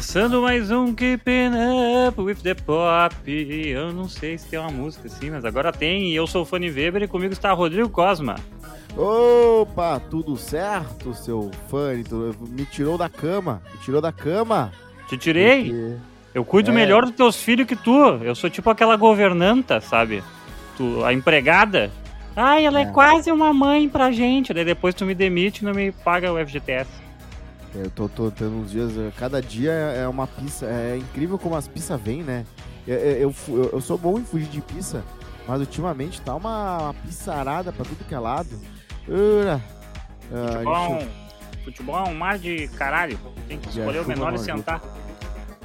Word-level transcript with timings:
Começando 0.00 0.40
mais 0.40 0.70
um 0.70 0.94
Keeping 0.94 1.50
Up 2.08 2.18
with 2.22 2.36
the 2.36 2.54
Pop. 2.54 3.14
Eu 3.30 3.92
não 3.92 4.08
sei 4.08 4.38
se 4.38 4.48
tem 4.48 4.58
uma 4.58 4.70
música 4.70 5.06
assim, 5.08 5.28
mas 5.28 5.44
agora 5.44 5.70
tem. 5.70 6.10
Eu 6.14 6.26
sou 6.26 6.40
o 6.40 6.44
Fanny 6.46 6.70
Weber 6.70 7.02
e 7.02 7.06
comigo 7.06 7.34
está 7.34 7.52
Rodrigo 7.52 7.90
Cosma. 7.90 8.36
Opa, 8.96 10.00
tudo 10.10 10.38
certo, 10.38 11.12
seu 11.12 11.50
Fanny? 11.68 12.02
Me 12.48 12.64
tirou 12.64 12.96
da 12.96 13.10
cama, 13.10 13.60
me 13.74 13.78
tirou 13.82 14.00
da 14.00 14.10
cama. 14.10 14.72
Te 15.06 15.18
tirei? 15.18 15.64
Porque- 15.64 15.96
Eu 16.34 16.44
cuido 16.46 16.70
É. 16.70 16.74
melhor 16.74 17.04
dos 17.04 17.14
teus 17.14 17.36
filhos 17.36 17.66
que 17.66 17.76
tu. 17.76 17.94
Eu 18.22 18.34
sou 18.34 18.48
tipo 18.48 18.70
aquela 18.70 18.96
governanta, 18.96 19.82
sabe? 19.82 20.24
Tu, 20.78 21.04
a 21.04 21.12
empregada. 21.12 21.90
Ai, 22.34 22.64
ela 22.64 22.78
é. 22.80 22.84
É. 22.84 22.86
quase 22.86 23.30
uma 23.30 23.52
mãe 23.52 23.86
pra 23.86 24.10
gente. 24.10 24.54
Daí 24.54 24.64
depois 24.64 24.94
tu 24.94 25.04
me 25.04 25.14
demite 25.14 25.60
e 25.60 25.64
não 25.66 25.74
me 25.74 25.92
paga 25.92 26.32
o 26.32 26.38
FGTS. 26.38 26.88
Eu 27.74 27.88
tô, 27.90 28.08
tô 28.08 28.30
tendo 28.30 28.56
uns 28.56 28.70
dias, 28.72 28.96
eh, 28.96 29.12
cada 29.16 29.40
dia 29.40 29.70
é 29.70 30.06
uma 30.08 30.26
pizza. 30.26 30.66
É 30.66 30.96
incrível 30.96 31.38
como 31.38 31.54
as 31.54 31.68
pizzas 31.68 32.00
vêm, 32.00 32.22
né? 32.22 32.44
Eu, 32.86 32.96
eu, 32.96 33.34
eu 33.48 33.70
eu- 33.74 33.80
sou 33.80 33.96
bom 33.96 34.18
em 34.18 34.24
fugir 34.24 34.48
de 34.48 34.60
pizza, 34.60 35.04
mas 35.46 35.60
ultimamente 35.60 36.20
tá 36.20 36.34
uma, 36.34 36.78
uma 36.78 36.94
pizzarada 36.94 37.72
pra 37.72 37.84
tudo 37.84 38.04
que 38.04 38.14
é 38.14 38.18
lado. 38.18 38.48
Ura. 39.06 39.60
Ah, 40.32 40.52
Futebol, 40.52 40.74
é 40.74 40.88
gente- 41.00 41.04
um- 41.60 41.64
futebol 41.64 41.98
é 41.98 42.08
um 42.08 42.14
mar 42.14 42.38
de 42.38 42.68
caralho. 42.68 43.18
Tem 43.46 43.58
que 43.58 43.70
Já 43.70 43.82
escolher 43.82 44.00
o 44.04 44.08
menor 44.08 44.34
e 44.34 44.38
sentar. 44.38 44.80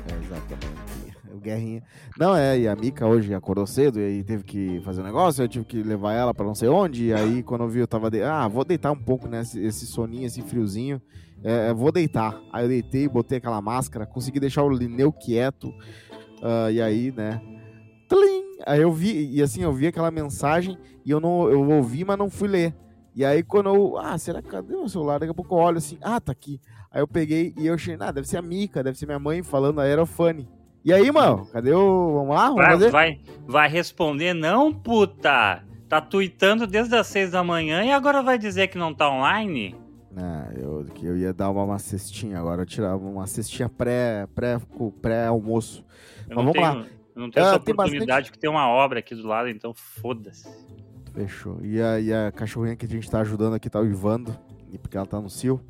É, 0.08 0.14
exatamente. 0.24 0.86
O 1.34 1.40
Guerrinha. 1.40 1.82
Não, 2.20 2.36
é, 2.36 2.58
e 2.60 2.68
a 2.68 2.76
Mica 2.76 3.08
hoje 3.08 3.34
acordou 3.34 3.66
cedo 3.66 4.00
e 4.00 4.04
aí 4.06 4.24
teve 4.24 4.44
que 4.44 4.80
fazer 4.86 5.02
um 5.02 5.06
negócio, 5.06 5.44
eu 5.44 5.48
tive 5.48 5.66
que 5.66 5.82
levar 5.82 6.14
ela 6.14 6.34
pra 6.34 6.46
não 6.46 6.54
sei 6.56 6.70
onde, 6.70 7.06
e 7.06 7.14
aí 7.14 7.42
quando 7.44 7.62
eu 7.64 7.70
vi 7.70 7.80
eu 7.80 7.88
tava, 7.88 8.10
de... 8.12 8.22
ah, 8.24 8.48
vou 8.48 8.64
deitar 8.64 8.92
um 8.92 8.96
pouco, 8.98 9.28
né, 9.28 9.42
esse, 9.42 9.60
esse 9.64 9.86
soninho, 9.86 10.26
esse 10.26 10.42
friozinho, 10.42 11.02
é, 11.44 11.74
vou 11.74 11.92
deitar. 11.92 12.40
Aí 12.52 12.66
eu 12.66 12.70
deitei, 12.70 13.08
botei 13.08 13.38
aquela 13.38 13.62
máscara, 13.62 14.06
consegui 14.06 14.40
deixar 14.40 14.64
o 14.64 14.70
Lineu 14.70 15.12
quieto, 15.12 15.74
ah, 16.42 16.72
e 16.72 16.82
aí, 16.82 17.12
né, 17.12 17.42
tlim! 18.08 18.44
aí 18.66 18.82
eu 18.82 18.92
vi, 18.92 19.36
e 19.36 19.42
assim, 19.42 19.64
eu 19.64 19.74
vi 19.74 19.88
aquela 19.88 20.12
mensagem 20.12 20.78
e 21.06 21.12
eu 21.12 21.20
não, 21.20 21.50
eu 21.50 21.70
ouvi, 21.70 22.04
mas 22.04 22.18
não 22.18 22.30
fui 22.30 22.48
ler. 22.48 22.74
E 23.16 23.24
aí 23.24 23.42
quando 23.44 23.68
eu, 23.70 23.98
ah, 23.98 24.18
será 24.18 24.42
que 24.42 24.50
cadê 24.50 24.76
meu 24.76 24.90
celular? 24.90 25.20
Daqui 25.20 25.32
a 25.32 25.36
pouco 25.36 25.56
eu 25.56 25.60
olho 25.60 25.78
assim, 25.78 25.98
ah, 26.02 26.20
tá 26.20 26.32
aqui. 26.32 26.60
Aí 26.92 27.02
eu 27.02 27.08
peguei 27.08 27.54
e 27.58 27.68
eu 27.68 27.74
achei, 27.74 27.96
ah, 28.00 28.12
deve 28.12 28.28
ser 28.28 28.38
a 28.38 28.42
Mica, 28.42 28.84
deve 28.84 28.98
ser 28.98 29.06
minha 29.06 29.20
mãe 29.20 29.42
falando, 29.44 29.80
aí 29.80 29.90
era 29.90 30.02
o 30.02 30.06
Fanny. 30.06 30.48
E 30.84 30.94
aí, 30.94 31.12
mano, 31.12 31.48
cadê 31.48 31.74
o. 31.74 32.14
Vamos 32.14 32.36
lá? 32.36 32.48
Vamos 32.50 32.62
Vai, 32.62 32.72
fazer? 32.74 32.92
vai, 32.92 33.20
vai 33.48 33.70
responder, 33.70 34.34
não, 34.36 34.72
puta. 34.72 35.64
Tá 35.90 36.00
tweetando 36.00 36.68
desde 36.68 36.96
as 36.96 37.08
seis 37.08 37.32
da 37.32 37.44
manhã 37.44 37.84
e 37.84 37.92
agora 37.92 38.22
vai 38.22 38.38
dizer 38.38 38.68
que 38.68 38.78
não 38.78 38.94
tá 38.94 39.10
online? 39.10 39.76
Ah, 40.16 40.48
eu, 40.56 40.75
que 40.88 41.06
eu 41.06 41.18
ia 41.18 41.34
dar 41.34 41.50
uma, 41.50 41.64
uma 41.64 41.80
cestinha 41.80 42.40
agora, 42.40 42.62
eu 42.62 42.66
tirava 42.66 42.98
uma 42.98 43.28
cestinha 43.28 43.70
pré, 43.70 44.28
pré, 44.34 44.60
pré-almoço. 45.02 45.84
Eu 46.30 46.36
Mas 46.36 46.46
vamos 46.46 46.54
tenho, 46.54 46.66
eu 47.16 47.22
não 47.22 47.32
tenho 47.32 47.46
Ah, 47.46 47.50
essa 47.50 47.60
tem 47.60 47.74
oportunidade 47.74 48.32
que 48.32 48.38
tem 48.40 48.50
uma 48.50 48.68
obra 48.68 49.00
aqui 49.00 49.16
do 49.16 49.28
lado, 49.28 49.50
então 49.50 49.74
foda-se. 49.74 50.50
Fechou. 51.14 51.60
E 51.64 51.82
a, 51.82 52.00
e 52.00 52.14
a 52.14 52.32
cachorrinha 52.32 52.76
que 52.76 52.86
a 52.86 52.90
gente 52.90 53.10
tá 53.10 53.20
ajudando 53.22 53.54
aqui 53.54 53.70
tá 53.70 53.80
uivando, 53.80 54.38
e 54.72 54.78
porque 54.78 54.98
ela 54.98 55.06
tá 55.06 55.20
no 55.22 55.30
cio. 55.30 55.62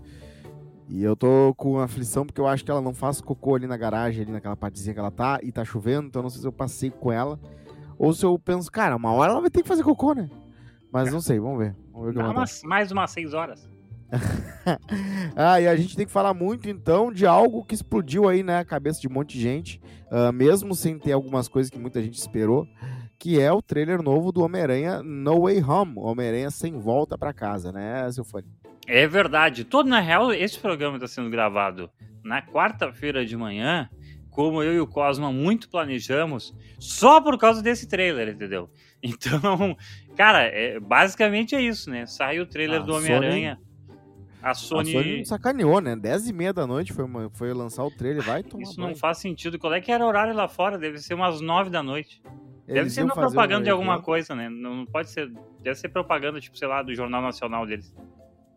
E 0.88 1.04
eu 1.04 1.16
tô 1.16 1.54
com 1.56 1.80
aflição 1.80 2.26
porque 2.26 2.40
eu 2.40 2.48
acho 2.48 2.64
que 2.64 2.70
ela 2.70 2.82
não 2.82 2.94
faz 2.94 3.20
cocô 3.20 3.56
ali 3.56 3.68
na 3.68 3.78
garagem, 3.78 4.24
ali 4.24 4.32
naquela 4.32 4.56
partezinha 4.56 4.94
que 4.94 5.00
ela 5.00 5.12
tá, 5.12 5.40
e 5.42 5.52
tá 5.52 5.64
chovendo, 5.66 6.08
então 6.08 6.20
eu 6.20 6.24
não 6.24 6.30
sei 6.30 6.42
se 6.42 6.48
eu 6.48 6.52
passei 6.52 6.90
com 6.92 7.12
ela. 7.12 7.40
Ou 7.98 8.14
se 8.14 8.26
eu 8.26 8.38
penso, 8.38 8.72
cara, 8.72 8.96
uma 8.96 9.12
hora 9.12 9.32
ela 9.32 9.42
vai 9.42 9.50
ter 9.50 9.62
que 9.62 9.68
fazer 9.68 9.84
cocô, 9.84 10.14
né? 10.14 10.30
Mas 10.92 11.12
não 11.12 11.22
sei, 11.22 11.40
vamos 11.40 11.60
ver. 11.60 11.76
Vamos 11.92 12.14
ver 12.14 12.24
mais 12.64 12.92
umas 12.92 13.12
seis 13.12 13.34
horas. 13.34 13.70
Ah, 15.36 15.60
e 15.60 15.68
a 15.68 15.76
gente 15.76 15.96
tem 15.96 16.06
que 16.06 16.12
falar 16.12 16.34
muito 16.34 16.70
então 16.70 17.12
de 17.12 17.26
algo 17.26 17.64
que 17.66 17.76
explodiu 17.76 18.28
aí 18.30 18.42
na 18.42 18.64
cabeça 18.64 19.02
de 19.02 19.08
um 19.08 19.12
monte 19.12 19.34
de 19.34 19.42
gente, 19.42 19.82
ah, 20.10 20.32
mesmo 20.32 20.74
sem 20.74 20.98
ter 20.98 21.12
algumas 21.12 21.48
coisas 21.48 21.70
que 21.70 21.78
muita 21.78 22.02
gente 22.02 22.18
esperou, 22.18 22.68
que 23.20 23.40
é 23.40 23.52
o 23.52 23.62
trailer 23.62 24.02
novo 24.02 24.32
do 24.32 24.44
Homem-Aranha 24.44 25.04
No 25.04 25.42
Way 25.42 25.62
Home, 25.64 25.94
Homem-Aranha 25.98 26.50
sem 26.52 26.80
volta 26.80 27.18
pra 27.18 27.34
casa, 27.34 27.72
né, 27.72 28.08
fã? 28.26 28.42
É 28.88 29.08
verdade. 29.08 29.64
Todo, 29.64 29.90
na 29.90 30.00
real, 30.00 30.32
esse 30.32 30.60
programa 30.60 30.98
está 30.98 31.08
sendo 31.08 31.30
gravado 31.30 31.90
na 32.24 32.42
quarta-feira 32.42 33.26
de 33.26 33.36
manhã, 33.36 33.90
como 34.30 34.62
eu 34.62 34.74
e 34.74 34.80
o 34.80 34.88
Cosma 34.88 35.32
muito 35.32 35.70
planejamos, 35.70 36.54
só 36.80 37.22
por 37.22 37.38
causa 37.38 37.62
desse 37.62 37.88
trailer, 37.88 38.30
entendeu? 38.30 38.70
Então, 39.08 39.78
cara, 40.18 40.46
é, 40.46 40.80
basicamente 40.80 41.54
é 41.54 41.62
isso, 41.62 41.92
né? 41.92 42.08
Saiu 42.08 42.42
o 42.42 42.48
trailer 42.48 42.82
A 42.82 42.84
do 42.84 42.96
Homem-Aranha. 42.96 43.60
A 44.46 44.52
A 44.52 44.54
Sony. 44.54 44.92
Sony 44.92 45.26
sacaneou, 45.26 45.82
né? 45.82 45.96
10 45.96 46.30
e 46.30 46.34
meia 46.34 46.54
da 46.54 46.68
noite 46.68 46.94
foi, 46.94 47.04
uma- 47.04 47.30
foi 47.34 47.52
lançar 47.54 47.84
o 47.84 47.90
trailer, 47.90 48.22
vai 48.24 48.44
tomar 48.44 48.64
Isso 48.64 48.80
não 48.80 48.88
banho. 48.88 48.98
faz 48.98 49.18
sentido. 49.18 49.58
Qual 49.58 49.74
é 49.74 49.82
que 49.82 49.92
era 49.92 50.06
o 50.06 50.08
horário 50.08 50.36
lá 50.36 50.48
fora? 50.48 50.78
Deve 50.78 51.00
ser 51.00 51.16
umas 51.16 51.42
nove 51.42 51.70
da 51.72 51.82
noite. 51.82 52.22
Deve 52.68 52.80
Eles 52.82 52.94
ser 52.94 53.02
iam 53.02 53.08
uma 53.08 53.16
propaganda 53.16 53.62
um 53.62 53.64
de 53.64 53.70
alguma 53.70 54.02
coisa, 54.02 54.36
né? 54.36 54.48
Não 54.50 54.76
não 54.78 54.86
pode 54.86 55.10
ser. 55.10 55.32
Deve 55.62 55.76
ser 55.80 55.90
propaganda, 55.90 56.40
tipo, 56.40 56.58
sei 56.58 56.68
lá, 56.68 56.82
do 56.84 56.94
Jornal 56.94 57.22
Nacional 57.22 57.66
deles. 57.66 57.92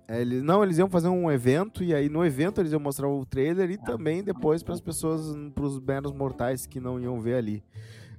É, 0.07 0.21
eles, 0.23 0.43
não, 0.43 0.63
eles 0.63 0.79
iam 0.79 0.89
fazer 0.89 1.09
um 1.09 1.31
evento 1.31 1.83
e 1.85 1.95
aí 1.95 2.09
no 2.09 2.25
evento 2.25 2.61
eles 2.61 2.73
iam 2.73 2.81
mostrar 2.81 3.09
o 3.09 3.25
trailer 3.27 3.71
e 3.71 3.75
Ah. 3.75 3.85
também 3.85 4.23
depois 4.23 4.63
para 4.63 4.73
as 4.75 4.81
pessoas, 4.81 5.35
para 5.55 5.65
os 5.65 5.79
meros 5.81 6.13
mortais 6.13 6.67
que 6.67 6.81
não 6.81 6.99
iam 7.01 7.21
ver 7.21 7.35
ali. 7.35 7.63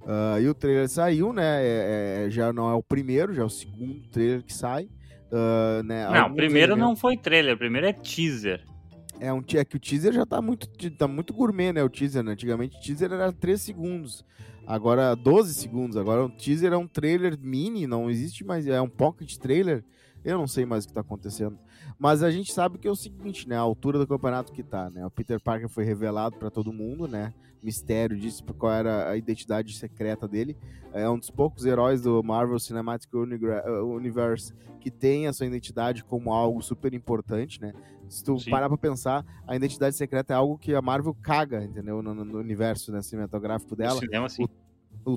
Ah, 0.08 0.40
e 0.40 0.48
o 0.48 0.54
trailer 0.54 0.88
saiu, 0.90 1.34
né? 1.34 1.64
é- 1.64 2.26
é- 2.26 2.30
já 2.30 2.52
não 2.54 2.70
é 2.70 2.74
o 2.74 2.82
primeiro, 2.84 3.34
já 3.34 3.42
é 3.42 3.46
o 3.46 3.50
segundo 3.50 4.08
trailer 4.10 4.44
que 4.44 4.54
sai. 4.54 4.88
Ah, 5.32 5.82
né, 5.84 6.10
não, 6.10 6.34
primeiro 6.34 6.76
não 6.76 6.96
foi 6.96 7.16
trailer, 7.18 7.58
primeiro 7.58 7.88
é 7.88 7.94
teaser. 7.94 8.64
É, 9.20 9.34
um, 9.34 9.44
é 9.54 9.66
que 9.66 9.76
o 9.76 9.80
teaser 9.80 10.14
já 10.14 10.26
tá 10.26 10.42
muito, 10.42 10.68
tá 10.98 11.08
muito 11.08 11.34
gourmet, 11.34 11.74
né? 11.74 11.84
O 11.84 11.90
teaser, 11.90 12.24
né? 12.24 12.32
Antigamente 12.32 12.78
o 12.78 12.82
teaser 12.82 13.12
era 13.12 13.32
3 13.34 13.62
segundos. 13.62 14.24
Agora 14.66 15.14
12 15.14 15.54
segundos. 15.56 15.98
Agora 15.98 16.24
o 16.24 16.30
teaser 16.30 16.72
é 16.72 16.78
um 16.78 16.88
trailer 16.88 17.38
mini, 17.38 17.86
não 17.86 18.10
existe 18.10 18.46
mais. 18.46 18.66
É 18.66 18.80
um 18.80 18.88
pocket 18.88 19.36
trailer. 19.36 19.84
Eu 20.24 20.38
não 20.38 20.48
sei 20.48 20.66
mais 20.66 20.84
o 20.84 20.88
que 20.88 20.94
tá 20.94 21.02
acontecendo. 21.02 21.58
Mas 21.98 22.22
a 22.24 22.30
gente 22.32 22.52
sabe 22.54 22.78
que 22.78 22.88
é 22.88 22.92
o 22.92 22.96
seguinte, 22.96 23.48
né? 23.48 23.56
A 23.56 23.60
altura 23.62 23.98
do 23.98 24.08
campeonato 24.08 24.52
que 24.52 24.64
tá, 24.64 24.90
né? 24.90 25.06
O 25.06 25.12
Peter 25.12 25.42
Parker 25.42 25.70
foi 25.70 25.84
revelado 25.84 26.38
pra 26.38 26.50
todo 26.50 26.74
mundo, 26.74 27.08
né? 27.08 27.34
Mistério 27.62 28.18
disso, 28.18 28.44
qual 28.58 28.72
era 28.72 29.10
a 29.10 29.18
identidade 29.18 29.74
secreta 29.78 30.28
dele. 30.28 30.58
É 30.94 31.10
um 31.10 31.18
dos 31.20 31.30
poucos 31.30 31.66
heróis 31.66 32.02
do 32.02 32.22
Marvel 32.24 32.58
Cinematic 32.60 33.14
uh, 33.14 33.86
Universe 33.96 34.54
que 34.80 34.90
tem 34.90 35.28
a 35.28 35.34
sua 35.34 35.46
identidade 35.46 36.04
como 36.06 36.32
algo 36.34 36.62
super 36.62 36.94
importante, 36.94 37.62
né? 37.62 37.74
Se 38.08 38.24
tu 38.24 38.40
Sim. 38.40 38.50
parar 38.50 38.70
pra 38.70 38.78
pensar, 38.78 39.26
a 39.46 39.56
identidade 39.56 39.96
secreta 39.96 40.34
é 40.34 40.36
algo 40.38 40.58
que 40.58 40.74
a 40.74 40.82
Marvel 40.82 41.14
caga, 41.22 41.64
entendeu? 41.64 42.02
No, 42.02 42.14
no- 42.14 42.26
no 42.26 42.40
universo 42.40 42.92
né, 42.92 43.02
cinematográfico 43.02 43.72
No 43.72 43.78
dela. 43.78 44.00
cinema, 44.00 44.26
assim. 44.26 44.46
O 44.46 44.50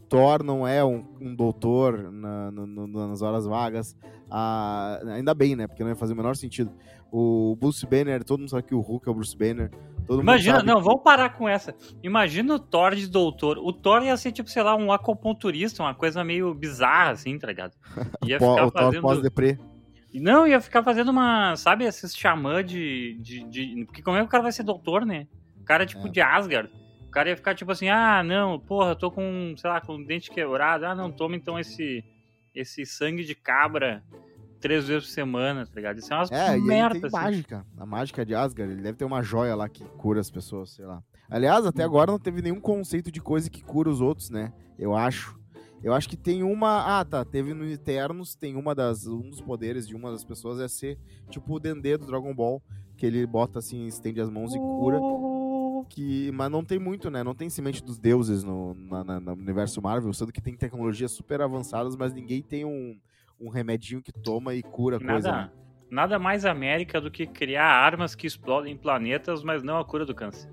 Thor 0.00 0.42
não 0.42 0.66
é 0.66 0.84
um, 0.84 1.04
um 1.20 1.34
doutor 1.34 2.10
na- 2.10 2.50
no- 2.50 2.66
no- 2.66 3.08
nas 3.08 3.20
horas 3.22 3.46
vagas. 3.46 3.96
Ah, 4.30 4.98
ainda 5.14 5.34
bem, 5.34 5.54
né? 5.56 5.66
Porque 5.66 5.82
não 5.82 5.90
ia 5.90 5.96
fazer 5.96 6.12
o 6.14 6.16
menor 6.16 6.36
sentido. 6.36 6.70
O 7.10 7.56
Bruce 7.60 7.84
Banner, 7.86 8.24
todo 8.24 8.40
mundo 8.40 8.48
sabe 8.48 8.62
que 8.62 8.74
o 8.74 8.80
Hulk 8.80 9.06
é 9.06 9.10
o 9.10 9.14
Bruce 9.14 9.36
Banner. 9.36 9.70
Imagina, 10.08 10.62
não, 10.62 10.76
que- 10.78 10.84
vamos 10.84 11.02
parar 11.02 11.30
com 11.36 11.48
essa. 11.48 11.74
Imagina 12.02 12.54
o 12.54 12.58
Thor 12.58 12.94
de 12.94 13.06
doutor. 13.06 13.58
O 13.58 13.72
Thor 13.72 14.02
ia 14.02 14.16
ser, 14.16 14.32
tipo, 14.32 14.48
sei 14.50 14.62
lá, 14.62 14.74
um 14.74 14.90
acupunturista, 14.90 15.82
uma 15.82 15.94
coisa 15.94 16.24
meio 16.24 16.54
bizarra, 16.54 17.10
assim, 17.12 17.38
tá 17.38 17.46
ligado? 17.46 17.72
Ia 18.26 18.38
ficar 18.38 18.66
o 18.66 18.70
Thor 18.70 18.82
fazendo. 18.82 19.02
pós-deprê. 19.02 19.58
Não, 20.14 20.46
ia 20.46 20.60
ficar 20.60 20.82
fazendo 20.82 21.10
uma. 21.10 21.56
Sabe, 21.56 21.84
esses 21.84 22.14
xamã 22.14 22.62
de, 22.62 23.16
de, 23.20 23.44
de- 23.44 23.84
Porque 23.86 24.02
como 24.02 24.16
é 24.16 24.20
que 24.20 24.26
o 24.26 24.28
cara 24.28 24.42
vai 24.42 24.52
ser 24.52 24.62
doutor, 24.62 25.06
né? 25.06 25.26
O 25.58 25.64
cara 25.64 25.86
tipo 25.86 26.06
É. 26.06 26.10
de 26.10 26.20
Asgard. 26.20 26.70
O 27.12 27.14
cara 27.14 27.28
ia 27.28 27.36
ficar 27.36 27.54
tipo 27.54 27.70
assim, 27.70 27.90
ah, 27.90 28.22
não, 28.22 28.58
porra, 28.58 28.92
eu 28.92 28.96
tô 28.96 29.10
com, 29.10 29.54
sei 29.58 29.68
lá, 29.68 29.82
com 29.82 29.96
o 29.96 30.02
dente 30.06 30.30
quebrado. 30.30 30.86
Ah, 30.86 30.94
não, 30.94 31.12
toma 31.12 31.36
então 31.36 31.58
esse, 31.58 32.02
esse 32.54 32.86
sangue 32.86 33.22
de 33.22 33.34
cabra 33.34 34.02
três 34.58 34.88
vezes 34.88 35.08
por 35.08 35.12
semana, 35.12 35.66
tá 35.66 35.72
ligado? 35.76 35.98
Isso 35.98 36.10
é 36.10 36.16
umas 36.16 36.32
É, 36.32 36.56
e 36.56 36.60
merda, 36.62 36.94
tem 36.94 37.04
assim. 37.08 37.14
mágica. 37.14 37.66
A 37.76 37.84
mágica 37.84 38.24
de 38.24 38.34
Asgard. 38.34 38.72
Ele 38.72 38.80
deve 38.80 38.96
ter 38.96 39.04
uma 39.04 39.22
joia 39.22 39.54
lá 39.54 39.68
que 39.68 39.84
cura 39.84 40.20
as 40.20 40.30
pessoas, 40.30 40.70
sei 40.70 40.86
lá. 40.86 41.02
Aliás, 41.28 41.66
até 41.66 41.84
agora 41.84 42.10
não 42.10 42.18
teve 42.18 42.40
nenhum 42.40 42.58
conceito 42.58 43.12
de 43.12 43.20
coisa 43.20 43.50
que 43.50 43.62
cura 43.62 43.90
os 43.90 44.00
outros, 44.00 44.30
né? 44.30 44.50
Eu 44.78 44.96
acho. 44.96 45.38
Eu 45.82 45.92
acho 45.92 46.08
que 46.08 46.16
tem 46.16 46.42
uma. 46.42 46.98
Ah, 46.98 47.04
tá. 47.04 47.26
Teve 47.26 47.52
no 47.52 47.66
Eternos, 47.66 48.34
tem 48.34 48.56
uma 48.56 48.74
das. 48.74 49.06
Um 49.06 49.28
dos 49.28 49.42
poderes 49.42 49.86
de 49.86 49.94
uma 49.94 50.10
das 50.10 50.24
pessoas 50.24 50.58
é 50.60 50.66
ser 50.66 50.98
tipo 51.28 51.54
o 51.56 51.60
Dendê 51.60 51.98
do 51.98 52.06
Dragon 52.06 52.34
Ball. 52.34 52.62
Que 52.96 53.04
ele 53.04 53.26
bota 53.26 53.58
assim, 53.58 53.86
estende 53.86 54.18
as 54.18 54.30
mãos 54.30 54.54
e 54.54 54.58
cura. 54.58 54.98
Que, 55.88 56.30
mas 56.32 56.50
não 56.50 56.64
tem 56.64 56.78
muito, 56.78 57.10
né? 57.10 57.22
Não 57.22 57.34
tem 57.34 57.48
semente 57.50 57.82
dos 57.82 57.98
deuses 57.98 58.42
no, 58.44 58.74
na- 58.74 59.04
na- 59.04 59.20
no 59.20 59.32
universo 59.32 59.80
Marvel, 59.82 60.12
sendo 60.12 60.32
que 60.32 60.40
tem 60.40 60.56
tecnologias 60.56 61.10
super 61.12 61.40
avançadas, 61.40 61.96
mas 61.96 62.12
ninguém 62.12 62.42
tem 62.42 62.64
um, 62.64 62.98
um 63.40 63.48
remedinho 63.48 64.02
que 64.02 64.12
toma 64.12 64.54
e 64.54 64.62
cura 64.62 64.98
coisa. 64.98 65.30
né? 65.30 65.36
Nada, 65.38 65.52
nada 65.90 66.18
mais 66.18 66.44
América 66.44 67.00
do 67.00 67.10
que 67.10 67.26
criar 67.26 67.66
armas 67.66 68.14
que 68.14 68.26
explodem 68.26 68.76
planetas, 68.76 69.42
mas 69.42 69.62
não 69.62 69.78
a 69.78 69.84
cura 69.84 70.04
do 70.06 70.14
câncer. 70.14 70.50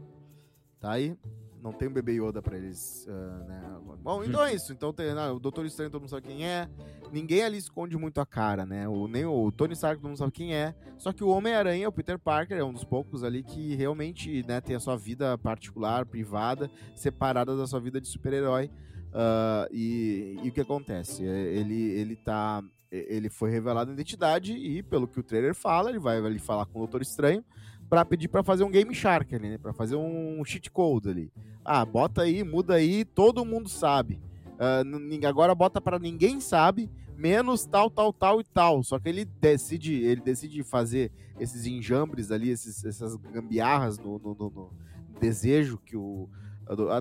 Tá 0.80 0.92
aí. 0.94 1.16
Não 1.62 1.74
tem 1.74 1.88
o 1.88 1.92
bebê 1.92 2.14
Yoda 2.14 2.42
pra 2.42 2.58
eles, 2.58 3.06
uh, 3.08 3.48
né? 3.48 3.62
Bom, 4.02 4.24
então 4.24 4.44
é 4.44 4.54
isso. 4.54 4.72
Então 4.72 4.94
tem, 4.94 5.12
o 5.14 5.40
Doutor 5.40 5.66
Estranho 5.66 5.92
todo 5.92 6.02
mundo 6.02 6.10
sabe 6.10 6.28
quem 6.28 6.48
é. 6.48 6.70
Ninguém 7.12 7.44
ali 7.44 7.58
esconde 7.58 7.98
muito 7.98 8.22
a 8.22 8.26
cara, 8.26 8.66
né? 8.66 8.88
O, 8.88 9.08
nem 9.08 9.26
o 9.26 9.52
Tony 9.52 9.74
Stark 9.74 10.02
todo 10.02 10.10
mundo 10.10 10.18
sabe 10.18 10.32
quem 10.32 10.56
é. 10.56 10.74
Só 10.98 11.12
que 11.12 11.24
o 11.24 11.28
Homem-Aranha, 11.28 11.90
o 11.90 11.92
Peter 11.92 12.18
Parker, 12.18 12.58
é 12.58 12.64
um 12.64 12.72
dos 12.72 12.86
poucos 12.86 13.24
ali 13.24 13.44
que 13.44 13.76
realmente 13.76 14.46
né, 14.48 14.62
tem 14.62 14.76
a 14.76 14.80
sua 14.80 14.96
vida 14.96 15.38
particular, 15.38 16.06
privada, 16.06 16.72
separada 16.96 17.56
da 17.58 17.68
sua 17.68 17.80
vida 17.80 18.00
de 18.00 18.08
super-herói. 18.08 18.72
Uh, 19.10 19.68
e, 19.72 20.40
e, 20.44 20.50
o 20.50 20.52
que 20.52 20.62
acontece? 20.62 21.24
Ele, 21.24 21.92
ele 21.92 22.16
tá. 22.16 22.64
Ele 22.92 23.30
foi 23.30 23.52
revelado 23.52 23.92
a 23.92 23.94
identidade 23.94 24.54
e, 24.54 24.82
pelo 24.82 25.08
que 25.08 25.20
o 25.20 25.24
trailer 25.24 25.54
fala, 25.54 25.90
ele 25.90 26.00
vai 26.00 26.18
ali 26.18 26.40
falar 26.40 26.66
com 26.66 26.80
o 26.80 26.82
Doutor 26.82 27.04
Estranho 27.04 27.44
para 27.90 28.06
pedir 28.06 28.28
para 28.28 28.44
fazer 28.44 28.64
um 28.64 28.70
Game 28.70 28.94
Shark 28.94 29.34
ali, 29.34 29.50
né? 29.50 29.58
Para 29.58 29.74
fazer 29.74 29.96
um 29.96 30.44
cheat 30.46 30.70
code 30.70 31.10
ali. 31.10 31.32
Ah, 31.66 31.84
bota 31.84 32.22
aí, 32.22 32.44
muda 32.44 32.76
aí, 32.76 33.04
todo 33.04 33.44
mundo 33.44 33.68
sabe. 33.68 34.22
Uh, 34.56 35.28
agora 35.28 35.56
bota 35.56 35.82
para 35.82 35.98
ninguém 35.98 36.40
sabe, 36.40 36.90
menos 37.18 37.66
tal, 37.66 37.90
tal, 37.90 38.14
tal 38.14 38.40
e 38.40 38.44
tal. 38.44 38.84
Só 38.84 39.00
que 39.00 39.10
ele 39.10 39.26
decide, 39.26 39.96
ele 40.04 40.22
decide 40.22 40.62
fazer 40.64 41.12
esses 41.40 41.66
enjambres 41.66 42.30
ali, 42.30 42.50
esses, 42.50 42.86
essas 42.86 43.16
gambiarras 43.16 43.98
no, 43.98 44.20
no, 44.20 44.36
no, 44.36 44.50
no 44.50 44.72
desejo 45.20 45.78
que 45.78 45.98
o 45.98 46.30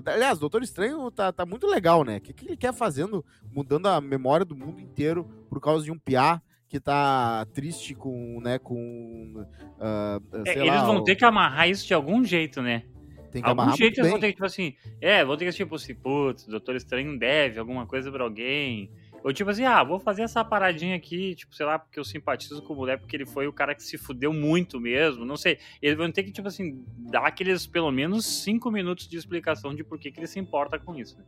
Aliás, 0.03 0.37
o 0.37 0.41
Doutor 0.41 0.63
Estranho 0.63 1.11
tá, 1.11 1.31
tá 1.31 1.45
muito 1.45 1.67
legal, 1.67 2.03
né? 2.03 2.17
O 2.17 2.21
que, 2.21 2.33
que 2.33 2.43
ele 2.47 2.57
quer 2.57 2.73
fazendo, 2.73 3.23
mudando 3.53 3.85
a 3.85 4.01
memória 4.01 4.43
do 4.43 4.55
mundo 4.55 4.81
inteiro 4.81 5.29
por 5.47 5.61
causa 5.61 5.85
de 5.85 5.91
um 5.91 5.99
piá 5.99 6.41
que 6.69 6.79
tá 6.79 7.45
triste 7.51 7.95
com, 7.95 8.39
né, 8.41 8.59
com, 8.59 9.43
uh, 9.43 10.45
é, 10.45 10.59
Eles 10.59 10.67
lá, 10.67 10.85
vão 10.85 10.97
o... 10.97 11.03
ter 11.03 11.15
que 11.15 11.25
amarrar 11.25 11.67
isso 11.67 11.87
de 11.87 11.95
algum 11.95 12.23
jeito, 12.23 12.61
né? 12.61 12.83
Tem 13.31 13.41
que 13.41 13.49
algum 13.49 13.63
amarrar 13.63 13.77
jeito 13.77 13.99
eles 13.99 14.11
vão 14.11 14.19
ter 14.19 14.27
que, 14.27 14.33
tipo 14.33 14.45
assim, 14.45 14.75
é, 15.01 15.25
vão 15.25 15.35
ter 15.35 15.45
que, 15.45 15.51
tipo 15.51 15.75
assim, 15.75 15.95
putz, 15.95 16.45
Doutor 16.45 16.75
Estranho 16.75 17.17
deve 17.17 17.59
alguma 17.59 17.87
coisa 17.87 18.11
pra 18.11 18.23
alguém. 18.23 18.91
Ou 19.23 19.33
tipo 19.33 19.49
assim, 19.49 19.65
ah, 19.65 19.83
vou 19.83 19.99
fazer 19.99 20.21
essa 20.21 20.45
paradinha 20.45 20.95
aqui, 20.95 21.35
tipo, 21.35 21.53
sei 21.53 21.65
lá, 21.65 21.77
porque 21.77 21.99
eu 21.99 22.05
simpatizo 22.05 22.61
com 22.61 22.73
o 22.73 22.77
moleque, 22.77 23.01
porque 23.01 23.17
ele 23.17 23.25
foi 23.25 23.47
o 23.47 23.53
cara 23.53 23.75
que 23.75 23.83
se 23.83 23.97
fudeu 23.97 24.31
muito 24.31 24.79
mesmo, 24.79 25.25
não 25.25 25.35
sei. 25.35 25.57
Eles 25.81 25.97
vão 25.97 26.09
ter 26.11 26.23
que, 26.23 26.31
tipo 26.31 26.47
assim, 26.47 26.85
dar 27.11 27.25
aqueles, 27.25 27.67
pelo 27.67 27.91
menos, 27.91 28.25
cinco 28.25 28.71
minutos 28.71 29.07
de 29.07 29.17
explicação 29.17 29.75
de 29.75 29.83
por 29.83 29.99
que, 29.99 30.11
que 30.11 30.19
ele 30.19 30.27
se 30.27 30.39
importa 30.39 30.79
com 30.79 30.95
isso, 30.95 31.17
né? 31.17 31.25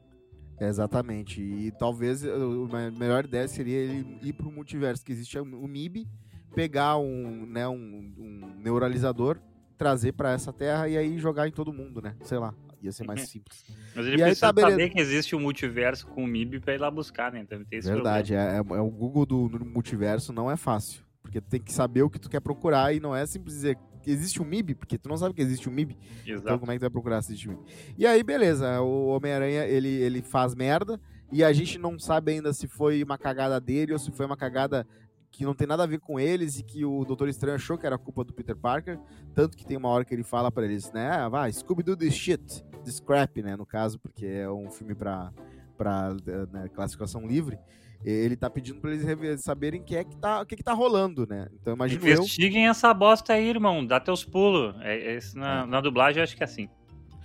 Exatamente. 0.65 1.41
E 1.41 1.71
talvez 1.71 2.23
a 2.23 2.91
melhor 2.91 3.25
ideia 3.25 3.47
seria 3.47 3.77
ele 3.77 4.19
ir 4.21 4.33
para 4.33 4.47
o 4.47 4.51
multiverso, 4.51 5.03
que 5.03 5.11
existe 5.11 5.37
o 5.39 5.67
MIB, 5.67 6.07
pegar 6.53 6.97
um, 6.97 7.45
né, 7.47 7.67
um, 7.67 8.13
um 8.17 8.55
neuralizador, 8.59 9.39
trazer 9.77 10.11
para 10.11 10.31
essa 10.31 10.53
terra 10.53 10.87
e 10.87 10.95
aí 10.95 11.17
jogar 11.17 11.47
em 11.47 11.51
todo 11.51 11.73
mundo, 11.73 12.01
né? 12.01 12.15
Sei 12.21 12.37
lá, 12.37 12.53
ia 12.81 12.91
ser 12.91 13.05
mais 13.05 13.21
simples. 13.21 13.65
Mas 13.95 14.05
ele 14.05 14.17
e 14.17 14.21
precisa 14.21 14.47
aí, 14.47 14.53
tá, 14.53 14.61
saber 14.61 14.89
que 14.89 14.99
existe 14.99 15.35
um 15.35 15.39
multiverso 15.39 16.05
com 16.07 16.23
o 16.23 16.27
MIB 16.27 16.59
para 16.59 16.75
ir 16.75 16.77
lá 16.77 16.91
buscar, 16.91 17.31
né? 17.31 17.39
Então, 17.39 17.63
tem 17.65 17.79
Verdade, 17.79 18.35
é, 18.35 18.37
é, 18.37 18.57
é, 18.57 18.61
o 18.61 18.89
Google 18.89 19.25
do, 19.25 19.49
do 19.49 19.65
multiverso 19.65 20.31
não 20.31 20.51
é 20.51 20.55
fácil. 20.55 21.03
Porque 21.21 21.39
tu 21.39 21.49
tem 21.49 21.61
que 21.61 21.71
saber 21.71 22.01
o 22.03 22.09
que 22.09 22.19
tu 22.19 22.29
quer 22.29 22.39
procurar 22.39 22.93
e 22.93 22.99
não 22.99 23.15
é 23.15 23.25
simples 23.25 23.55
dizer 23.55 23.77
existe 24.05 24.41
um 24.41 24.45
MIB, 24.45 24.75
porque 24.75 24.97
tu 24.97 25.07
não 25.07 25.17
sabe 25.17 25.35
que 25.35 25.41
existe 25.41 25.69
um 25.69 25.71
MIB. 25.71 25.95
Exato. 26.25 26.43
Então 26.43 26.59
como 26.59 26.71
é 26.71 26.75
que 26.75 26.79
tu 26.79 26.81
vai 26.81 26.89
procurar 26.89 27.21
se 27.21 27.31
existe 27.31 27.49
um 27.49 27.51
MIB? 27.51 27.63
E 27.97 28.07
aí, 28.07 28.23
beleza, 28.23 28.81
o 28.81 29.09
Homem-Aranha, 29.09 29.65
ele, 29.65 29.89
ele 29.89 30.21
faz 30.21 30.55
merda, 30.55 30.99
e 31.31 31.43
a 31.43 31.53
gente 31.53 31.77
não 31.77 31.99
sabe 31.99 32.33
ainda 32.33 32.51
se 32.51 32.67
foi 32.67 33.03
uma 33.03 33.17
cagada 33.17 33.59
dele 33.59 33.93
ou 33.93 33.99
se 33.99 34.11
foi 34.11 34.25
uma 34.25 34.35
cagada 34.35 34.87
que 35.31 35.45
não 35.45 35.53
tem 35.53 35.65
nada 35.65 35.83
a 35.83 35.87
ver 35.87 35.99
com 35.99 36.19
eles 36.19 36.59
e 36.59 36.63
que 36.63 36.83
o 36.83 37.05
Doutor 37.05 37.29
Estranho 37.29 37.55
achou 37.55 37.77
que 37.77 37.85
era 37.85 37.97
culpa 37.97 38.23
do 38.23 38.33
Peter 38.33 38.55
Parker, 38.55 38.99
tanto 39.33 39.55
que 39.55 39.65
tem 39.65 39.77
uma 39.77 39.87
hora 39.87 40.03
que 40.03 40.13
ele 40.13 40.23
fala 40.23 40.51
para 40.51 40.65
eles, 40.65 40.91
né, 40.91 41.09
ah, 41.09 41.29
vai, 41.29 41.51
Scooby-Doo 41.53 41.95
this 41.95 42.13
shit, 42.13 42.63
this 42.83 42.99
crap, 42.99 43.41
né, 43.41 43.55
no 43.55 43.65
caso, 43.65 43.97
porque 43.97 44.25
é 44.25 44.51
um 44.51 44.69
filme 44.69 44.93
para 44.93 45.31
para 45.77 46.13
né, 46.51 46.69
classificação 46.69 47.25
livre, 47.25 47.57
ele 48.03 48.35
tá 48.35 48.49
pedindo 48.49 48.79
para 48.79 48.91
eles 48.91 49.41
saberem 49.41 49.83
que 49.83 49.95
é 49.95 50.03
que 50.03 50.15
tá, 50.17 50.41
o 50.41 50.45
que, 50.45 50.55
que 50.55 50.63
tá 50.63 50.73
rolando, 50.73 51.27
né? 51.27 51.47
Então 51.59 51.73
imagina 51.73 52.01
Investiguem 52.01 52.65
eu... 52.65 52.71
essa 52.71 52.93
bosta 52.93 53.33
aí, 53.33 53.49
irmão. 53.49 53.85
Dá 53.85 53.99
teus 53.99 54.23
pulos. 54.23 54.75
É, 54.81 55.15
é, 55.15 55.19
na, 55.35 55.61
é. 55.61 55.65
na 55.65 55.81
dublagem 55.81 56.19
eu 56.19 56.23
acho 56.23 56.35
que 56.35 56.43
é 56.43 56.45
assim. 56.45 56.69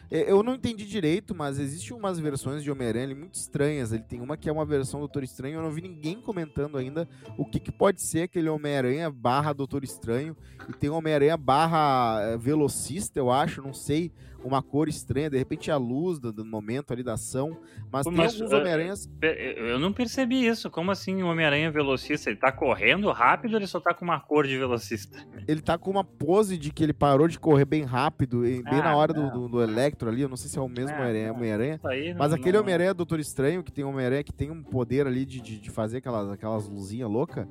Eu 0.08 0.40
não 0.40 0.55
entendi 0.55 0.87
direito, 0.87 1.34
mas 1.34 1.58
existem 1.58 1.96
umas 1.96 2.20
versões 2.20 2.62
de 2.62 2.70
Homem-Aranha 2.70 3.12
muito 3.12 3.34
estranhas. 3.34 3.90
Ele 3.90 4.05
tem 4.05 4.20
uma 4.20 4.37
que 4.37 4.49
é 4.49 4.52
uma 4.52 4.64
versão 4.64 5.00
do 5.00 5.06
Doutor 5.06 5.25
Estranho. 5.25 5.56
Eu 5.56 5.62
não 5.62 5.70
vi 5.73 5.82
ninguém 5.82 6.20
comentando 6.20 6.78
ainda 6.78 7.08
o 7.37 7.44
que, 7.44 7.58
que 7.58 7.73
pode 7.73 8.00
ser 8.00 8.23
aquele 8.23 8.49
Homem-Aranha 8.49 9.11
barra 9.11 9.52
Doutor 9.52 9.82
Estranho. 9.82 10.37
E 10.69 10.73
tem 10.73 10.90
Homem-Aranha 10.90 11.37
barra 11.37 12.20
eh, 12.23 12.37
velocista, 12.37 13.19
eu 13.19 13.32
acho, 13.32 13.61
não 13.61 13.75
sei 13.75 14.12
uma 14.47 14.63
cor 14.63 14.89
estranha, 14.89 15.29
de 15.29 15.37
repente 15.37 15.71
a 15.71 15.77
luz 15.77 16.19
do, 16.19 16.33
do 16.33 16.45
momento 16.45 16.93
ali 16.93 17.03
da 17.03 17.15
ação. 17.15 17.59
Mas, 17.91 18.05
Pô, 18.05 18.11
tem 18.11 18.19
mas, 18.19 18.35
alguns 18.35 18.53
Homem-Aranhas. 18.53 19.11
Eu 19.21 19.79
não 19.79 19.93
percebi 19.93 20.47
isso. 20.47 20.71
Como 20.71 20.91
assim 20.91 21.23
o 21.23 21.27
Homem-Aranha 21.27 21.71
velocista? 21.71 22.31
Ele 22.31 22.39
tá 22.39 22.53
correndo 22.53 23.11
rápido 23.11 23.53
ou 23.53 23.59
ele 23.59 23.67
só 23.67 23.81
tá 23.81 23.93
com 23.93 24.05
uma 24.05 24.21
cor 24.21 24.47
de 24.47 24.57
velocista? 24.57 25.19
Ele 25.47 25.61
tá 25.61 25.77
com 25.77 25.91
uma 25.91 26.05
pose 26.05 26.57
de 26.57 26.73
que 26.73 26.83
ele 26.83 26.93
parou 26.93 27.29
de 27.29 27.39
correr 27.39 27.65
bem 27.65 27.83
rápido, 27.83 28.41
bem 28.41 28.63
ah, 28.67 28.83
na 28.83 28.97
hora 28.97 29.13
do, 29.13 29.31
do, 29.31 29.49
do, 29.49 29.63
Electro 29.63 30.09
ali. 30.09 30.23
Eu 30.23 30.29
não 30.29 30.37
sei 30.37 30.49
se 30.49 30.59
é 30.59 30.63
o 30.63 30.69
mesmo 30.69 30.97
ah, 30.97 31.33
Homem-Aranha. 31.33 31.81
mas 32.19 32.31
não, 32.31 32.37
aquele. 32.37 32.57
Homem-Aranha 32.57 32.95
Doutor 32.95 33.21
Estranho, 33.21 33.63
que 33.63 33.71
tem 33.71 33.85
um 33.85 33.91
Homem-Aranha 33.91 34.25
que 34.25 34.33
tem 34.33 34.51
um 34.51 34.63
poder 34.63 35.07
ali 35.07 35.27
de, 35.27 35.41
de, 35.41 35.61
de 35.61 35.71
fazer 35.71 35.99
aquelas, 35.99 36.31
aquelas 36.31 36.67
luzinhas 36.67 37.11
loucas. 37.11 37.47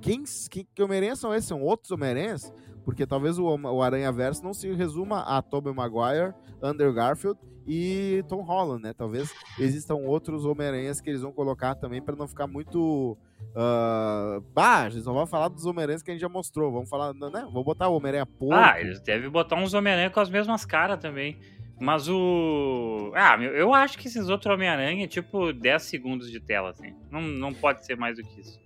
Quem, 0.00 0.22
quem, 0.50 0.66
que 0.74 0.82
Homem-Aranha 0.82 1.16
são 1.16 1.34
esses? 1.34 1.48
São 1.48 1.62
outros 1.62 1.90
Homem-Aranhas? 1.90 2.52
Porque 2.84 3.06
talvez 3.06 3.38
o, 3.38 3.44
o 3.46 3.82
Aranha 3.82 4.10
Verso 4.10 4.42
não 4.42 4.54
se 4.54 4.72
resuma 4.72 5.20
a 5.20 5.42
Tobey 5.42 5.72
Maguire, 5.72 6.34
Andrew 6.62 6.92
Garfield 6.92 7.38
e 7.66 8.24
Tom 8.28 8.42
Holland, 8.42 8.82
né? 8.82 8.92
Talvez 8.92 9.32
existam 9.58 9.94
outros 9.94 10.44
Homem-Aranhas 10.44 11.00
que 11.00 11.10
eles 11.10 11.22
vão 11.22 11.32
colocar 11.32 11.74
também 11.74 12.02
para 12.02 12.16
não 12.16 12.26
ficar 12.26 12.46
muito. 12.46 13.16
Uh... 13.54 14.40
Bah, 14.54 14.86
eles 14.86 15.04
não 15.04 15.14
vão 15.14 15.26
falar 15.26 15.48
dos 15.48 15.66
Homem-Aranhas 15.66 16.02
que 16.02 16.10
a 16.10 16.14
gente 16.14 16.20
já 16.20 16.28
mostrou. 16.28 16.72
Vamos 16.72 16.88
falar, 16.88 17.12
né? 17.14 17.46
Vou 17.52 17.62
botar 17.62 17.88
o 17.88 17.96
Homem-Aranha 17.96 18.26
porco. 18.26 18.54
Ah, 18.54 18.80
eles 18.80 19.00
devem 19.00 19.30
botar 19.30 19.56
uns 19.56 19.74
Homem-Aranha 19.74 20.10
com 20.10 20.20
as 20.20 20.30
mesmas 20.30 20.64
caras 20.64 20.98
também. 20.98 21.38
Mas 21.80 22.08
o. 22.08 23.10
Ah, 23.14 23.42
eu 23.42 23.72
acho 23.72 23.96
que 23.98 24.06
esses 24.06 24.28
outros 24.28 24.52
Homem-Aranha 24.52 25.04
é 25.04 25.08
tipo 25.08 25.50
10 25.50 25.82
segundos 25.82 26.30
de 26.30 26.38
tela, 26.38 26.70
assim. 26.70 26.94
Não, 27.10 27.22
não 27.22 27.54
pode 27.54 27.86
ser 27.86 27.96
mais 27.96 28.16
do 28.16 28.22
que 28.22 28.40
isso. 28.40 28.60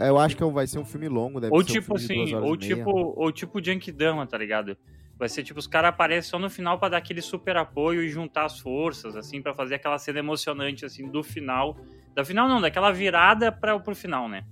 Eu 0.00 0.18
acho 0.18 0.36
que 0.36 0.44
vai 0.44 0.66
ser 0.66 0.78
um 0.78 0.84
filme 0.84 1.08
longo, 1.08 1.40
deve 1.40 1.52
ou 1.52 1.62
ser 1.62 1.72
tipo 1.72 1.92
um 1.92 1.96
assim, 1.96 2.34
ou 2.34 2.56
tipo, 2.56 2.90
ou 2.90 3.32
tipo 3.32 3.60
Dama, 3.92 4.26
tá 4.26 4.38
ligado? 4.38 4.76
Vai 5.18 5.28
ser 5.28 5.42
tipo, 5.42 5.58
os 5.58 5.66
caras 5.66 5.88
aparecem 5.88 6.30
só 6.30 6.38
no 6.38 6.48
final 6.48 6.78
para 6.78 6.90
dar 6.90 6.98
aquele 6.98 7.20
super 7.20 7.56
apoio 7.56 8.02
e 8.02 8.08
juntar 8.08 8.44
as 8.44 8.60
forças, 8.60 9.16
assim, 9.16 9.42
para 9.42 9.52
fazer 9.52 9.74
aquela 9.74 9.98
cena 9.98 10.20
emocionante, 10.20 10.84
assim, 10.84 11.08
do 11.08 11.24
final. 11.24 11.76
Da 12.14 12.24
final 12.24 12.48
não, 12.48 12.60
daquela 12.60 12.92
virada 12.92 13.50
para 13.50 13.78
pro 13.80 13.96
final, 13.96 14.28
né? 14.28 14.44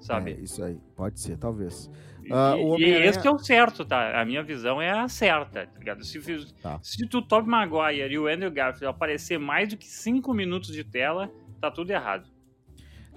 Sabe? 0.00 0.32
É, 0.32 0.34
isso 0.34 0.62
aí, 0.62 0.78
pode 0.94 1.18
ser, 1.18 1.36
talvez. 1.36 1.90
Uh, 2.30 2.78
e, 2.78 2.84
e 2.84 2.90
esse 2.90 3.26
é 3.26 3.30
o 3.30 3.38
certo, 3.38 3.84
tá? 3.84 4.20
A 4.20 4.24
minha 4.24 4.42
visão 4.42 4.80
é 4.80 4.90
a 4.90 5.08
certa, 5.08 5.66
tá 5.66 5.78
ligado? 5.78 6.04
Se, 6.04 6.20
tá. 6.62 6.78
se 6.82 7.08
Maguire 7.44 8.14
e 8.14 8.18
o 8.18 8.28
Andrew 8.28 8.50
Garfield 8.50 8.86
aparecer 8.86 9.38
mais 9.38 9.68
do 9.68 9.76
que 9.76 9.86
5 9.86 10.32
minutos 10.32 10.72
de 10.72 10.84
tela, 10.84 11.30
tá 11.60 11.70
tudo 11.70 11.90
errado. 11.90 12.30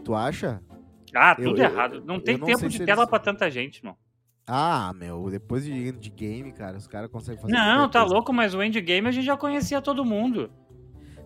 Tu 0.04 0.16
acha? 0.16 0.62
Ah, 1.14 1.36
tudo 1.36 1.58
eu, 1.58 1.66
errado. 1.66 2.04
Não 2.06 2.20
tem 2.20 2.38
não 2.38 2.46
tempo 2.46 2.68
de 2.68 2.86
tela 2.86 3.02
eles... 3.02 3.10
pra 3.10 3.20
tanta 3.20 3.50
gente, 3.50 3.84
mano. 3.84 3.98
Ah, 4.46 4.94
meu, 4.96 5.30
depois 5.30 5.66
de 5.66 5.72
endgame, 5.72 6.54
cara, 6.54 6.78
os 6.78 6.88
caras 6.88 7.12
conseguem 7.12 7.42
fazer. 7.42 7.54
Não, 7.54 7.90
tá 7.90 8.00
coisa. 8.00 8.14
louco, 8.14 8.32
mas 8.32 8.54
o 8.56 8.64
endgame 8.64 9.08
a 9.08 9.12
gente 9.12 9.26
já 9.26 9.36
conhecia 9.36 9.82
todo 9.82 10.06
mundo. 10.06 10.50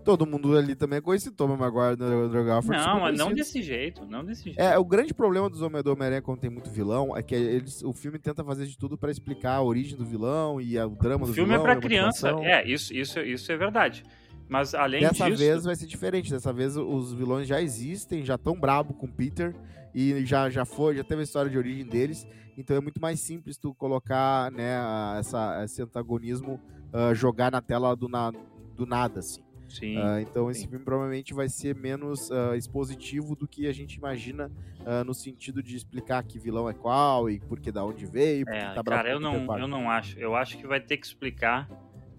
Todo 0.04 0.26
mundo 0.26 0.58
ali 0.58 0.76
também 0.76 0.98
é 0.98 1.02
conhecido, 1.02 1.36
Tom 1.36 1.56
Maguire, 1.56 2.02
Andrew 2.02 2.44
Garfield. 2.44 2.84
Não, 2.84 3.02
mas 3.02 3.18
não 3.18 3.32
desse 3.32 3.62
jeito, 3.62 4.06
não 4.06 4.26
desse 4.26 4.46
jeito. 4.46 4.60
É, 4.60 4.76
o 4.78 4.84
grande 4.84 5.14
problema 5.14 5.48
dos 5.48 5.62
Homem 5.62 5.84
do 5.84 5.92
Homem-Aranha 5.94 6.22
quando 6.24 6.40
tem 6.40 6.50
muito 6.50 6.72
vilão 6.72 7.16
é 7.16 7.22
que 7.22 7.36
eles, 7.36 7.84
o 7.84 7.94
filme 7.94 8.18
tenta 8.18 8.44
fazer 8.44 8.66
de 8.66 8.76
tudo 8.76 8.98
para 8.98 9.12
explicar 9.12 9.58
a 9.58 9.62
origem 9.62 9.96
do 9.96 10.04
vilão 10.04 10.60
e 10.60 10.76
o 10.80 10.90
drama 10.90 11.28
do 11.28 11.32
vilão. 11.32 11.32
O 11.32 11.34
filme 11.34 11.54
é 11.54 11.60
pra 11.60 11.76
criança, 11.76 12.30
é, 12.42 12.68
isso, 12.68 12.92
isso, 12.92 13.20
isso 13.20 13.52
é 13.52 13.58
verdade. 13.58 14.04
Mas 14.52 14.76
além 14.76 15.00
dessa 15.00 15.30
disso... 15.30 15.42
vez 15.42 15.64
vai 15.64 15.76
ser 15.78 15.88
diferente. 15.88 16.30
Dessa 16.30 16.52
vez 16.52 16.76
os 16.76 17.14
vilões 17.14 17.48
já 17.48 17.62
existem, 17.62 18.22
já 18.26 18.38
tão 18.38 18.60
brabo 18.60 18.94
com 18.94 19.08
Peter 19.08 19.56
e 19.96 20.26
já, 20.26 20.50
já 20.50 20.66
foi, 20.66 20.98
já 20.98 21.06
teve 21.06 21.22
a 21.22 21.24
história 21.24 21.50
de 21.50 21.58
origem 21.58 21.86
deles. 21.86 22.28
Então 22.58 22.76
é 22.76 22.82
muito 22.82 23.00
mais 23.00 23.22
simples 23.22 23.58
tu 23.58 23.74
colocar 23.74 24.52
né, 24.52 24.76
essa, 25.18 25.64
esse 25.64 25.82
antagonismo, 25.82 26.60
uh, 26.94 27.16
jogar 27.16 27.50
na 27.50 27.62
tela 27.62 27.96
do, 27.96 28.10
na, 28.10 28.34
do 28.76 28.86
nada, 28.86 29.20
assim. 29.20 29.42
Sim, 29.70 29.98
uh, 29.98 30.20
então 30.20 30.52
esse 30.52 30.62
sim. 30.62 30.68
filme 30.68 30.84
provavelmente 30.84 31.34
vai 31.34 31.48
ser 31.48 31.74
menos 31.74 32.30
uh, 32.30 32.54
expositivo 32.54 33.38
do 33.38 33.48
que 33.48 33.68
a 33.68 33.72
gente 33.72 33.94
imagina 33.94 34.52
uh, 34.82 35.06
no 35.06 35.14
sentido 35.14 35.64
de 35.64 35.78
explicar 35.78 36.24
que 36.26 36.38
vilão 36.38 36.70
é 36.70 36.74
qual 36.74 37.30
e 37.30 37.40
por 37.40 37.58
que 37.58 37.72
da 37.72 37.86
onde 37.86 38.06
veio. 38.06 38.44
É, 38.50 38.74
tá 38.74 38.84
cara, 38.84 39.10
eu 39.10 39.20
não, 39.22 39.58
eu 39.58 39.68
não 39.70 39.90
acho. 39.90 40.20
Eu 40.20 40.36
acho 40.36 40.58
que 40.58 40.68
vai 40.68 40.82
ter 40.82 40.98
que 40.98 41.06
explicar 41.06 41.70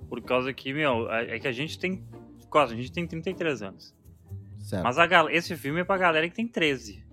por 0.09 0.23
causa 0.23 0.53
que, 0.53 0.73
meu, 0.73 1.11
é, 1.13 1.37
é 1.37 1.39
que 1.39 1.49
a 1.49 1.53
gente 1.53 1.79
tem. 1.79 2.03
A 2.59 2.67
gente 2.67 2.93
tem 2.93 3.07
33 3.07 3.63
anos. 3.63 3.95
Certo. 4.61 4.85
Mas 4.85 4.99
a, 4.99 5.07
esse 5.31 5.57
filme 5.57 5.81
é 5.81 5.85
pra 5.85 5.99
galera 5.99 6.29
que 6.29 6.35
tem 6.35 6.47
13. 6.47 7.05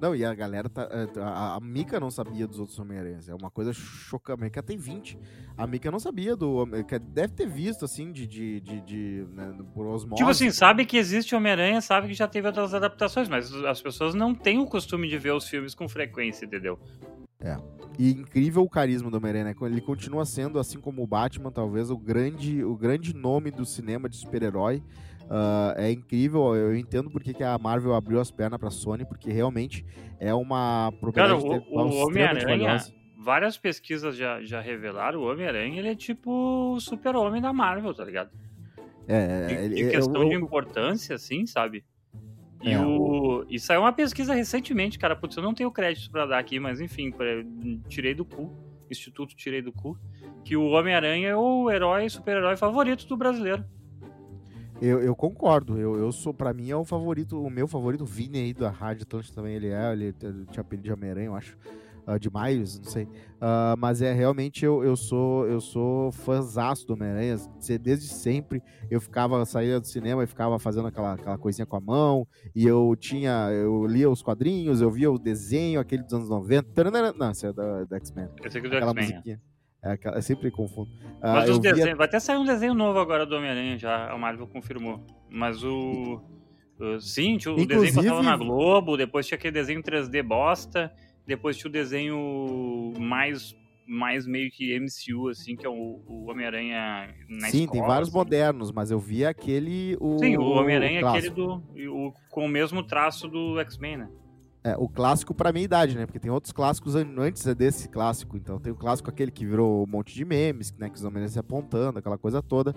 Não, 0.00 0.14
e 0.14 0.24
a 0.24 0.34
galera 0.34 0.68
tá. 0.68 0.88
é, 0.90 1.20
A, 1.20 1.54
a 1.54 1.60
Mika 1.60 1.98
não 1.98 2.10
sabia 2.10 2.46
dos 2.46 2.58
outros 2.58 2.78
Homem-Aranhas. 2.78 3.28
É 3.28 3.34
uma 3.34 3.50
coisa 3.50 3.72
chocante. 3.72 4.38
A 4.38 4.44
Mika 4.44 4.62
tem 4.62 4.76
20. 4.76 5.18
A 5.56 5.66
Mika 5.66 5.90
não 5.90 5.98
sabia 5.98 6.36
do. 6.36 6.66
Que 6.86 6.98
Deve 6.98 7.32
ter 7.32 7.48
visto, 7.48 7.84
assim, 7.84 8.12
de. 8.12 8.26
de, 8.26 8.60
de, 8.60 8.80
de 8.80 9.26
né, 9.32 9.56
por 9.72 9.86
osmose. 9.86 10.16
Tipo 10.16 10.30
assim, 10.30 10.50
sabe 10.50 10.84
que 10.84 10.96
existe 10.96 11.34
Homem-Aranha, 11.34 11.80
sabe 11.80 12.08
que 12.08 12.14
já 12.14 12.28
teve 12.28 12.46
outras 12.46 12.74
adaptações, 12.74 13.28
mas 13.28 13.52
as 13.64 13.80
pessoas 13.80 14.14
não 14.14 14.34
têm 14.34 14.58
o 14.58 14.66
costume 14.66 15.08
de 15.08 15.16
ver 15.16 15.32
os 15.32 15.48
filmes 15.48 15.74
com 15.74 15.88
frequência, 15.88 16.44
entendeu? 16.44 16.78
E 17.98 18.10
incrível 18.10 18.62
o 18.62 18.68
carisma 18.68 19.10
do 19.10 19.16
Homem-Aranha, 19.18 19.44
né? 19.44 19.54
Ele 19.62 19.80
continua 19.80 20.24
sendo, 20.24 20.58
assim 20.58 20.80
como 20.80 21.02
o 21.02 21.06
Batman, 21.06 21.52
talvez 21.52 21.90
o 21.90 21.96
grande, 21.96 22.64
o 22.64 22.74
grande 22.76 23.14
nome 23.14 23.50
do 23.52 23.64
cinema 23.64 24.08
de 24.08 24.16
super-herói. 24.16 24.82
Ah, 25.30 25.74
é 25.76 25.90
incrível, 25.92 26.54
eu 26.56 26.76
entendo 26.76 27.10
porque 27.10 27.32
que 27.32 27.42
a 27.44 27.56
Marvel 27.56 27.94
abriu 27.94 28.20
as 28.20 28.30
pernas 28.30 28.58
pra 28.58 28.70
Sony, 28.70 29.04
porque 29.06 29.30
realmente 29.32 29.84
é 30.18 30.34
uma 30.34 30.92
propriedade 31.00 31.40
Cara, 31.42 31.62
o- 31.70 31.78
o 31.78 32.06
Homem-Aranha-. 32.06 32.78
Várias 33.16 33.56
pesquisas 33.56 34.16
já, 34.16 34.42
já 34.42 34.60
revelaram, 34.60 35.20
o 35.20 35.30
Homem-Aranha, 35.32 35.78
ele 35.78 35.88
é 35.88 35.94
tipo 35.94 36.74
o 36.74 36.80
super-homem 36.80 37.40
da 37.40 37.52
Marvel, 37.54 37.94
tá 37.94 38.04
ligado? 38.04 38.30
É, 39.08 39.46
De, 39.46 39.54
ele- 39.54 39.74
de 39.76 39.82
eu- 39.82 39.90
questão 39.92 40.22
eu- 40.24 40.28
de 40.28 40.34
importância, 40.34 41.14
assim, 41.16 41.46
sabe? 41.46 41.84
E, 42.64 42.72
É, 42.72 42.80
o... 42.80 43.44
e 43.48 43.58
saiu 43.60 43.82
uma 43.82 43.92
pesquisa 43.92 44.32
recentemente, 44.34 44.98
cara. 44.98 45.14
Putz, 45.14 45.36
eu 45.36 45.42
não 45.42 45.52
tenho 45.52 45.70
crédito 45.70 46.10
pra 46.10 46.24
dar 46.24 46.38
aqui, 46.38 46.58
mas 46.58 46.80
enfim, 46.80 47.12
tirei 47.88 48.14
do 48.14 48.24
cu. 48.24 48.50
Instituto 48.90 49.36
tirei 49.36 49.60
do 49.60 49.70
cu. 49.70 49.98
Que 50.44 50.56
o 50.56 50.68
Homem-Aranha 50.68 51.28
é 51.28 51.36
o 51.36 51.70
herói, 51.70 52.08
super-herói 52.08 52.56
favorito 52.56 53.06
do 53.06 53.16
brasileiro. 53.16 53.64
Eu, 54.80 55.00
eu 55.00 55.14
concordo, 55.14 55.78
eu, 55.78 55.96
eu 55.96 56.10
sou, 56.10 56.34
pra 56.34 56.52
mim 56.52 56.68
é 56.68 56.76
o 56.76 56.84
favorito, 56.84 57.40
o 57.40 57.48
meu 57.48 57.68
favorito, 57.68 58.02
o 58.02 58.06
Vini 58.06 58.38
aí 58.38 58.52
da 58.52 58.70
Rádio 58.70 59.04
Atlântica 59.04 59.34
também, 59.34 59.54
ele 59.54 59.68
é, 59.68 59.92
ele 59.92 60.12
tinha 60.12 60.60
apelido 60.60 60.82
de 60.88 60.92
Homem-Aranha, 60.92 61.26
eu 61.26 61.34
acho, 61.34 61.56
ah, 62.06 62.18
de 62.18 62.28
Miles, 62.32 62.78
não 62.78 62.84
sei, 62.90 63.08
Ah, 63.40 63.74
mas 63.78 64.00
é, 64.02 64.12
realmente 64.12 64.64
eu, 64.64 64.82
eu 64.84 64.96
sou, 64.96 65.46
eu 65.46 65.60
sou 65.60 66.10
fãzaço 66.12 66.86
do 66.86 66.94
Homem-Aranha, 66.94 67.36
desde 67.80 68.06
sempre, 68.08 68.62
eu 68.90 69.00
ficava, 69.00 69.44
saía 69.44 69.78
do 69.80 69.86
cinema 69.86 70.22
e 70.24 70.26
ficava 70.26 70.58
fazendo 70.58 70.86
aquela, 70.88 71.14
aquela 71.14 71.38
coisinha 71.38 71.66
com 71.66 71.76
a 71.76 71.80
mão, 71.80 72.26
e 72.54 72.66
eu 72.66 72.94
tinha, 72.98 73.48
eu 73.52 73.86
lia 73.86 74.08
os 74.10 74.22
quadrinhos, 74.22 74.80
eu 74.80 74.90
via 74.90 75.10
o 75.10 75.18
desenho, 75.18 75.80
aquele 75.80 76.02
dos 76.02 76.12
anos 76.14 76.28
90, 76.28 76.70
Taranana- 76.72 77.12
não, 77.16 77.30
esse 77.30 77.46
é 77.46 77.52
da, 77.52 77.84
da 77.84 77.96
X-Men, 77.96 78.28
Esse 78.44 78.58
aqui 78.58 78.68
do 78.68 78.76
aquela 78.76 78.92
X-Men. 79.00 79.38
é. 79.82 79.92
é, 79.94 79.98
eu 80.16 80.22
sempre 80.22 80.50
confundo. 80.50 80.90
Ah, 81.22 81.34
Mas 81.34 81.50
os 81.50 81.58
via- 81.58 81.72
desenhos. 81.74 81.98
Vai 81.98 82.06
até 82.06 82.18
sair 82.20 82.36
um 82.38 82.44
desenho 82.44 82.74
novo 82.74 82.98
agora 82.98 83.24
do 83.26 83.34
Homem-Aranha, 83.36 83.76
já 83.78 84.10
a 84.10 84.16
Marvel 84.18 84.46
confirmou. 84.46 85.00
Mas 85.30 85.62
o. 85.64 86.20
Sim, 87.00 87.36
o 87.36 87.38
desenho 87.38 87.60
Inclusive- 87.62 87.94
passava 87.94 88.22
na 88.22 88.36
Globo, 88.36 88.96
depois 88.96 89.26
tinha 89.26 89.36
aquele 89.36 89.52
desenho 89.52 89.80
3D 89.82 90.22
bosta, 90.22 90.92
depois 91.26 91.56
tinha 91.56 91.68
o 91.68 91.72
desenho 91.72 92.92
mais, 92.98 93.54
mais 93.86 94.26
meio 94.26 94.50
que 94.50 94.72
MCU, 94.78 95.28
assim, 95.28 95.56
que 95.56 95.66
é 95.66 95.68
o, 95.68 96.02
o 96.06 96.30
Homem-Aranha 96.30 97.14
na 97.28 97.48
Sim, 97.50 97.62
escola, 97.62 97.72
tem 97.72 97.82
vários 97.82 98.08
assim. 98.08 98.18
modernos, 98.18 98.72
mas 98.72 98.90
eu 98.90 98.98
vi 98.98 99.24
aquele. 99.24 99.96
O, 100.00 100.18
Sim, 100.18 100.36
o 100.36 100.50
Homem-Aranha 100.50 101.00
é 101.00 101.04
aquele 101.08 101.30
do. 101.30 101.62
O, 101.92 102.12
com 102.30 102.44
o 102.46 102.48
mesmo 102.48 102.82
traço 102.82 103.28
do 103.28 103.58
X-Men, 103.60 103.96
né? 103.98 104.08
É, 104.66 104.74
o 104.78 104.88
clássico 104.88 105.34
pra 105.34 105.52
minha 105.52 105.64
idade, 105.66 105.94
né? 105.94 106.06
Porque 106.06 106.18
tem 106.18 106.30
outros 106.30 106.50
clássicos 106.50 106.96
an- 106.96 107.14
antes 107.18 107.44
desse 107.54 107.86
clássico. 107.86 108.34
Então 108.34 108.58
tem 108.58 108.72
o 108.72 108.76
clássico 108.76 109.10
aquele 109.10 109.30
que 109.30 109.44
virou 109.44 109.84
um 109.84 109.86
monte 109.86 110.14
de 110.14 110.24
memes, 110.24 110.72
né? 110.78 110.88
Que 110.88 110.96
os 110.96 111.04
homens 111.04 111.32
se 111.32 111.38
apontando, 111.38 111.98
aquela 111.98 112.16
coisa 112.16 112.42
toda. 112.42 112.74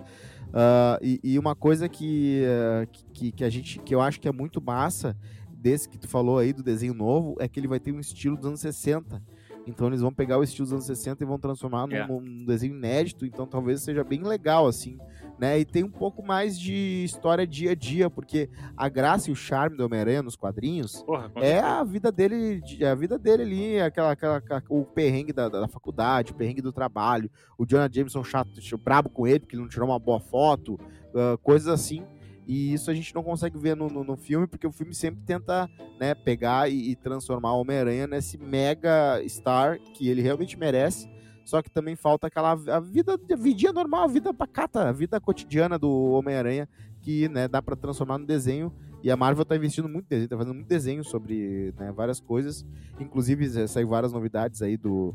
Ah, 0.52 0.98
e, 1.00 1.18
e 1.24 1.38
uma 1.38 1.54
coisa 1.56 1.88
que, 1.88 2.42
eh, 2.44 2.86
que, 3.14 3.32
que 3.32 3.42
a 3.42 3.48
gente, 3.48 3.78
que 3.78 3.94
eu 3.94 4.02
acho 4.02 4.20
que 4.20 4.28
é 4.28 4.32
muito 4.32 4.60
massa 4.60 5.16
desse 5.58 5.88
que 5.88 5.98
tu 5.98 6.08
falou 6.08 6.38
aí 6.38 6.52
do 6.52 6.62
desenho 6.62 6.94
novo 6.94 7.36
é 7.38 7.48
que 7.48 7.58
ele 7.58 7.68
vai 7.68 7.80
ter 7.80 7.92
um 7.92 8.00
estilo 8.00 8.36
dos 8.36 8.46
anos 8.46 8.60
60. 8.60 9.22
Então 9.66 9.86
eles 9.88 10.00
vão 10.00 10.10
pegar 10.12 10.38
o 10.38 10.42
estilo 10.42 10.64
dos 10.64 10.72
anos 10.72 10.86
60 10.86 11.22
e 11.22 11.26
vão 11.26 11.38
transformar 11.38 11.86
num, 11.86 11.94
É. 11.94 12.06
num 12.06 12.46
desenho 12.46 12.74
inédito. 12.74 13.26
Então 13.26 13.46
talvez 13.46 13.82
seja 13.82 14.02
bem 14.02 14.22
legal, 14.22 14.66
assim, 14.66 14.96
né? 15.38 15.58
E 15.60 15.64
tem 15.64 15.84
um 15.84 15.90
pouco 15.90 16.22
mais 16.24 16.58
de 16.58 17.04
história 17.04 17.46
dia 17.46 17.72
a 17.72 17.74
dia, 17.74 18.08
porque 18.08 18.48
a 18.74 18.88
graça 18.88 19.28
e 19.28 19.32
o 19.32 19.36
charme 19.36 19.76
do 19.76 19.84
Homem-Aranha 19.84 20.22
nos 20.22 20.36
quadrinhos 20.36 21.02
Porra, 21.02 21.30
é 21.36 21.58
a 21.58 21.84
vida 21.84 22.10
dele, 22.10 22.62
de- 22.62 22.82
a 22.82 22.94
vida 22.94 23.18
dele 23.18 23.42
ali, 23.42 23.78
aquela, 23.80 24.12
aquela, 24.12 24.42
o 24.70 24.84
perrengue 24.86 25.34
da, 25.34 25.50
da 25.50 25.68
faculdade, 25.68 26.32
o 26.32 26.34
perrengue 26.34 26.62
do 26.62 26.72
trabalho, 26.72 27.30
o 27.58 27.66
Jonah 27.66 27.90
Jameson 27.92 28.24
chato, 28.24 28.50
brabo 28.82 29.10
com 29.10 29.26
ele 29.26 29.40
porque 29.40 29.54
ele 29.54 29.62
não 29.62 29.68
tirou 29.68 29.88
uma 29.90 29.98
boa 29.98 30.18
foto, 30.20 30.80
ah, 31.14 31.36
coisas 31.42 31.68
assim. 31.68 32.02
E 32.48 32.72
isso 32.72 32.90
a 32.90 32.94
gente 32.94 33.14
não 33.14 33.22
consegue 33.22 33.58
ver 33.58 33.76
no, 33.76 33.88
no, 33.88 34.02
no 34.02 34.16
filme, 34.16 34.46
porque 34.46 34.66
o 34.66 34.72
filme 34.72 34.94
sempre 34.94 35.20
tenta 35.26 35.68
né, 36.00 36.14
pegar 36.14 36.70
e, 36.70 36.92
e 36.92 36.96
transformar 36.96 37.52
o 37.52 37.60
Homem-Aranha 37.60 38.06
nesse 38.06 38.38
mega 38.38 39.22
star 39.28 39.78
que 39.92 40.08
ele 40.08 40.22
realmente 40.22 40.58
merece. 40.58 41.06
Só 41.44 41.60
que 41.60 41.70
também 41.70 41.94
falta 41.94 42.26
aquela 42.26 42.52
a 42.52 42.80
vida, 42.80 43.18
a 43.30 43.36
vidinha 43.36 43.72
normal, 43.72 44.04
a 44.04 44.06
vida 44.08 44.32
pacata, 44.32 44.88
a 44.88 44.92
vida 44.92 45.20
cotidiana 45.20 45.78
do 45.78 45.90
Homem-Aranha, 46.12 46.66
que 47.02 47.28
né, 47.28 47.46
dá 47.48 47.60
pra 47.60 47.76
transformar 47.76 48.16
no 48.18 48.26
desenho. 48.26 48.72
E 49.02 49.10
a 49.10 49.16
Marvel 49.16 49.44
tá 49.44 49.54
investindo 49.54 49.88
muito 49.88 50.06
desenho, 50.08 50.28
tá 50.28 50.36
fazendo 50.36 50.54
muito 50.54 50.66
desenho 50.68 51.04
sobre 51.04 51.72
né, 51.78 51.92
várias 51.92 52.18
coisas. 52.18 52.66
Inclusive, 52.98 53.68
saiu 53.68 53.88
várias 53.88 54.12
novidades 54.12 54.60
aí 54.62 54.76
do. 54.76 55.14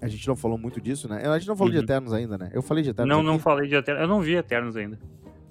A 0.00 0.08
gente 0.08 0.26
não 0.26 0.34
falou 0.36 0.58
muito 0.58 0.80
disso, 0.80 1.08
né? 1.08 1.24
A 1.26 1.38
gente 1.38 1.48
não 1.48 1.56
falou 1.56 1.70
de 1.70 1.78
Uhum. 1.78 1.84
Eternos 1.84 2.12
ainda, 2.12 2.36
né? 2.36 2.50
Eu 2.52 2.60
falei 2.62 2.82
de 2.82 2.90
Eternos. 2.90 3.08
Não, 3.16 3.22
não 3.22 3.34
aqui. 3.34 3.42
falei 3.44 3.68
de 3.68 3.74
Eternos. 3.76 4.02
Eu 4.02 4.08
não 4.08 4.20
vi 4.20 4.34
Eternos 4.34 4.76
ainda. 4.76 4.98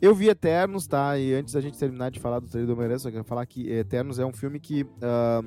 Eu 0.01 0.15
vi 0.15 0.29
Eternos, 0.29 0.88
tá? 0.88 1.17
E 1.20 1.34
antes 1.34 1.53
da 1.53 1.62
gente 1.62 1.77
terminar 1.77 2.10
de 2.10 2.20
falar 2.20 2.39
do 2.39 2.48
trailer 2.48 2.67
do 2.67 2.74
Homem-Aranha, 2.74 3.00
só 3.00 3.12
quero 3.12 3.24
falar 3.24 3.46
que 3.46 3.70
Eternos 3.72 4.17
é 4.20 4.25
um 4.25 4.34
filme 4.34 4.60
que. 4.60 4.86
ah, 5.01 5.41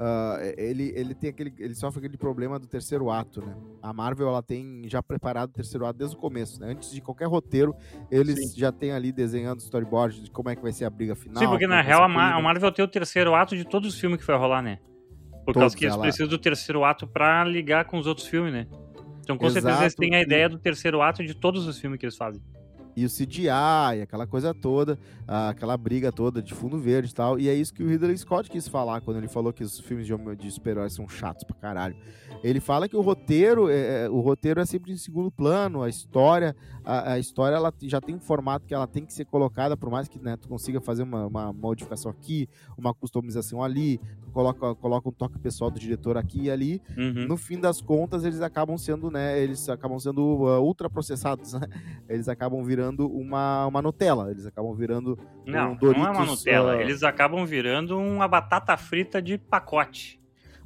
ah, 0.00 0.38
ele, 0.56 0.92
ele 0.94 1.12
tem 1.14 1.28
aquele. 1.30 1.52
Ele 1.58 1.74
sofre 1.74 1.98
aquele 1.98 2.16
problema 2.16 2.58
do 2.58 2.66
terceiro 2.68 3.10
ato, 3.10 3.44
né? 3.44 3.54
A 3.82 3.92
Marvel 3.92 4.28
ela 4.28 4.42
tem 4.42 4.82
já 4.86 5.02
preparado 5.02 5.50
o 5.50 5.52
terceiro 5.52 5.84
ato 5.84 5.98
desde 5.98 6.16
o 6.16 6.18
começo, 6.18 6.60
né? 6.60 6.70
Antes 6.70 6.90
de 6.92 7.00
qualquer 7.00 7.26
roteiro, 7.26 7.74
eles 8.10 8.54
já 8.54 8.70
têm 8.72 8.92
ali 8.92 9.10
desenhando 9.12 9.58
storyboard 9.60 10.22
de 10.22 10.30
como 10.30 10.48
é 10.50 10.56
que 10.56 10.62
vai 10.62 10.72
ser 10.72 10.84
a 10.84 10.90
briga 10.90 11.14
final. 11.16 11.42
Sim, 11.42 11.48
porque 11.48 11.66
na 11.66 11.82
real 11.82 12.02
a, 12.04 12.08
Ma- 12.08 12.28
tudo. 12.28 12.38
a 12.38 12.42
Marvel 12.42 12.72
tem 12.72 12.84
o 12.84 12.88
terceiro 12.88 13.34
ato 13.34 13.56
de 13.56 13.64
todos 13.64 13.92
os 13.94 14.00
filmes 14.00 14.20
que 14.20 14.26
vai 14.26 14.38
rolar, 14.38 14.62
né? 14.62 14.78
Por 15.44 15.52
Todos, 15.54 15.60
causa 15.60 15.76
que 15.76 15.84
eles 15.84 15.94
ela- 15.94 16.02
precisam 16.02 16.28
do 16.28 16.38
terceiro 16.38 16.84
ato 16.84 17.06
pra 17.06 17.42
ligar 17.44 17.84
com 17.86 17.98
os 17.98 18.06
outros 18.06 18.26
filmes, 18.28 18.52
né? 18.52 18.66
Então 19.20 19.36
com 19.36 19.44
certeza 19.50 19.68
eles 19.70 19.80
Exato, 19.94 19.96
têm 19.96 20.14
a 20.14 20.22
ideia 20.22 20.48
do 20.48 20.58
terceiro 20.58 21.02
ato 21.02 21.24
de 21.24 21.34
todos 21.34 21.66
os 21.66 21.78
filmes 21.78 21.98
que 21.98 22.06
eles 22.06 22.16
fazem. 22.16 22.40
E 22.98 23.04
o 23.04 23.08
CGI, 23.08 24.02
aquela 24.02 24.26
coisa 24.26 24.52
toda, 24.52 24.98
aquela 25.24 25.76
briga 25.76 26.10
toda 26.10 26.42
de 26.42 26.52
fundo 26.52 26.78
verde 26.78 27.12
e 27.12 27.14
tal. 27.14 27.38
E 27.38 27.48
é 27.48 27.54
isso 27.54 27.72
que 27.72 27.82
o 27.82 27.88
Ridley 27.88 28.18
Scott 28.18 28.50
quis 28.50 28.66
falar 28.66 29.00
quando 29.00 29.18
ele 29.18 29.28
falou 29.28 29.52
que 29.52 29.62
os 29.62 29.78
filmes 29.78 30.04
de, 30.04 30.14
de 30.36 30.50
super-heróis 30.50 30.94
são 30.94 31.08
chatos 31.08 31.44
pra 31.44 31.54
caralho. 31.54 31.94
Ele 32.42 32.58
fala 32.58 32.88
que 32.88 32.96
o 32.96 33.00
roteiro, 33.00 33.68
é, 33.68 34.04
é, 34.04 34.10
o 34.10 34.18
roteiro 34.18 34.60
é 34.60 34.66
sempre 34.66 34.92
em 34.92 34.96
segundo 34.96 35.30
plano, 35.30 35.82
a 35.82 35.88
história, 35.88 36.56
a, 36.84 37.12
a 37.12 37.18
história 37.20 37.54
ela 37.54 37.72
já 37.82 38.00
tem 38.00 38.16
um 38.16 38.20
formato 38.20 38.66
que 38.66 38.74
ela 38.74 38.86
tem 38.86 39.04
que 39.04 39.12
ser 39.12 39.24
colocada, 39.24 39.76
por 39.76 39.90
mais 39.90 40.08
que 40.08 40.18
né, 40.18 40.36
tu 40.36 40.48
consiga 40.48 40.80
fazer 40.80 41.04
uma, 41.04 41.26
uma 41.26 41.52
modificação 41.52 42.10
aqui, 42.10 42.48
uma 42.76 42.92
customização 42.92 43.62
ali, 43.62 44.00
coloca, 44.28 44.74
coloca 44.76 45.08
um 45.08 45.12
toque 45.12 45.38
pessoal 45.38 45.70
do 45.70 45.78
diretor 45.78 46.16
aqui 46.16 46.42
e 46.44 46.50
ali, 46.50 46.82
Uhum. 46.96 47.26
no 47.26 47.36
fim 47.36 47.58
das 47.58 47.80
contas, 47.80 48.24
eles 48.24 48.40
acabam 48.40 48.76
sendo, 48.78 49.10
né? 49.10 49.38
Eles 49.40 49.68
acabam 49.68 49.98
sendo 49.98 50.20
uh, 50.22 50.60
ultraprocessados, 50.62 51.52
né? 51.58 51.66
Eles 52.08 52.28
acabam 52.28 52.62
virando 52.62 53.08
uma, 53.08 53.66
uma 53.66 53.82
Nutella. 53.82 54.30
Eles 54.30 54.46
acabam 54.46 54.74
virando. 54.74 55.18
Não, 55.46 55.72
um 55.72 55.78
não 55.80 55.90
é 55.90 55.96
uma 55.96 56.12
Doritos, 56.14 56.38
Nutella. 56.38 56.72
ah, 56.72 56.80
Eles 56.80 57.02
acabam 57.02 57.44
virando 57.44 57.98
uma 57.98 58.26
batata 58.28 58.76
frita 58.76 59.20
de 59.22 59.38
pacote. 59.38 60.17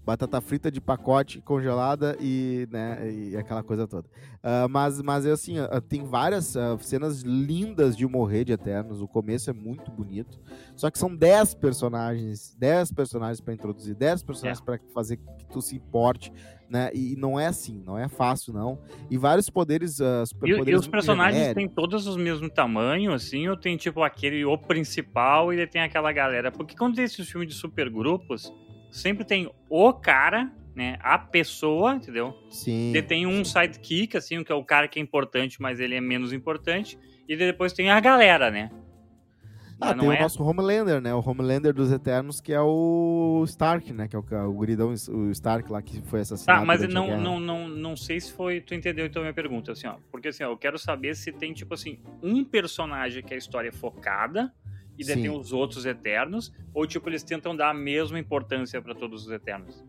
Batata 0.05 0.41
frita 0.41 0.71
de 0.71 0.81
pacote 0.81 1.41
congelada 1.41 2.17
e, 2.21 2.67
né, 2.71 3.09
e 3.11 3.37
aquela 3.37 3.63
coisa 3.63 3.87
toda. 3.87 4.09
Ah, 4.43 4.67
mas, 4.69 5.01
mas 5.01 5.25
assim, 5.27 5.59
ah, 5.59 5.81
tem 5.81 6.05
várias 6.05 6.57
ah, 6.57 6.77
cenas 6.81 7.23
lindas 7.23 7.97
de 7.97 8.07
morrer 8.07 8.45
de 8.45 8.53
Eternos. 8.53 9.01
O 9.01 9.07
começo 9.07 9.49
é 9.49 9.53
muito 9.53 9.91
bonito. 9.91 10.41
Só 10.75 10.91
que 10.91 10.99
são 10.99 11.15
10 11.15 11.55
personagens, 11.55 12.55
10 12.59 12.93
personagens 12.93 13.41
para 13.41 13.55
introduzir, 13.55 13.95
10 13.95 14.23
personagens 14.25 14.61
É. 14.61 14.65
para 14.65 14.81
fazer 14.93 15.19
que 15.19 15.47
tu 15.51 15.63
se 15.63 15.77
importe, 15.77 16.33
né? 16.69 16.91
E 16.93 17.15
não 17.17 17.39
é 17.39 17.47
assim, 17.47 17.81
não 17.87 17.97
é 17.97 18.09
fácil 18.09 18.53
não. 18.53 18.81
E 19.09 19.17
vários 19.17 19.49
poderes, 19.49 20.01
ah, 20.01 20.23
E, 20.25 20.27
superpoderes 20.27 20.73
e 20.73 20.75
os 20.75 20.81
muito 20.83 20.91
personagens 20.91 21.37
genéricos. 21.37 21.63
têm 21.63 21.69
todos 21.69 22.07
os 22.09 22.17
mesmo 22.17 22.51
tamanho, 22.51 23.13
assim, 23.13 23.47
ou 23.49 23.57
tem 23.57 23.77
tipo 23.77 24.03
aquele 24.03 24.45
o 24.45 24.59
principal 24.59 25.53
e 25.53 25.57
ele 25.59 25.67
tem 25.69 25.81
aquela 25.83 26.11
galera. 26.13 26.51
Porque 26.51 26.75
quando 26.77 26.97
tem 26.97 27.05
esses 27.05 27.29
filmes 27.31 27.49
de 27.49 27.55
supergrupos, 27.55 28.53
sempre 28.93 29.25
tem 29.25 29.51
o 29.69 29.93
cara, 29.93 30.53
né? 30.77 30.99
A 31.01 31.19
pessoa, 31.19 31.97
entendeu? 31.97 32.39
Sim. 32.51 32.91
Ele 32.91 33.03
tem 33.03 33.27
um 33.27 33.45
sidekick, 33.45 34.17
assim, 34.17 34.45
que 34.45 34.53
é 34.53 34.55
o 34.55 34.65
cara 34.65 34.87
que 34.87 35.01
é 35.01 35.03
importante, 35.03 35.61
mas 35.61 35.81
ele 35.81 35.95
é 35.95 36.01
menos 36.01 36.33
importante. 36.33 36.99
E 37.29 37.35
depois 37.35 37.73
tem 37.73 37.91
a 37.91 37.99
galera, 37.99 38.51
né? 38.51 38.71
Ah, 39.81 39.89
tem 39.89 39.97
não 39.97 40.09
o 40.09 40.13
é? 40.13 40.21
nosso 40.21 40.43
Homelander, 40.45 41.01
né? 41.01 41.13
O 41.13 41.21
Homelander 41.27 41.75
dos 41.75 41.91
Eternos, 41.91 42.41
que 42.41 42.53
é 42.53 42.61
o 42.61 43.43
Stark, 43.49 43.93
né? 43.93 44.07
Que 44.07 44.15
é 44.15 44.19
o, 44.19 44.23
o 44.49 44.53
guridão, 44.53 44.91
o 44.91 45.31
Stark 45.31 45.71
lá 45.73 45.83
que 45.83 46.01
foi 46.03 46.21
assassinado. 46.21 46.61
Tá, 46.61 46.65
mas 46.65 46.87
não, 46.89 47.19
não, 47.19 47.41
não, 47.41 47.69
não 47.69 47.97
sei 47.97 48.21
se 48.21 48.33
foi. 48.33 48.61
Tu 48.61 48.75
entendeu 48.75 49.07
então 49.07 49.23
a 49.23 49.25
minha 49.25 49.35
pergunta, 49.35 49.73
assim, 49.73 49.89
ó. 49.89 49.97
Porque 50.11 50.29
assim, 50.29 50.45
ó, 50.45 50.51
eu 50.51 50.57
quero 50.57 50.79
saber 50.79 51.17
se 51.17 51.33
tem, 51.33 51.53
tipo 51.53 51.75
assim, 51.75 51.99
um 52.23 52.45
personagem 52.45 53.25
que 53.25 53.35
a 53.35 53.37
história 53.37 53.71
é 53.71 53.73
focada 53.73 54.53
e 54.99 55.05
Sim. 55.05 55.15
tem 55.15 55.31
os 55.31 55.53
outros 55.53 55.87
Eternos, 55.87 56.53
ou 56.73 56.87
tipo, 56.87 57.09
eles 57.09 57.23
tentam 57.23 57.57
dar 57.57 57.71
a 57.71 57.75
mesma 57.75 58.19
importância 58.19 58.81
pra 58.81 58.95
todos 58.95 59.27
os 59.27 59.33
Eternos? 59.33 59.85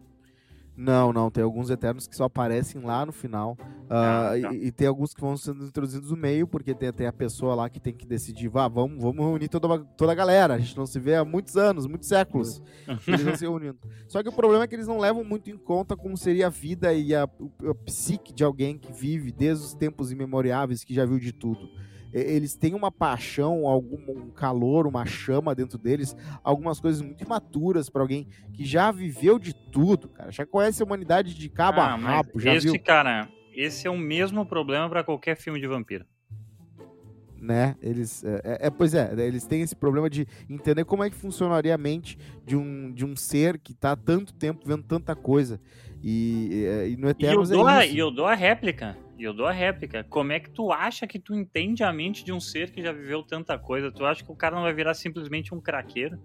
Não, 0.75 1.13
não, 1.13 1.29
tem 1.29 1.43
alguns 1.43 1.69
Eternos 1.69 2.07
que 2.07 2.15
só 2.15 2.23
aparecem 2.23 2.81
lá 2.81 3.05
no 3.05 3.11
final. 3.11 3.55
Ah, 3.87 4.31
tá. 4.41 4.53
e, 4.53 4.67
e 4.67 4.71
tem 4.71 4.87
alguns 4.87 5.13
que 5.13 5.21
vão 5.21 5.37
sendo 5.37 5.65
introduzidos 5.65 6.09
no 6.09 6.17
meio, 6.17 6.47
porque 6.47 6.73
tem, 6.73 6.91
tem 6.91 7.05
a 7.05 7.13
pessoa 7.13 7.53
lá 7.53 7.69
que 7.69 7.79
tem 7.79 7.93
que 7.93 8.07
decidir, 8.07 8.47
vá, 8.47 8.67
vamos, 8.67 8.99
vamos 8.99 9.23
reunir 9.23 9.49
toda, 9.49 9.79
toda 9.95 10.11
a 10.11 10.15
galera. 10.15 10.55
A 10.55 10.57
gente 10.57 10.75
não 10.75 10.87
se 10.87 10.99
vê 10.99 11.15
há 11.15 11.23
muitos 11.23 11.55
anos, 11.57 11.85
muitos 11.85 12.09
séculos. 12.09 12.61
eles 13.07 13.21
vão 13.21 13.35
se 13.35 13.45
reunindo. 13.45 13.77
Só 14.07 14.23
que 14.23 14.29
o 14.29 14.33
problema 14.33 14.63
é 14.63 14.67
que 14.67 14.75
eles 14.75 14.87
não 14.87 14.97
levam 14.97 15.23
muito 15.23 15.51
em 15.51 15.57
conta 15.57 15.95
como 15.95 16.17
seria 16.17 16.47
a 16.47 16.49
vida 16.49 16.91
e 16.91 17.13
a, 17.13 17.23
a 17.23 17.75
psique 17.85 18.33
de 18.33 18.43
alguém 18.43 18.77
que 18.77 18.91
vive 18.91 19.31
desde 19.31 19.63
os 19.63 19.73
tempos 19.75 20.11
imemoriáveis, 20.11 20.83
que 20.83 20.93
já 20.93 21.05
viu 21.05 21.19
de 21.19 21.31
tudo. 21.31 21.69
Eles 22.13 22.55
têm 22.55 22.75
uma 22.75 22.91
paixão, 22.91 23.67
algum 23.67 23.97
um 24.11 24.29
calor, 24.29 24.85
uma 24.85 25.05
chama 25.05 25.55
dentro 25.55 25.77
deles, 25.79 26.15
algumas 26.43 26.79
coisas 26.79 27.01
muito 27.01 27.23
imaturas 27.23 27.89
para 27.89 28.01
alguém 28.03 28.27
que 28.53 28.63
já 28.65 28.91
viveu 28.91 29.39
de 29.39 29.53
tudo, 29.71 30.07
cara. 30.09 30.31
Já 30.31 30.45
conhece 30.45 30.83
a 30.83 30.85
humanidade 30.85 31.33
de 31.33 31.49
cabo 31.49 31.81
a 31.81 31.93
Ah, 31.93 31.97
mas 31.97 32.15
rabo, 32.15 32.39
já 32.39 32.53
esse, 32.53 32.65
viu, 32.67 32.79
cara, 32.79 33.27
esse 33.51 33.87
é 33.87 33.89
o 33.89 33.97
mesmo 33.97 34.45
problema 34.45 34.87
pra 34.89 35.03
qualquer 35.03 35.35
filme 35.35 35.59
de 35.59 35.67
vampiro. 35.67 36.05
né? 37.39 37.75
Eles, 37.81 38.23
é, 38.23 38.41
é- 38.43 38.67
é, 38.67 38.69
pois 38.69 38.93
é, 38.93 39.13
eles 39.27 39.45
têm 39.45 39.61
esse 39.61 39.75
problema 39.75 40.09
de 40.09 40.25
entender 40.49 40.85
como 40.85 41.03
é 41.03 41.09
que 41.09 41.15
funcionaria 41.15 41.75
a 41.75 41.77
mente 41.77 42.17
de 42.45 42.55
um, 42.55 42.89
de 42.93 43.03
um 43.03 43.17
ser 43.17 43.59
que 43.59 43.73
tá 43.73 43.91
há 43.91 43.95
tanto 43.97 44.33
tempo 44.33 44.61
vendo 44.65 44.83
tanta 44.83 45.13
coisa. 45.13 45.59
E, 46.01 46.47
e, 46.87 46.91
e 46.93 46.97
no 46.97 47.09
E 47.09 47.25
eu, 47.25 47.43
dou 47.43 47.67
a, 47.67 47.83
é 47.83 47.85
isso. 47.87 47.95
e 47.95 47.99
eu 47.99 48.11
dou 48.11 48.25
a 48.27 48.33
réplica. 48.33 48.97
E 49.23 49.25
eu 49.25 49.33
dou 49.33 49.45
a 49.45 49.53
réplica. 49.53 50.03
Como 50.03 50.33
é 50.33 50.39
que 50.41 50.49
tu 50.49 50.69
acha 50.69 51.07
que 51.07 51.17
tu 51.17 51.33
entende 51.33 51.81
a 51.81 51.93
mente 51.93 52.25
de 52.25 52.33
um 52.33 52.41
ser 52.41 52.69
que 52.71 52.81
já 52.83 52.91
viveu 52.91 53.23
tanta 53.23 53.57
coisa? 53.57 53.89
Tu 53.89 54.03
acha 54.05 54.21
que 54.21 54.29
o 54.29 54.35
cara 54.35 54.53
não 54.53 54.63
vai 54.63 54.73
virar 54.73 54.93
simplesmente 54.93 55.55
um 55.55 55.61
craqueiro? 55.61 56.19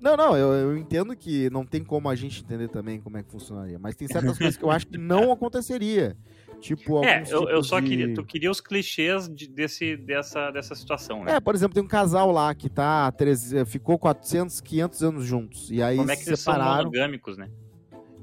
Não, 0.00 0.16
não, 0.16 0.34
eu, 0.34 0.54
eu 0.54 0.78
entendo 0.78 1.14
que 1.14 1.50
não 1.50 1.66
tem 1.66 1.84
como 1.84 2.08
a 2.08 2.14
gente 2.14 2.40
entender 2.42 2.68
também 2.68 2.98
como 2.98 3.18
é 3.18 3.22
que 3.22 3.30
funcionaria, 3.30 3.78
mas 3.78 3.94
tem 3.94 4.08
certas 4.08 4.38
coisas 4.38 4.56
que 4.56 4.64
eu 4.64 4.70
acho 4.70 4.86
que 4.86 4.96
não 4.96 5.30
aconteceria. 5.32 6.16
Tipo, 6.62 7.04
É, 7.04 7.22
eu, 7.30 7.46
eu 7.50 7.62
só 7.62 7.78
de- 7.78 7.88
queria. 7.90 8.14
Tu 8.14 8.24
queria 8.24 8.50
os 8.50 8.60
clichês 8.62 9.28
de- 9.28 9.46
desse, 9.46 9.94
dessa, 9.94 10.50
dessa 10.50 10.74
situação, 10.74 11.24
né? 11.24 11.36
É, 11.36 11.40
por 11.40 11.54
exemplo, 11.54 11.74
tem 11.74 11.82
um 11.84 11.86
casal 11.88 12.30
lá 12.32 12.54
que 12.54 12.70
tá, 12.70 13.12
treze- 13.12 13.66
ficou 13.66 13.98
400, 13.98 14.62
500 14.62 15.02
anos 15.02 15.26
juntos, 15.26 15.70
e 15.70 15.82
aí 15.82 15.98
Como 15.98 16.10
é 16.10 16.16
que 16.16 16.22
se 16.22 16.30
eles 16.30 16.40
são 16.40 16.54
separaram. 16.54 16.84
monogâmicos, 16.84 17.36
né? 17.36 17.50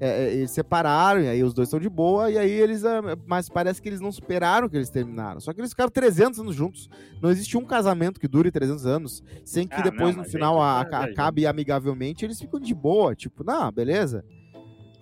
É, 0.03 0.23
é, 0.29 0.33
eles 0.33 0.49
separaram, 0.49 1.21
e 1.21 1.27
aí 1.29 1.43
os 1.43 1.53
dois 1.53 1.67
estão 1.67 1.79
de 1.79 1.87
boa, 1.87 2.31
e 2.31 2.35
aí 2.35 2.49
eles. 2.49 2.83
ah, 2.83 3.01
Mas 3.27 3.47
parece 3.47 3.79
que 3.79 3.87
eles 3.87 4.01
não 4.01 4.11
superaram 4.11 4.67
que 4.67 4.75
eles 4.75 4.89
terminaram. 4.89 5.39
Só 5.39 5.53
que 5.53 5.61
eles 5.61 5.69
ficaram 5.69 5.91
300 5.91 6.39
anos 6.39 6.55
juntos. 6.55 6.89
Não 7.21 7.29
existe 7.29 7.55
um 7.55 7.63
casamento 7.63 8.19
que 8.19 8.27
dure 8.27 8.49
300 8.49 8.87
anos 8.87 9.23
sem 9.45 9.67
que 9.67 9.75
Ah, 9.75 9.81
depois 9.81 10.15
não, 10.15 10.23
no 10.23 10.29
final 10.29 10.59
a- 10.59 10.83
tá 10.85 10.89
viajando. 11.01 11.11
acabe 11.13 11.45
amigavelmente 11.45 12.25
eles 12.25 12.39
ficam 12.39 12.59
de 12.59 12.73
boa. 12.73 13.13
Tipo, 13.13 13.43
não, 13.43 13.71
beleza. 13.71 14.25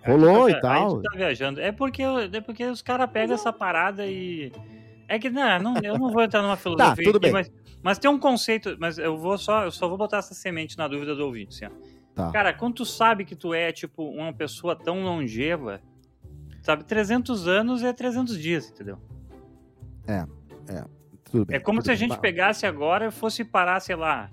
Rolou 0.04 0.44
Aí 0.46 0.52
e 0.52 0.54
tá- 0.56 0.60
tal. 0.60 1.00
Tá 1.02 1.16
viajando. 1.16 1.60
É 1.60 1.72
porque, 1.72 2.02
é 2.02 2.40
porque 2.42 2.64
os 2.66 2.82
caras 2.82 3.10
pegam 3.10 3.34
essa 3.34 3.52
parada 3.52 4.06
e. 4.06 4.52
É 5.08 5.18
que, 5.18 5.28
não, 5.30 5.58
não, 5.60 5.74
eu 5.82 5.98
não 5.98 6.12
vou 6.12 6.22
entrar 6.22 6.42
numa 6.42 6.56
filosofia 6.56 6.94
Tá, 6.94 7.02
tudo 7.02 7.16
aqui, 7.16 7.24
bem. 7.24 7.32
Mas, 7.32 7.50
mas 7.82 7.98
tem 7.98 8.10
um 8.10 8.18
conceito, 8.18 8.76
mas 8.78 8.96
eu 8.98 9.16
vou 9.16 9.36
só, 9.38 9.64
eu 9.64 9.70
só 9.70 9.88
vou 9.88 9.96
botar 9.98 10.18
essa 10.18 10.34
semente 10.34 10.76
na 10.78 10.86
dúvida 10.86 11.14
do 11.16 11.24
ouvinte, 11.24 11.64
assim, 11.64 11.74
ó. 11.74 11.89
Tá. 12.14 12.30
Cara, 12.30 12.52
quando 12.52 12.74
tu 12.74 12.84
sabe 12.84 13.24
que 13.24 13.36
tu 13.36 13.54
é, 13.54 13.72
tipo, 13.72 14.08
uma 14.10 14.32
pessoa 14.32 14.76
tão 14.76 15.02
longeva, 15.02 15.80
sabe, 16.62 16.84
300 16.84 17.46
anos 17.46 17.82
é 17.82 17.92
300 17.92 18.38
dias, 18.38 18.70
entendeu? 18.70 18.98
Tudo 21.30 21.46
bem. 21.46 21.56
É 21.56 21.60
como 21.60 21.80
se 21.80 21.90
a 21.90 21.94
gente 21.94 22.18
pegasse 22.18 22.66
agora 22.66 23.06
e 23.06 23.10
fosse 23.10 23.44
parar, 23.44 23.80
sei 23.80 23.94
lá, 23.94 24.30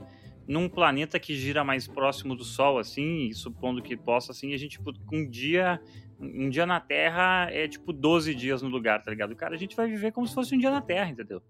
num 0.48 0.68
planeta 0.68 1.20
que 1.20 1.36
gira 1.36 1.64
mais 1.64 1.88
próximo 1.88 2.36
do 2.36 2.44
Sol, 2.44 2.80
assim, 2.80 3.28
e 3.28 3.34
supondo 3.34 3.82
que 3.82 3.96
possa, 3.96 4.32
assim, 4.32 4.54
a 4.54 4.58
gente, 4.58 4.78
tipo, 4.78 4.92
um 5.12 5.30
dia, 5.30 5.80
um 6.20 6.50
dia 6.50 6.66
na 6.66 6.80
Terra 6.80 7.48
é, 7.52 7.68
tipo, 7.68 7.94
12 7.94 8.34
dias 8.34 8.62
no 8.62 8.70
lugar, 8.70 9.04
tá 9.04 9.12
ligado? 9.12 9.36
Cara, 9.36 9.54
a 9.54 9.58
gente 9.58 9.76
vai 9.76 9.88
viver 9.88 10.12
como 10.12 10.26
se 10.26 10.34
fosse 10.34 10.56
um 10.56 10.58
dia 10.58 10.72
na 10.72 10.82
Terra, 10.82 11.10
entendeu? 11.10 11.42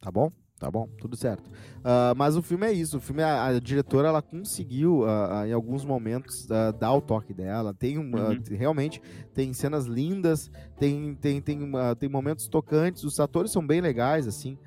Tá 0.00 0.10
bom? 0.10 0.32
Tá 0.58 0.68
bom, 0.70 0.88
tudo 1.00 1.16
certo. 1.16 1.48
Ah, 1.84 2.12
mas 2.16 2.36
o 2.36 2.42
filme 2.42 2.66
é 2.66 2.72
isso. 2.72 2.96
O 2.98 3.00
filme, 3.00 3.22
a, 3.22 3.46
a 3.46 3.60
diretora, 3.60 4.08
ela 4.08 4.20
conseguiu, 4.20 5.04
ah, 5.06 5.40
ah, 5.42 5.48
em 5.48 5.52
alguns 5.52 5.84
momentos, 5.84 6.46
dar 6.80 6.92
o 6.92 7.00
toque 7.00 7.32
dela. 7.32 7.72
Tem 7.72 7.96
um, 7.96 8.16
ah, 8.16 8.30
Uhum. 8.30 8.42
realmente 8.50 9.00
tem 9.32 9.52
cenas 9.52 9.86
lindas, 9.86 10.50
tem, 10.78 11.14
tem, 11.14 11.40
tem, 11.40 11.62
uma- 11.62 11.94
tem 11.94 12.08
momentos 12.08 12.48
tocantes. 12.48 13.04
Os 13.04 13.20
atores 13.20 13.52
são 13.52 13.64
bem 13.64 13.80
legais, 13.80 14.26
assim. 14.26 14.58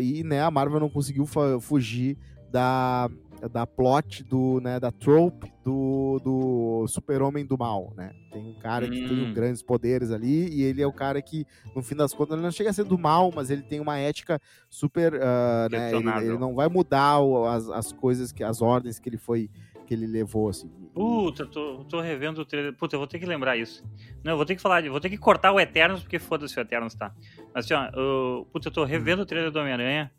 E 0.00 0.22
né, 0.22 0.40
a 0.40 0.50
Marvel 0.52 0.78
não 0.78 0.88
conseguiu 0.88 1.26
fugir 1.60 2.16
da, 2.48 3.10
da 3.52 3.66
plot, 3.66 4.24
do, 4.24 4.60
né, 4.60 4.80
da 4.80 4.90
trope 4.90 5.52
do, 5.62 6.18
do 6.22 6.86
super-homem 6.88 7.46
do 7.46 7.56
mal, 7.58 7.92
né? 7.96 8.12
Tem 8.32 8.44
um 8.46 8.54
cara 8.54 8.88
que 8.88 9.00
tem 9.02 9.28
Hum. 9.28 9.32
grandes 9.32 9.62
poderes 9.62 10.10
ali 10.10 10.48
e 10.48 10.62
ele 10.62 10.82
é 10.82 10.86
o 10.86 10.92
cara 10.92 11.22
que, 11.22 11.44
no 11.74 11.82
fim 11.82 11.94
das 11.94 12.12
contas, 12.12 12.34
ele 12.34 12.42
não 12.42 12.50
chega 12.50 12.70
a 12.70 12.72
ser 12.72 12.84
do 12.84 12.98
mal, 12.98 13.30
mas 13.34 13.50
ele 13.50 13.62
tem 13.62 13.78
uma 13.80 13.98
ética 13.98 14.40
super, 14.68 15.14
ah, 15.22 15.68
né? 15.70 15.94
Ele, 15.94 16.08
ele 16.08 16.38
não 16.38 16.54
vai 16.54 16.68
mudar 16.68 17.20
o- 17.20 17.46
as, 17.46 17.68
as 17.68 17.92
coisas, 17.92 18.32
que 18.32 18.42
as 18.42 18.60
ordens 18.60 18.98
que 18.98 19.08
ele 19.08 19.18
foi, 19.18 19.48
que 19.86 19.94
ele 19.94 20.06
levou, 20.06 20.48
assim. 20.48 20.70
Puta, 20.94 21.44
eu 21.44 21.50
tô, 21.50 21.84
tô 21.84 22.00
revendo 22.00 22.40
o 22.40 22.44
trailer. 22.44 22.74
Puta, 22.76 22.96
eu 22.96 23.00
vou 23.00 23.06
ter 23.06 23.18
que 23.20 23.26
lembrar 23.26 23.56
isso. 23.56 23.82
Não, 24.24 24.32
eu 24.32 24.36
vou 24.36 24.44
ter 24.44 24.56
que 24.56 24.62
falar, 24.62 24.82
vou 24.90 25.00
ter 25.00 25.08
que 25.10 25.16
cortar 25.18 25.52
o 25.52 25.60
Eternos, 25.60 26.02
porque 26.02 26.18
foda-se 26.18 26.58
o 26.58 26.60
Eternos, 26.60 26.94
tá? 26.94 27.14
Mas 27.54 27.64
assim, 27.64 27.74
ó, 27.74 27.88
eu, 27.94 28.48
puta, 28.52 28.68
eu 28.68 28.72
tô 28.72 28.84
revendo 28.84 29.22
o 29.22 29.26
trailer 29.26 29.50
do 29.52 29.58
Homem-Aranha 29.60 30.10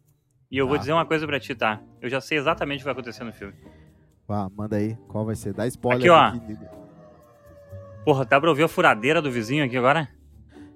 e 0.51 0.57
eu 0.57 0.67
vou 0.67 0.75
Tá. 0.75 0.79
dizer 0.81 0.93
uma 0.93 1.05
coisa 1.05 1.25
pra 1.27 1.39
ti, 1.39 1.53
tá? 1.55 1.81
Eu 2.01 2.09
já 2.09 2.19
sei 2.21 2.37
exatamente 2.37 2.77
o 2.77 2.79
que 2.81 2.85
vai 2.85 2.93
acontecer 2.93 3.23
no 3.23 3.33
filme. 3.33 3.53
Ah, 4.27 4.47
manda 4.55 4.75
aí, 4.75 4.95
qual 5.07 5.25
vai 5.25 5.35
ser? 5.35 5.53
Dá 5.53 5.65
spoiler. 5.67 6.01
Aqui, 6.01 6.09
ó. 6.09 6.37
aqui. 6.37 6.57
Porra, 8.05 8.25
dá 8.25 8.39
pra 8.39 8.49
ouvir 8.49 8.63
a 8.63 8.67
furadeira 8.67 9.21
do 9.21 9.31
vizinho 9.31 9.63
aqui 9.65 9.77
agora? 9.77 10.07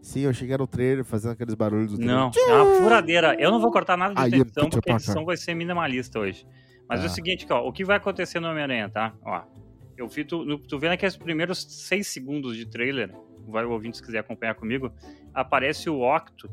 Sim, 0.01 0.21
eu 0.21 0.33
cheguei 0.33 0.57
no 0.57 0.67
trailer 0.67 1.05
fazendo 1.05 1.31
aqueles 1.31 1.53
barulhos 1.55 1.91
do 1.91 1.97
trailer. 1.97 2.15
Não, 2.17 2.31
é 2.35 2.61
uma 2.61 2.75
furadeira. 2.81 3.35
Eu 3.39 3.49
não 3.51 3.59
vou 3.59 3.71
cortar 3.71 3.95
nada 3.95 4.13
de 4.29 4.35
edição, 4.41 4.69
porque 4.69 4.91
a 4.91 4.95
edição 4.95 5.23
vai 5.23 5.37
ser 5.37 5.53
minimalista 5.53 6.19
hoje. 6.19 6.45
Mas 6.89 6.99
é 6.99 7.03
Ah. 7.03 7.07
o 7.07 7.09
seguinte, 7.09 7.47
ó, 7.49 7.65
o 7.67 7.71
que 7.71 7.85
vai 7.85 7.95
acontecer 7.97 8.39
no 8.39 8.49
Homem-Aranha, 8.49 8.89
tá? 8.89 9.13
Ó, 9.23 9.41
eu 9.97 10.07
vi, 10.07 10.25
tu, 10.25 10.43
no- 10.43 10.59
tu 10.59 10.77
vendo 10.77 10.91
aqueles 10.91 11.15
primeiros 11.15 11.63
seis 11.87 12.07
segundos 12.07 12.57
de 12.57 12.65
trailer, 12.65 13.15
vai 13.47 13.63
o 13.63 13.71
ouvinte 13.71 13.97
se 13.97 14.03
quiser 14.03 14.19
acompanhar 14.19 14.55
comigo, 14.55 14.91
aparece 15.33 15.89
o 15.89 16.01
Octo, 16.01 16.49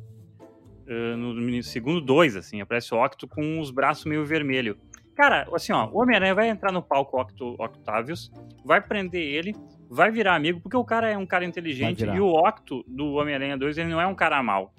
eh, 0.91 1.17
no, 1.17 1.33
no 1.33 1.63
segundo 1.63 2.01
dois, 2.01 2.37
assim, 2.37 2.61
aparece 2.61 2.93
o 2.95 3.03
Octo 3.03 3.27
com 3.29 3.61
os 3.61 3.71
braços 3.71 4.05
meio 4.05 4.25
vermelho. 4.27 4.77
Cara, 5.17 5.47
assim, 5.55 5.73
ó, 5.73 5.89
o 5.91 6.01
Homem-Aranha 6.03 6.35
vai 6.35 6.49
entrar 6.49 6.73
no 6.73 6.83
palco 6.83 7.21
Octo, 7.21 7.55
Octavius, 7.59 8.31
vai 8.65 8.81
prender 8.81 9.23
ele, 9.23 9.55
vai 9.89 10.11
virar 10.11 10.35
amigo, 10.35 10.61
porque 10.61 10.77
o 10.77 10.85
cara 10.85 11.09
é 11.11 11.17
um 11.19 11.27
cara 11.27 11.45
inteligente 11.45 12.01
e 12.17 12.21
o 12.21 12.29
Octo 12.33 12.85
do 12.89 13.13
Homem-Aranha 13.15 13.57
2, 13.57 13.79
ele 13.79 13.89
não 13.91 14.01
é 14.01 14.07
um 14.07 14.15
cara 14.15 14.43
mau. 14.43 14.73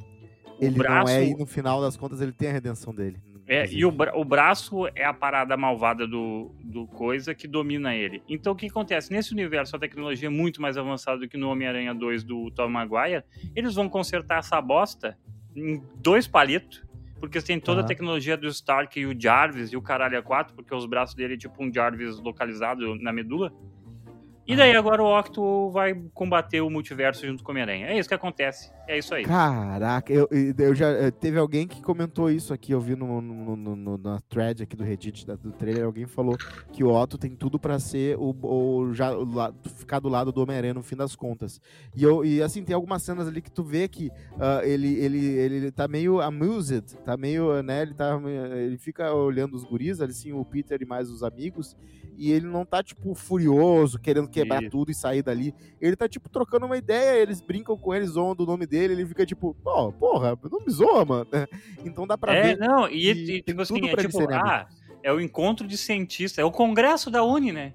O 0.59 0.63
Ele 0.63 0.77
braço, 0.77 1.13
não 1.13 1.19
é, 1.19 1.25
e 1.27 1.35
no 1.35 1.45
final 1.45 1.79
das 1.81 1.95
contas 1.97 2.21
ele 2.21 2.31
tem 2.31 2.49
a 2.49 2.53
redenção 2.53 2.93
dele. 2.93 3.17
é, 3.47 3.65
e 3.71 3.83
o, 3.85 3.91
bra- 3.91 4.15
o 4.15 4.23
braço 4.25 4.87
é 4.95 5.03
a 5.05 5.13
parada 5.13 5.55
malvada 5.57 6.07
do, 6.07 6.55
do 6.63 6.87
coisa 6.87 7.35
que 7.35 7.47
domina 7.47 7.93
ele. 7.95 8.23
Então 8.27 8.53
o 8.53 8.55
que 8.55 8.65
acontece? 8.67 9.11
Nesse 9.11 9.33
universo, 9.33 9.75
a 9.75 9.79
tecnologia 9.79 10.27
é 10.27 10.31
muito 10.31 10.61
mais 10.61 10.75
avançada 10.77 11.19
do 11.19 11.27
que 11.27 11.37
no 11.37 11.49
Homem-Aranha 11.49 11.93
2 11.93 12.23
do 12.23 12.49
Tom 12.51 12.69
Maguire. 12.69 13.23
Eles 13.55 13.75
vão 13.75 13.87
consertar 13.89 14.39
essa 14.39 14.59
bosta 14.61 15.17
em 15.55 15.83
dois 15.95 16.27
palitos. 16.27 16.83
Porque 17.19 17.39
tem 17.39 17.59
toda 17.59 17.81
a 17.81 17.83
Aham. 17.83 17.87
tecnologia 17.87 18.35
do 18.35 18.47
Stark 18.47 18.99
e 18.99 19.05
o 19.05 19.19
Jarvis 19.19 19.71
e 19.71 19.77
o 19.77 19.81
caralho 19.81 20.17
a 20.17 20.23
quatro, 20.23 20.55
porque 20.55 20.73
os 20.73 20.87
braços 20.87 21.15
dele 21.15 21.35
é 21.35 21.37
tipo 21.37 21.63
um 21.63 21.71
Jarvis 21.71 22.17
localizado 22.17 22.95
na 22.95 23.13
medula. 23.13 23.53
E 24.51 24.55
daí 24.55 24.75
agora 24.75 25.01
o 25.01 25.17
Octo 25.19 25.69
vai 25.71 25.93
combater 26.13 26.61
o 26.61 26.69
multiverso 26.69 27.25
junto 27.25 27.43
com 27.43 27.51
o 27.51 27.53
Homem-Aranha. 27.53 27.87
É 27.87 27.97
isso 27.97 28.09
que 28.09 28.15
acontece. 28.15 28.71
É 28.87 28.97
isso 28.97 29.13
aí. 29.13 29.23
Caraca, 29.23 30.11
eu, 30.11 30.27
eu 30.31 30.75
já 30.75 30.89
eh, 30.89 31.11
teve 31.11 31.37
alguém 31.39 31.65
que 31.67 31.81
comentou 31.81 32.29
isso 32.29 32.53
aqui, 32.53 32.73
eu 32.73 32.81
vi 32.81 32.95
no, 32.95 33.21
no- 33.21 33.55
no- 33.55 33.97
na 33.97 34.19
thread 34.21 34.63
aqui 34.63 34.75
do 34.75 34.83
Reddit 34.83 35.25
da- 35.25 35.35
do 35.35 35.51
trailer, 35.51 35.85
alguém 35.85 36.05
falou 36.05 36.35
que 36.73 36.83
o 36.83 36.89
Otto 36.93 37.17
tem 37.17 37.31
tudo 37.35 37.57
pra 37.57 37.79
ser 37.79 38.17
o, 38.17 38.35
o 38.43 38.93
já 38.93 39.15
o 39.15 39.23
la- 39.33 39.53
ficar 39.77 39.99
do 39.99 40.09
lado 40.09 40.31
do 40.31 40.41
Homem-Aranha 40.41 40.73
no 40.73 40.83
fim 40.83 40.95
das 40.97 41.15
contas. 41.15 41.61
E, 41.95 42.03
eu, 42.03 42.25
e 42.25 42.41
assim, 42.43 42.63
tem 42.63 42.75
algumas 42.75 43.01
cenas 43.03 43.27
ali 43.27 43.41
que 43.41 43.51
tu 43.51 43.63
vê 43.63 43.87
que 43.87 44.11
ah, 44.39 44.61
ele, 44.65 44.93
ele, 44.99 45.25
ele 45.25 45.71
tá 45.71 45.87
meio 45.87 46.19
amused, 46.19 46.97
tá 47.05 47.15
meio, 47.15 47.61
né, 47.63 47.83
ele 47.83 47.93
tá 47.93 48.19
ele 48.57 48.77
fica 48.77 49.13
olhando 49.13 49.55
os 49.55 49.63
guris, 49.63 50.01
ali 50.01 50.13
sim, 50.13 50.33
o 50.33 50.43
Peter 50.43 50.81
e 50.81 50.85
mais 50.85 51.09
os 51.09 51.23
amigos, 51.23 51.77
e 52.17 52.31
ele 52.31 52.45
não 52.45 52.65
tá 52.65 52.83
tipo 52.83 53.13
furioso, 53.13 53.99
querendo 53.99 54.27
quebrar 54.27 54.61
Isso. 54.61 54.71
tudo 54.71 54.91
e 54.91 54.95
sair 54.95 55.21
dali. 55.21 55.53
Ele 55.79 55.95
tá, 55.95 56.07
tipo, 56.07 56.29
trocando 56.29 56.65
uma 56.65 56.77
ideia, 56.77 57.21
eles 57.21 57.41
brincam 57.41 57.77
com 57.77 57.93
ele, 57.93 58.05
zoam 58.05 58.35
do 58.35 58.45
nome 58.45 58.65
dele, 58.65 58.93
ele 58.93 59.05
fica 59.05 59.25
tipo, 59.25 59.55
pô, 59.63 59.91
porra, 59.91 60.37
não 60.51 60.59
me 60.59 60.71
zoa, 60.71 61.05
mano. 61.05 61.27
Então 61.85 62.05
dá 62.05 62.17
pra 62.17 62.33
É, 62.33 62.55
ver. 62.55 62.57
não, 62.57 62.87
e, 62.87 63.09
e, 63.09 63.25
tem 63.25 63.41
tipo 63.41 63.61
assim, 63.61 63.73
tudo 63.75 63.87
é 63.87 63.95
tipo, 63.95 64.11
serem 64.11 64.37
ah, 64.37 64.67
é 65.03 65.11
o 65.11 65.19
encontro 65.19 65.67
de 65.67 65.77
cientistas, 65.77 66.37
é 66.37 66.45
o 66.45 66.51
congresso 66.51 67.09
da 67.09 67.23
Uni, 67.23 67.51
né? 67.51 67.73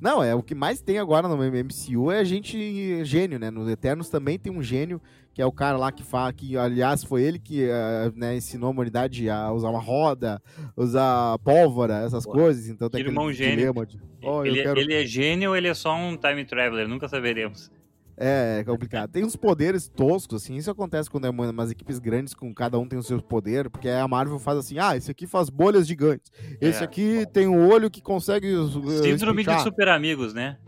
Não, 0.00 0.22
é 0.22 0.34
o 0.34 0.42
que 0.42 0.54
mais 0.54 0.80
tem 0.80 0.98
agora 0.98 1.26
no 1.26 1.36
MCU 1.36 2.10
é 2.12 2.20
a 2.20 2.24
gente 2.24 3.04
gênio, 3.04 3.38
né? 3.38 3.50
No 3.50 3.68
Eternos 3.68 4.08
também 4.08 4.38
tem 4.38 4.52
um 4.52 4.62
gênio, 4.62 5.00
que 5.38 5.42
é 5.42 5.46
o 5.46 5.52
cara 5.52 5.78
lá 5.78 5.92
que 5.92 6.02
fala, 6.02 6.32
que 6.32 6.56
aliás 6.56 7.04
foi 7.04 7.22
ele 7.22 7.38
que 7.38 7.68
uh, 7.68 8.12
né, 8.16 8.34
ensinou 8.34 8.66
a 8.66 8.70
humanidade 8.72 9.30
a 9.30 9.52
usar 9.52 9.70
uma 9.70 9.78
roda, 9.78 10.42
usar 10.76 11.38
pólvora, 11.44 12.04
essas 12.04 12.24
Boa. 12.24 12.38
coisas. 12.38 12.68
Então 12.68 12.90
tem 12.90 13.02
irmão 13.02 13.32
gênio. 13.32 13.72
De, 13.86 14.00
oh, 14.20 14.44
ele, 14.44 14.64
quero... 14.64 14.80
ele 14.80 14.94
é 14.94 15.06
gênio 15.06 15.50
ou 15.50 15.56
ele 15.56 15.68
é 15.68 15.74
só 15.74 15.94
um 15.94 16.16
time 16.16 16.44
traveler? 16.44 16.88
Nunca 16.88 17.06
saberemos. 17.06 17.70
É, 18.16 18.58
é 18.58 18.64
complicado. 18.64 19.12
Tem 19.12 19.24
uns 19.24 19.36
poderes 19.36 19.86
toscos, 19.86 20.42
assim. 20.42 20.56
Isso 20.56 20.72
acontece 20.72 21.08
quando 21.08 21.28
é 21.28 21.30
uma, 21.30 21.48
umas 21.50 21.70
equipes 21.70 22.00
grandes, 22.00 22.34
com 22.34 22.52
cada 22.52 22.76
um 22.76 22.88
tem 22.88 22.98
o 22.98 23.02
seu 23.04 23.22
poder, 23.22 23.70
porque 23.70 23.88
a 23.88 24.08
Marvel 24.08 24.40
faz 24.40 24.58
assim: 24.58 24.80
ah, 24.80 24.96
esse 24.96 25.08
aqui 25.08 25.24
faz 25.24 25.48
bolhas 25.48 25.86
gigantes. 25.86 26.32
Esse 26.60 26.80
é. 26.80 26.84
aqui 26.84 27.24
tem 27.32 27.46
um 27.46 27.68
olho 27.68 27.88
que 27.88 28.02
consegue. 28.02 28.52
Uh, 28.52 28.90
Síndrome 29.04 29.44
de 29.44 29.62
super 29.62 29.86
amigos, 29.86 30.34
né? 30.34 30.58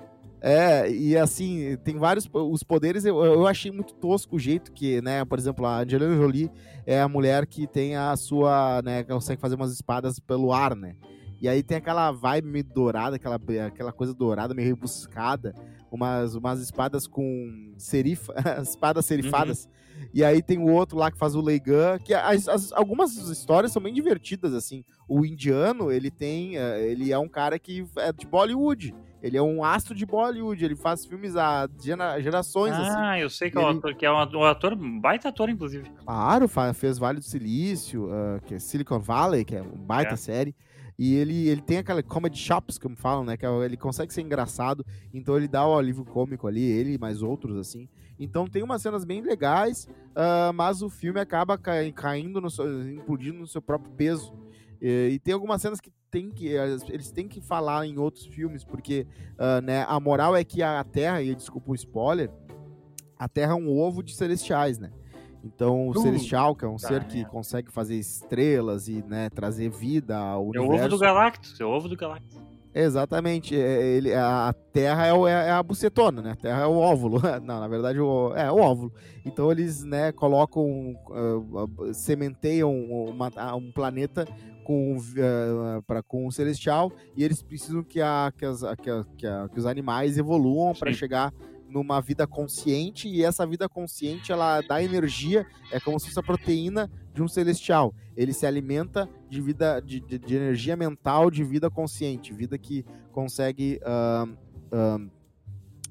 É, 0.40 0.90
e 0.90 1.16
assim, 1.16 1.76
tem 1.85 1.98
vários. 1.98 2.29
Os 2.33 2.62
poderes, 2.62 3.05
eu, 3.05 3.22
eu 3.24 3.46
achei 3.46 3.70
muito 3.70 3.94
tosco 3.94 4.37
o 4.37 4.38
jeito 4.38 4.72
que, 4.72 5.03
né? 5.03 5.24
Por 5.24 5.38
exemplo, 5.38 5.66
a 5.66 5.81
Angelina 5.81 6.16
Jolie 6.16 6.50
é 6.87 7.00
a 7.00 7.09
mulher 7.09 7.46
que 7.46 7.66
tem 7.66 7.96
a 7.96 8.16
sua. 8.16 8.81
né? 8.83 9.05
Consegue 9.05 9.40
fazer 9.40 9.55
umas 9.55 9.72
espadas 9.72 10.18
pelo 10.18 10.53
ar, 10.53 10.74
né? 10.74 10.96
E 11.40 11.48
aí 11.48 11.62
tem 11.62 11.79
aquela 11.79 12.11
vibe 12.12 12.48
meio 12.48 12.64
dourada, 12.64 13.16
aquela, 13.16 13.40
aquela 13.66 13.92
coisa 13.92 14.12
dourada, 14.12 14.53
meio 14.53 14.68
rebuscada 14.68 15.55
umas, 15.90 16.35
umas 16.35 16.61
espadas 16.61 17.07
com 17.07 17.74
serifa, 17.76 18.35
espadas 18.62 19.05
serifadas. 19.05 19.64
Uhum. 19.64 20.09
E 20.14 20.24
aí 20.24 20.42
tem 20.42 20.59
o 20.59 20.70
outro 20.70 20.96
lá 20.96 21.11
que 21.11 21.18
faz 21.18 21.35
o 21.35 21.40
Leigan, 21.40 21.98
que 21.98 22.14
as, 22.14 22.48
as, 22.48 22.72
algumas 22.72 23.16
histórias 23.16 23.72
são 23.72 23.83
bem 23.83 23.92
divertidas, 23.92 24.55
assim. 24.55 24.85
O 25.09 25.24
indiano, 25.26 25.90
ele 25.90 26.11
tem, 26.11 26.57
eh, 26.57 26.90
ele 26.90 27.12
é 27.12 27.18
um 27.18 27.29
cara 27.29 27.59
que 27.59 27.85
é 27.96 28.12
de 28.12 28.26
Bollywood. 28.26 28.94
Ele 29.22 29.37
é 29.37 29.42
um 29.42 29.62
astro 29.62 29.94
de 29.94 30.06
Bollywood, 30.06 30.64
ele 30.64 30.76
faz 30.76 31.04
filmes 31.04 31.37
há 31.37 31.68
gerações, 32.20 32.72
ah, 32.72 32.83
assim. 32.83 32.96
Ah, 32.96 33.20
eu 33.20 33.28
sei 33.28 33.50
que 33.50 33.59
é 33.59 33.61
o 33.61 33.68
ator, 33.68 33.94
que 33.94 34.06
é 34.06 34.11
um 34.11 34.44
ator, 34.44 34.74
baita 34.74 35.28
ator, 35.28 35.50
inclusive. 35.50 35.90
Claro, 36.04 36.48
fez 36.74 36.98
Vale 36.98 37.18
do 37.18 37.24
Silício, 37.24 38.06
uh, 38.06 38.40
que 38.46 38.54
é 38.54 38.59
Silicon 38.59 38.98
Valley, 38.98 39.44
que 39.44 39.56
é 39.56 39.62
uma 39.62 39.76
baita 39.76 40.14
é. 40.14 40.16
série. 40.16 40.54
E 40.98 41.14
ele, 41.14 41.48
ele 41.48 41.62
tem 41.62 41.78
aquela 41.78 42.02
comedy 42.02 42.37
shops, 42.37 42.76
como 42.76 42.94
falam, 42.94 43.24
né? 43.24 43.35
Que 43.35 43.46
é 43.46 43.64
ele 43.64 43.74
consegue 43.74 44.12
ser 44.12 44.20
engraçado. 44.20 44.85
Então 45.14 45.35
ele 45.35 45.48
dá 45.48 45.66
o 45.66 45.78
alívio 45.78 46.04
cômico 46.04 46.46
ali, 46.46 46.62
ele 46.62 46.92
e 46.92 46.98
mais 46.98 47.22
outros, 47.22 47.56
assim. 47.56 47.88
Então 48.18 48.46
tem 48.46 48.62
umas 48.62 48.83
cenas 48.83 49.02
bem 49.02 49.22
legais, 49.22 49.88
uh, 50.11 50.52
mas 50.54 50.83
o 50.83 50.90
filme 50.90 51.18
acaba 51.18 51.56
caindo, 51.56 52.38
no 52.38 52.50
seu, 52.50 52.87
implodindo 52.90 53.38
no 53.38 53.46
seu 53.46 53.62
próprio 53.62 53.90
peso. 53.92 54.35
E, 54.78 55.12
e, 55.12 55.18
tem 55.18 55.33
algumas 55.33 55.62
cenas 55.62 55.80
que, 55.80 55.90
tem 56.11 56.31
que 56.31 56.49
eles 56.49 57.11
têm 57.11 57.29
que 57.29 57.40
falar 57.40 57.87
em 57.87 57.99
outros 57.99 58.27
filmes, 58.27 58.64
porque 58.64 59.07
uh, 59.38 59.62
né, 59.62 59.85
a 59.88 59.99
moral 60.01 60.37
é 60.37 60.42
que 60.42 60.62
a 60.62 60.83
Terra, 60.85 61.23
e 61.23 61.35
desculpa 61.35 61.70
o 61.70 61.75
spoiler, 61.75 62.31
a 63.18 63.29
Terra 63.29 63.53
é 63.53 63.55
um 63.55 63.79
ovo 63.79 64.03
de 64.03 64.14
celestiais, 64.14 64.79
né? 64.79 64.90
Então, 65.42 65.88
o 65.88 65.90
uh, 65.90 66.03
Celestial, 66.03 66.55
que 66.55 66.64
é 66.64 66.68
um 66.68 66.77
tá, 66.77 66.88
ser 66.88 67.05
que 67.05 67.20
é. 67.23 67.25
consegue 67.25 67.70
fazer 67.70 67.96
estrelas 67.96 68.88
e 68.88 69.03
né, 69.03 69.31
trazer 69.31 69.70
vida 69.70 70.18
ao 70.18 70.46
universo. 70.46 70.73
É 70.73 70.75
o 70.75 70.79
ovo 70.79 70.88
do 70.88 70.99
Galactus, 70.99 71.61
é 71.61 71.64
o 71.64 71.70
ovo 71.70 71.88
do 71.88 71.96
Galactus. 71.96 72.38
Exatamente. 72.75 73.59
É, 73.59 73.83
ele, 73.83 74.14
a 74.14 74.55
Terra 74.73 75.07
é, 75.07 75.12
o, 75.12 75.27
é, 75.27 75.49
é, 75.49 75.51
a 75.51 75.62
bucetona, 75.62 76.23
né? 76.23 76.33
A 76.33 76.37
Terra 76.37 76.62
é 76.62 76.66
o 76.66 76.77
óvulo. 76.77 77.20
Não, 77.42 77.61
na 77.61 77.68
verdade, 77.68 77.99
o, 77.99 78.33
é 78.35 78.51
o 78.51 78.59
óvulo. 78.59 78.92
Então 79.25 79.51
eles 79.51 79.83
né, 79.83 80.12
colocam, 80.12 80.94
uh, 81.09 81.92
sementeiam 81.92 82.73
uma, 82.73 83.31
um 83.55 83.73
planeta 83.73 84.27
com, 84.64 84.96
uh, 84.96 85.83
pra, 85.87 86.03
com 86.03 86.27
o 86.27 86.33
celestial 86.33 86.92
e 87.16 87.25
eles 87.25 87.42
precisam 87.42 87.83
que, 87.83 88.01
a, 88.01 88.33
que, 88.37 88.44
as, 88.44 88.61
que, 88.61 88.90
a, 88.90 89.05
que, 89.16 89.27
a, 89.27 89.49
que 89.49 89.59
os 89.59 89.66
animais 89.66 90.18
evoluam 90.18 90.75
para 90.75 90.92
chegar 90.92 91.33
numa 91.68 92.01
vida 92.01 92.27
consciente 92.27 93.09
e 93.09 93.25
essa 93.25 93.46
vida 93.46 93.68
consciente 93.68 94.33
ela 94.33 94.61
dá 94.61 94.83
energia, 94.83 95.46
é 95.70 95.79
como 95.79 95.99
se 96.01 96.07
fosse 96.07 96.18
a 96.18 96.23
proteína 96.23 96.90
de 97.14 97.23
um 97.23 97.29
celestial. 97.29 97.94
Ele 98.16 98.33
se 98.33 98.44
alimenta 98.44 99.09
de 99.29 99.40
vida 99.40 99.81
de, 99.81 100.01
de, 100.01 100.18
de 100.18 100.37
energia 100.37 100.77
mental, 100.77 101.31
de 101.31 101.44
vida 101.44 101.70
consciente, 101.70 102.33
vida 102.33 102.59
que 102.59 102.85
consegue 103.12 103.81
uh, 103.83 104.29
uh, 104.75 105.11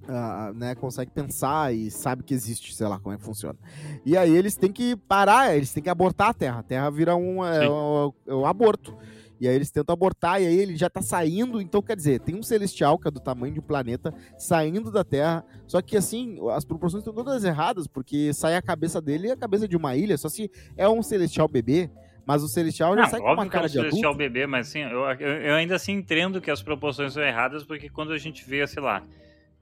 Uh, 0.09 0.51
né, 0.55 0.73
consegue 0.73 1.11
pensar 1.11 1.71
e 1.71 1.91
sabe 1.91 2.23
que 2.23 2.33
existe, 2.33 2.73
sei 2.73 2.87
lá 2.87 2.97
como 2.97 3.13
é 3.13 3.17
que 3.19 3.23
funciona. 3.23 3.59
E 4.03 4.17
aí 4.17 4.35
eles 4.35 4.55
têm 4.55 4.71
que 4.71 4.95
parar, 4.95 5.55
eles 5.55 5.71
têm 5.71 5.83
que 5.83 5.89
abortar 5.89 6.29
a 6.29 6.33
Terra. 6.33 6.59
A 6.61 6.63
Terra 6.63 6.89
vira 6.89 7.15
um, 7.15 7.45
é, 7.45 7.69
um, 7.69 8.13
é 8.25 8.33
um 8.33 8.45
aborto. 8.45 8.97
E 9.39 9.47
aí 9.47 9.55
eles 9.55 9.69
tentam 9.69 9.93
abortar, 9.93 10.41
e 10.41 10.47
aí 10.47 10.57
ele 10.57 10.75
já 10.75 10.89
tá 10.89 11.01
saindo. 11.01 11.61
Então, 11.61 11.81
quer 11.81 11.95
dizer, 11.95 12.19
tem 12.21 12.35
um 12.35 12.41
celestial 12.43 12.97
que 12.97 13.07
é 13.07 13.11
do 13.11 13.19
tamanho 13.19 13.53
de 13.53 13.59
um 13.59 13.63
planeta 13.63 14.11
saindo 14.37 14.91
da 14.91 15.03
Terra. 15.03 15.45
Só 15.67 15.81
que, 15.81 15.95
assim, 15.95 16.39
as 16.51 16.65
proporções 16.65 17.01
estão 17.01 17.13
todas 17.13 17.43
erradas, 17.43 17.85
porque 17.87 18.33
sai 18.33 18.55
a 18.55 18.61
cabeça 18.61 18.99
dele 18.99 19.27
e 19.27 19.31
a 19.31 19.37
cabeça 19.37 19.67
de 19.67 19.77
uma 19.77 19.95
ilha. 19.95 20.17
Só 20.17 20.27
se 20.27 20.51
é 20.75 20.89
um 20.89 21.03
celestial 21.03 21.47
bebê. 21.47 21.89
Mas 22.25 22.43
o 22.43 22.47
Celestial 22.47 22.95
já 22.95 23.07
sai 23.07 23.21
com 23.21 23.33
uma 23.33 23.47
cara 23.47 23.63
é 23.63 23.65
um 23.65 23.67
de 23.67 23.73
Celestial 23.73 24.11
adulto. 24.11 24.17
bebê, 24.19 24.45
mas 24.45 24.67
assim, 24.67 24.81
eu, 24.81 24.99
eu, 25.19 25.41
eu, 25.41 25.55
ainda 25.55 25.75
assim 25.75 25.93
entendo 25.93 26.39
que 26.39 26.51
as 26.51 26.61
proporções 26.61 27.13
são 27.13 27.23
erradas, 27.23 27.63
porque 27.63 27.89
quando 27.89 28.13
a 28.13 28.19
gente 28.19 28.47
vê, 28.47 28.67
sei 28.67 28.83
lá, 28.83 29.01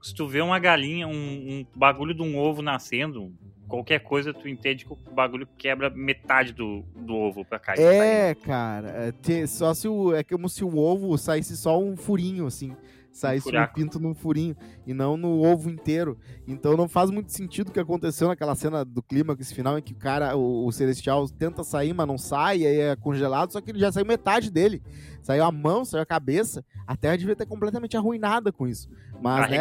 se 0.02 0.14
tu 0.14 0.26
vê 0.26 0.40
uma 0.40 0.58
galinha, 0.58 1.06
um, 1.06 1.12
um 1.12 1.66
bagulho 1.74 2.14
de 2.14 2.22
um 2.22 2.36
ovo 2.38 2.62
nascendo, 2.62 3.32
qualquer 3.68 4.00
coisa 4.00 4.32
tu 4.32 4.48
entende 4.48 4.84
que 4.84 4.92
o 4.92 4.96
bagulho 4.96 5.46
quebra 5.58 5.90
metade 5.90 6.52
do, 6.52 6.84
do 6.96 7.14
ovo 7.14 7.44
pra 7.44 7.58
cair. 7.58 7.80
É, 7.80 8.34
cara. 8.34 9.12
É, 9.28 9.46
só 9.46 9.74
se 9.74 9.86
o, 9.86 10.14
é 10.14 10.24
como 10.24 10.48
se 10.48 10.64
o 10.64 10.76
ovo 10.78 11.16
saísse 11.18 11.56
só 11.56 11.78
um 11.78 11.96
furinho, 11.96 12.46
assim. 12.46 12.74
Saísse 13.12 13.54
um, 13.54 13.60
um 13.60 13.66
pinto 13.66 13.98
num 13.98 14.14
furinho 14.14 14.56
e 14.86 14.94
não 14.94 15.16
no 15.16 15.42
ovo 15.42 15.68
inteiro. 15.68 16.18
Então 16.46 16.76
não 16.76 16.88
faz 16.88 17.10
muito 17.10 17.32
sentido 17.32 17.68
o 17.68 17.72
que 17.72 17.80
aconteceu 17.80 18.28
naquela 18.28 18.54
cena 18.54 18.84
do 18.84 19.02
clímax 19.02 19.50
final 19.50 19.78
em 19.78 19.82
que 19.82 19.92
o 19.92 19.96
cara, 19.96 20.36
o, 20.36 20.66
o 20.66 20.72
Celestial, 20.72 21.28
tenta 21.28 21.64
sair, 21.64 21.92
mas 21.92 22.06
não 22.06 22.18
sai, 22.18 22.64
aí 22.64 22.80
é 22.80 22.96
congelado, 22.96 23.52
só 23.52 23.60
que 23.60 23.70
ele 23.70 23.78
já 23.80 23.90
saiu 23.90 24.06
metade 24.06 24.50
dele. 24.50 24.82
Saiu 25.22 25.44
a 25.44 25.50
mão, 25.50 25.84
saiu 25.84 26.02
a 26.02 26.06
cabeça. 26.06 26.64
A 26.86 26.96
Terra 26.96 27.16
devia 27.16 27.36
ter 27.36 27.46
completamente 27.46 27.96
arruinada 27.96 28.52
com 28.52 28.66
isso. 28.66 28.88
Mas, 29.20 29.50
né, 29.50 29.56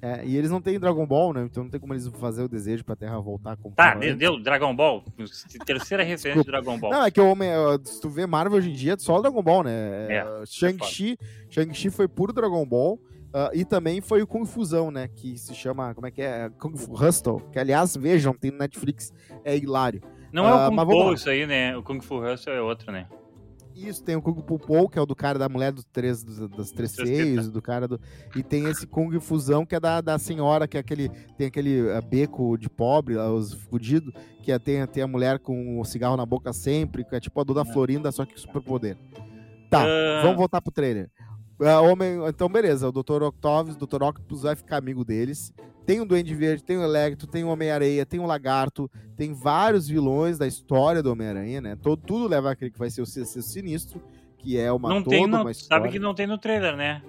é, 0.00 0.24
e 0.24 0.36
eles 0.36 0.50
não 0.50 0.60
têm 0.60 0.78
Dragon 0.78 1.04
Ball, 1.04 1.32
né? 1.32 1.42
Então 1.42 1.64
não 1.64 1.70
tem 1.70 1.80
como 1.80 1.92
eles 1.92 2.06
fazer 2.06 2.42
o 2.42 2.48
desejo 2.48 2.84
pra 2.84 2.94
Terra 2.94 3.18
voltar 3.18 3.56
como 3.56 3.74
Tá, 3.74 3.94
deu 3.94 4.40
Dragon 4.40 4.74
Ball. 4.74 5.04
Terceira 5.66 6.02
referência 6.04 6.42
de 6.42 6.50
Dragon 6.50 6.78
Ball. 6.78 6.92
Não, 6.92 7.04
é 7.04 7.10
que 7.10 7.20
o 7.20 7.28
homem. 7.28 7.50
Se 7.84 8.00
tu 8.00 8.08
vê 8.08 8.26
Marvel 8.26 8.58
hoje 8.58 8.70
em 8.70 8.74
dia, 8.74 8.92
é 8.92 8.98
só 8.98 9.16
o 9.16 9.20
Dragon 9.20 9.42
Ball, 9.42 9.64
né? 9.64 10.06
É, 10.08 10.16
é 10.18 10.46
Shang-Chi. 10.46 11.18
Shang-Chi 11.50 11.90
foi 11.90 12.06
puro 12.06 12.32
Dragon 12.32 12.64
Ball. 12.64 13.00
Uh, 13.28 13.52
e 13.52 13.64
também 13.64 14.00
foi 14.00 14.22
o 14.22 14.26
Kung 14.26 14.46
Fusão, 14.46 14.90
né? 14.90 15.08
Que 15.08 15.36
se 15.36 15.54
chama. 15.54 15.94
Como 15.94 16.06
é 16.06 16.10
que 16.10 16.22
é? 16.22 16.48
Kung 16.58 16.76
Fu 16.76 16.92
Hustle. 16.92 17.40
Que 17.52 17.58
aliás, 17.58 17.94
vejam, 17.96 18.32
tem 18.32 18.50
no 18.50 18.58
Netflix. 18.58 19.12
É 19.44 19.56
hilário. 19.56 20.00
Não 20.32 20.44
uh, 20.44 20.48
é 20.48 20.68
o 20.68 20.70
Kung 20.70 20.92
Fu 20.92 21.12
isso 21.12 21.28
aí, 21.30 21.46
né? 21.46 21.76
O 21.76 21.82
Kung 21.82 22.00
Fu 22.00 22.24
Hustle 22.24 22.54
é 22.54 22.60
outro, 22.60 22.90
né? 22.90 23.06
Isso, 23.86 24.02
tem 24.02 24.16
o 24.16 24.22
Kung 24.22 24.34
Fu 24.42 24.88
que 24.88 24.98
é 24.98 25.02
o 25.02 25.06
do 25.06 25.14
cara 25.14 25.38
da 25.38 25.48
mulher 25.48 25.72
dos 25.72 25.84
três, 25.84 26.24
dos, 26.24 26.48
das 26.50 26.72
três 26.72 26.90
seios, 26.90 27.48
do 27.48 27.62
cara 27.62 27.86
do. 27.86 28.00
E 28.34 28.42
tem 28.42 28.64
esse 28.64 28.86
Kung 28.86 29.18
Fusão, 29.20 29.64
que 29.64 29.74
é 29.74 29.80
da, 29.80 30.00
da 30.00 30.18
senhora, 30.18 30.66
que 30.66 30.76
é 30.76 30.80
aquele. 30.80 31.08
Tem 31.36 31.46
aquele 31.46 31.82
uh, 31.82 32.02
beco 32.02 32.58
de 32.58 32.68
pobre, 32.68 33.16
os 33.16 33.52
fudidos, 33.52 34.12
que 34.42 34.50
é, 34.50 34.58
tem, 34.58 34.84
tem 34.88 35.02
a 35.02 35.06
mulher 35.06 35.38
com 35.38 35.78
o 35.80 35.84
cigarro 35.84 36.16
na 36.16 36.26
boca 36.26 36.52
sempre, 36.52 37.04
que 37.04 37.14
é 37.14 37.20
tipo 37.20 37.40
a 37.40 37.44
Dona 37.44 37.62
é. 37.62 37.64
Florinda, 37.64 38.10
só 38.10 38.24
que 38.24 38.38
super 38.38 38.60
poder. 38.60 38.98
Tá, 39.70 39.84
uh... 39.84 40.22
vamos 40.22 40.38
voltar 40.38 40.60
pro 40.60 40.72
trailer. 40.72 41.10
Uh, 41.60 41.90
homem, 41.90 42.20
então, 42.28 42.48
beleza, 42.48 42.88
o 42.88 42.92
Dr. 42.92 43.22
Octavius, 43.24 43.76
o 43.76 43.86
Dr. 43.86 44.02
Octopus 44.02 44.42
vai 44.42 44.54
ficar 44.54 44.76
amigo 44.76 45.04
deles. 45.04 45.52
Tem 45.84 46.00
o 46.00 46.04
Duende 46.04 46.34
Verde, 46.34 46.62
tem 46.62 46.76
o 46.76 46.82
Electro, 46.82 47.26
tem 47.26 47.42
o 47.42 47.48
Homem-Areia, 47.48 48.04
tem 48.04 48.20
o 48.20 48.26
Lagarto, 48.26 48.90
tem 49.16 49.32
vários 49.32 49.88
vilões 49.88 50.38
da 50.38 50.46
história 50.46 51.02
do 51.02 51.10
Homem-Aranha, 51.10 51.60
né? 51.60 51.76
Todo, 51.76 52.00
tudo 52.00 52.28
leva 52.28 52.50
aquele 52.50 52.70
que 52.70 52.78
vai 52.78 52.90
ser 52.90 53.00
o 53.00 53.06
Sexto 53.06 53.42
Sinistro, 53.42 54.00
que 54.36 54.58
é 54.58 54.70
uma 54.70 54.88
não 54.88 55.02
toda 55.02 55.16
tem 55.16 55.26
no, 55.26 55.40
uma 55.40 55.50
história. 55.50 55.82
Sabe 55.82 55.92
que 55.92 55.98
não 55.98 56.14
tem 56.14 56.26
no 56.26 56.38
trailer, 56.38 56.76
né? 56.76 57.02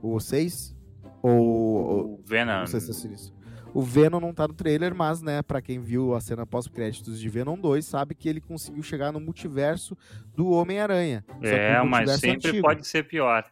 O 0.00 0.18
6? 0.18 0.76
Ou 1.20 2.14
o 2.14 2.20
Venom? 2.24 2.62
O 2.62 2.66
Sexto 2.68 2.94
Sinistro. 2.94 3.34
O 3.74 3.82
Venom 3.82 4.20
não 4.20 4.32
tá 4.32 4.48
no 4.48 4.54
trailer, 4.54 4.94
mas, 4.94 5.20
né, 5.20 5.42
pra 5.42 5.60
quem 5.60 5.78
viu 5.78 6.14
a 6.14 6.20
cena 6.20 6.46
pós-créditos 6.46 7.20
de 7.20 7.28
Venom 7.28 7.58
2, 7.58 7.84
sabe 7.84 8.14
que 8.14 8.28
ele 8.28 8.40
conseguiu 8.40 8.82
chegar 8.82 9.12
no 9.12 9.20
multiverso 9.20 9.96
do 10.34 10.48
Homem-Aranha. 10.50 11.24
É, 11.42 11.82
mas 11.82 12.12
sempre 12.12 12.48
antigo. 12.48 12.62
pode 12.62 12.86
ser 12.86 13.02
pior. 13.02 13.44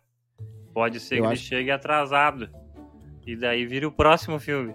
Pode 0.76 1.00
ser 1.00 1.14
Eu 1.14 1.22
que 1.22 1.28
acho... 1.28 1.42
ele 1.42 1.48
chegue 1.48 1.70
atrasado. 1.70 2.50
E 3.26 3.34
daí 3.34 3.64
vira 3.64 3.88
o 3.88 3.90
próximo 3.90 4.38
filme. 4.38 4.74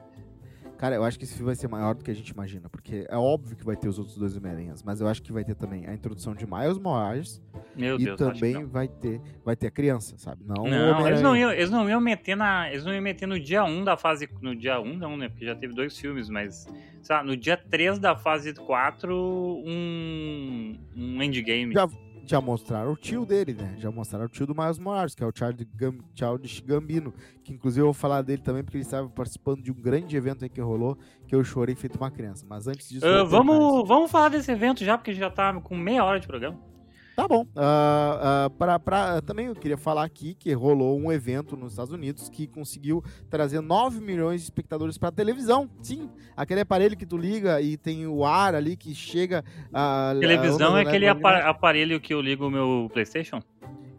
Cara, 0.75 0.95
eu 0.95 1.03
acho 1.03 1.15
que 1.19 1.25
esse 1.25 1.35
filme 1.35 1.45
vai 1.45 1.55
ser 1.55 1.67
maior 1.67 1.93
do 1.93 2.03
que 2.03 2.09
a 2.09 2.13
gente 2.15 2.29
imagina, 2.29 2.67
porque 2.67 3.05
é 3.07 3.15
óbvio 3.15 3.55
que 3.55 3.63
vai 3.63 3.75
ter 3.75 3.87
os 3.87 3.99
outros 3.99 4.17
dois 4.17 4.35
Homem-Aranhas, 4.35 4.81
mas 4.81 4.99
eu 4.99 5.07
acho 5.07 5.21
que 5.21 5.31
vai 5.31 5.43
ter 5.43 5.53
também 5.53 5.85
a 5.85 5.93
introdução 5.93 6.33
de 6.33 6.43
Miles 6.47 6.79
Morales 6.79 7.39
Meu 7.75 7.99
e 7.99 8.05
Deus, 8.05 8.17
também 8.17 8.65
vai 8.65 8.87
ter 8.87 9.21
vai 9.45 9.55
ter 9.55 9.67
a 9.67 9.71
criança, 9.71 10.17
sabe? 10.17 10.43
Não, 10.43 10.67
não 10.67 11.07
eles 11.07 11.21
não 11.21 11.37
iam, 11.37 11.51
eles 11.51 11.69
não 11.69 11.87
iam 11.87 12.01
meter 12.01 12.35
na, 12.35 12.67
eles 12.71 12.83
não 12.83 12.91
iam 12.91 13.01
meter 13.03 13.27
no 13.27 13.39
dia 13.39 13.63
1 13.63 13.83
da 13.83 13.95
fase, 13.95 14.27
no 14.41 14.55
dia 14.55 14.81
1 14.81 14.97
não, 14.97 15.15
né, 15.15 15.29
porque 15.29 15.45
já 15.45 15.53
teve 15.53 15.75
dois 15.75 15.95
filmes, 15.95 16.29
mas 16.29 16.65
sabe, 17.03 17.27
no 17.27 17.37
dia 17.37 17.55
3 17.55 17.99
da 17.99 18.15
fase 18.15 18.55
4 18.55 19.13
um 19.15 20.79
um 20.97 21.21
endgame. 21.21 21.75
Já 21.75 21.87
já 22.25 22.39
mostraram 22.39 22.93
o 22.93 22.95
tio 22.95 23.25
dele, 23.25 23.53
né? 23.53 23.75
Já 23.77 23.91
mostraram 23.91 24.25
o 24.25 24.29
tio 24.29 24.45
do 24.45 24.55
Miles 24.55 24.79
Morales, 24.79 25.15
que 25.15 25.23
é 25.23 25.27
o 25.27 25.31
Charles 25.33 25.67
Gam 25.75 25.95
Childish 26.15 26.61
Gambino, 26.61 27.13
que 27.43 27.53
inclusive 27.53 27.81
eu 27.81 27.85
vou 27.85 27.93
falar 27.93 28.21
dele 28.21 28.41
também, 28.41 28.63
porque 28.63 28.77
ele 28.77 28.83
estava 28.83 29.09
participando 29.09 29.61
de 29.61 29.71
um 29.71 29.75
grande 29.75 30.15
evento 30.15 30.43
aí 30.43 30.49
que 30.49 30.61
rolou, 30.61 30.97
que 31.27 31.35
eu 31.35 31.43
chorei 31.43 31.75
feito 31.75 31.97
uma 31.97 32.11
criança. 32.11 32.45
Mas 32.47 32.67
antes 32.67 32.87
disso... 32.89 33.05
Uh, 33.05 33.25
vamos, 33.25 33.87
vamos 33.87 34.09
falar 34.09 34.29
desse 34.29 34.51
evento 34.51 34.83
já, 34.83 34.97
porque 34.97 35.13
já 35.13 35.29
tá 35.29 35.53
com 35.59 35.75
meia 35.75 36.03
hora 36.03 36.19
de 36.19 36.27
programa. 36.27 36.70
Tá 37.21 37.27
bom. 37.27 37.43
Uh, 37.43 38.47
uh, 38.47 38.49
pra, 38.57 38.79
pra, 38.79 39.21
também 39.21 39.45
eu 39.45 39.55
queria 39.55 39.77
falar 39.77 40.03
aqui 40.03 40.33
que 40.33 40.51
rolou 40.53 40.99
um 40.99 41.11
evento 41.11 41.55
nos 41.55 41.73
Estados 41.73 41.93
Unidos 41.93 42.27
que 42.29 42.47
conseguiu 42.47 43.03
trazer 43.29 43.61
9 43.61 44.01
milhões 44.01 44.41
de 44.41 44.45
espectadores 44.45 44.97
para 44.97 45.11
televisão. 45.11 45.69
Sim, 45.83 46.09
aquele 46.35 46.61
aparelho 46.61 46.97
que 46.97 47.05
tu 47.05 47.17
liga 47.17 47.61
e 47.61 47.77
tem 47.77 48.07
o 48.07 48.25
ar 48.25 48.55
ali 48.55 48.75
que 48.75 48.95
chega. 48.95 49.45
Uh, 49.67 50.19
televisão 50.19 50.75
é 50.75 50.81
aquele 50.81 51.07
aparelho 51.07 52.01
que 52.01 52.11
eu 52.11 52.19
ligo 52.19 52.47
o 52.47 52.49
meu 52.49 52.89
PlayStation? 52.91 53.39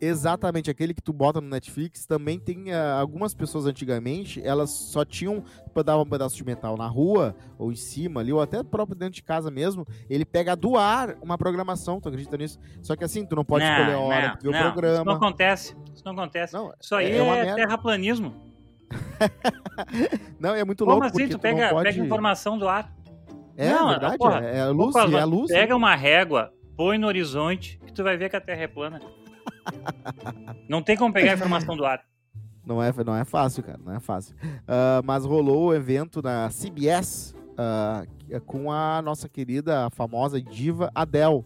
Exatamente, 0.05 0.69
aquele 0.69 0.93
que 0.93 1.01
tu 1.01 1.13
bota 1.13 1.41
no 1.41 1.49
Netflix 1.49 2.05
também 2.05 2.37
tem 2.37 2.73
uh, 2.73 2.99
algumas 2.99 3.35
pessoas 3.35 3.67
antigamente, 3.67 4.45
elas 4.45 4.71
só 4.71 5.05
tinham 5.05 5.45
para 5.73 5.85
dar 5.85 5.97
um 5.97 6.05
pedaço 6.05 6.35
de 6.35 6.45
metal 6.45 6.77
na 6.77 6.89
rua 6.89 7.37
ou 7.57 7.71
em 7.71 7.77
cima 7.77 8.21
ali, 8.21 8.33
ou 8.33 8.41
até 8.41 8.65
próprio 8.65 8.97
dentro 8.97 9.15
de 9.15 9.23
casa 9.23 9.49
mesmo, 9.49 9.87
ele 10.11 10.25
pega 10.25 10.57
do 10.57 10.77
ar 10.77 11.17
uma 11.23 11.39
programação, 11.39 12.01
tu 12.01 12.09
acredita 12.09 12.37
nisso? 12.37 12.59
Só 12.83 12.97
que 12.97 13.05
assim, 13.05 13.25
tu 13.25 13.37
não 13.37 13.45
pode 13.45 13.65
não, 13.65 13.71
escolher 13.71 13.93
a 13.93 14.01
hora 14.01 14.39
não, 14.43 14.51
vê 14.51 14.59
o 14.59 14.73
programa. 14.73 14.97
Isso 14.97 15.05
não 15.05 15.13
acontece. 15.13 15.77
Isso 15.95 16.05
não 16.05 16.13
acontece. 16.15 16.55
Não, 16.55 16.75
isso 16.81 16.95
aí 16.97 17.13
é, 17.13 17.39
é 17.47 17.55
terraplanismo. 17.55 18.35
não, 20.41 20.53
é 20.53 20.65
muito 20.65 20.85
Como 20.85 20.99
louco. 20.99 21.13
Como 21.13 21.23
assim? 21.23 21.31
Tu, 21.31 21.39
tu 21.39 21.41
pega, 21.41 21.69
pode... 21.69 21.85
pega 21.85 22.05
informação 22.05 22.59
do 22.59 22.69
ar. 22.69 22.93
É, 23.57 23.71
não, 23.71 23.91
verdade, 23.91 24.19
porra, 24.19 24.45
é, 24.45 24.59
é 24.59 24.67
luz, 24.67 24.93
porra, 24.93 25.21
é 25.21 25.25
luz. 25.25 25.53
Pega 25.53 25.77
uma 25.77 25.95
régua, 25.95 26.53
põe 26.77 26.99
no 26.99 27.07
horizonte, 27.07 27.79
que 27.87 27.93
tu 27.93 28.03
vai 28.03 28.17
ver 28.17 28.29
que 28.29 28.35
a 28.35 28.41
Terra 28.41 28.63
é 28.63 28.67
plana. 28.67 29.01
Não 30.69 30.83
tem 30.83 30.97
como 30.97 31.13
pegar 31.13 31.33
a 31.33 31.35
informação 31.35 31.77
do 31.77 31.85
ar. 31.85 32.03
Não 32.65 32.83
é, 32.83 32.93
não 33.05 33.17
é 33.17 33.25
fácil, 33.25 33.63
cara, 33.63 33.79
não 33.85 33.95
é 33.95 34.01
fácil. 34.01 34.37
Uh, 34.43 35.03
mas 35.05 35.25
rolou 35.25 35.67
o 35.67 35.75
evento 35.75 36.23
na 36.23 36.49
CBS 36.49 37.35
uh, 37.53 38.41
com 38.43 38.71
a 38.71 39.03
nossa 39.03 39.29
querida, 39.29 39.91
famosa 39.91 40.41
diva 40.41 40.91
Adele. 40.95 41.45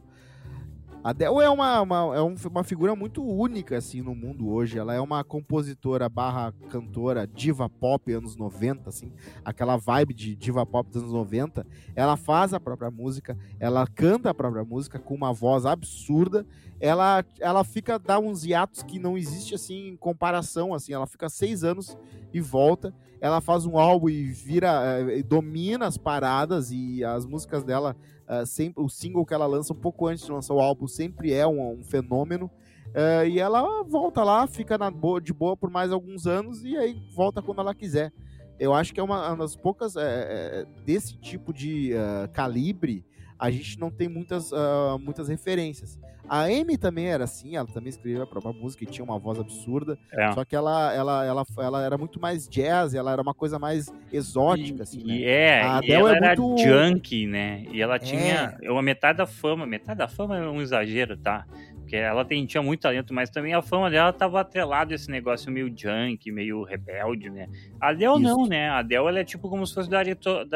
A 1.06 1.10
Adele 1.10 1.38
é 1.40 1.48
uma, 1.48 1.80
uma, 1.82 2.16
é 2.16 2.20
uma 2.20 2.64
figura 2.64 2.96
muito 2.96 3.24
única 3.24 3.78
assim 3.78 4.02
no 4.02 4.12
mundo 4.12 4.48
hoje. 4.48 4.76
Ela 4.76 4.92
é 4.92 5.00
uma 5.00 5.22
compositora 5.22 6.08
barra 6.08 6.52
cantora 6.68 7.28
diva 7.28 7.68
pop 7.68 8.12
anos 8.12 8.34
90, 8.34 8.88
assim, 8.88 9.12
aquela 9.44 9.76
vibe 9.76 10.12
de 10.12 10.34
diva 10.34 10.66
pop 10.66 10.90
dos 10.90 11.02
anos 11.02 11.14
90. 11.14 11.64
Ela 11.94 12.16
faz 12.16 12.52
a 12.52 12.58
própria 12.58 12.90
música, 12.90 13.38
ela 13.60 13.86
canta 13.86 14.30
a 14.30 14.34
própria 14.34 14.64
música 14.64 14.98
com 14.98 15.14
uma 15.14 15.32
voz 15.32 15.64
absurda. 15.64 16.44
Ela, 16.80 17.24
ela 17.38 17.62
fica, 17.62 18.00
dá 18.00 18.18
uns 18.18 18.44
hiatos 18.44 18.82
que 18.82 18.98
não 18.98 19.16
existe 19.16 19.54
assim 19.54 19.90
em 19.90 19.96
comparação, 19.96 20.74
assim. 20.74 20.92
Ela 20.92 21.06
fica 21.06 21.28
seis 21.28 21.62
anos 21.62 21.96
e 22.34 22.40
volta. 22.40 22.92
Ela 23.20 23.40
faz 23.40 23.64
um 23.64 23.78
álbum 23.78 24.08
e 24.08 24.24
vira, 24.24 25.00
eh, 25.08 25.22
domina 25.22 25.86
as 25.86 25.96
paradas 25.96 26.72
e 26.72 27.04
as 27.04 27.24
músicas 27.24 27.62
dela 27.62 27.96
Uh, 28.28 28.44
sempre, 28.44 28.82
o 28.82 28.88
single 28.88 29.24
que 29.24 29.32
ela 29.32 29.46
lança 29.46 29.72
um 29.72 29.76
pouco 29.76 30.06
antes 30.06 30.24
de 30.24 30.32
lançar 30.32 30.52
o 30.52 30.60
álbum 30.60 30.86
sempre 30.86 31.32
é 31.32 31.46
um, 31.46 31.78
um 31.78 31.84
fenômeno. 31.84 32.50
Uh, 32.88 33.26
e 33.26 33.38
ela 33.38 33.82
volta 33.84 34.24
lá, 34.24 34.46
fica 34.46 34.78
boa, 34.90 35.20
de 35.20 35.32
boa 35.32 35.56
por 35.56 35.70
mais 35.70 35.92
alguns 35.92 36.26
anos 36.26 36.64
e 36.64 36.76
aí 36.76 37.00
volta 37.14 37.40
quando 37.40 37.60
ela 37.60 37.74
quiser. 37.74 38.12
Eu 38.58 38.72
acho 38.74 38.92
que 38.92 39.00
é 39.00 39.02
uma, 39.02 39.28
uma 39.28 39.36
das 39.36 39.54
poucas 39.54 39.96
é, 39.96 40.64
desse 40.84 41.16
tipo 41.18 41.52
de 41.52 41.92
uh, 41.92 42.28
calibre 42.32 43.04
a 43.38 43.50
gente 43.50 43.78
não 43.78 43.90
tem 43.90 44.08
muitas, 44.08 44.50
muitas 44.98 45.28
referências. 45.28 45.98
A 46.28 46.44
Amy 46.44 46.76
também 46.76 47.06
era 47.06 47.24
assim, 47.24 47.56
ela 47.56 47.66
também 47.66 47.90
escrevia 47.90 48.22
a 48.22 48.26
própria 48.26 48.52
música 48.52 48.84
e 48.84 48.86
tinha 48.86 49.04
uma 49.04 49.18
voz 49.18 49.38
absurda. 49.38 49.98
É. 50.12 50.32
Só 50.32 50.44
que 50.44 50.54
ela, 50.54 50.92
ela, 50.92 51.24
ela, 51.24 51.44
ela 51.58 51.84
era 51.84 51.98
muito 51.98 52.20
mais 52.20 52.48
jazz, 52.48 52.94
ela 52.94 53.12
era 53.12 53.22
uma 53.22 53.34
coisa 53.34 53.58
mais 53.58 53.92
exótica, 54.12 54.80
e, 54.80 54.82
assim, 54.82 55.04
né? 55.04 55.22
É, 55.22 55.62
a 55.62 55.80
e 55.82 55.92
ela 55.92 56.12
é 56.12 56.16
era 56.16 56.40
muito... 56.40 56.62
junkie, 56.62 57.26
né? 57.26 57.64
E 57.70 57.80
ela 57.80 57.98
tinha 57.98 58.56
é. 58.60 58.70
uma 58.70 58.82
metade 58.82 59.18
da 59.18 59.26
fama, 59.26 59.66
metade 59.66 59.98
da 59.98 60.08
fama 60.08 60.36
é 60.36 60.48
um 60.48 60.60
exagero, 60.60 61.16
tá? 61.16 61.46
Porque 61.86 61.94
ela 61.94 62.24
tem, 62.24 62.44
tinha 62.44 62.60
muito 62.64 62.80
talento, 62.80 63.14
mas 63.14 63.30
também 63.30 63.54
a 63.54 63.62
fama 63.62 63.88
dela 63.88 64.12
tava 64.12 64.40
atrelado 64.40 64.90
a 64.90 64.96
esse 64.96 65.08
negócio 65.08 65.52
meio 65.52 65.72
junk, 65.72 66.32
meio 66.32 66.64
rebelde, 66.64 67.30
né? 67.30 67.48
A 67.80 67.90
Adele 67.90 68.18
não, 68.18 68.44
né? 68.44 68.68
A 68.68 68.78
Adele 68.78 69.06
ela 69.06 69.20
é 69.20 69.24
tipo 69.24 69.48
como 69.48 69.64
se 69.64 69.72
fosse 69.72 69.88
da, 69.88 70.02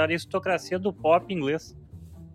aristocracia 0.03 0.77
do 0.77 0.93
pop 0.93 1.33
inglês. 1.33 1.77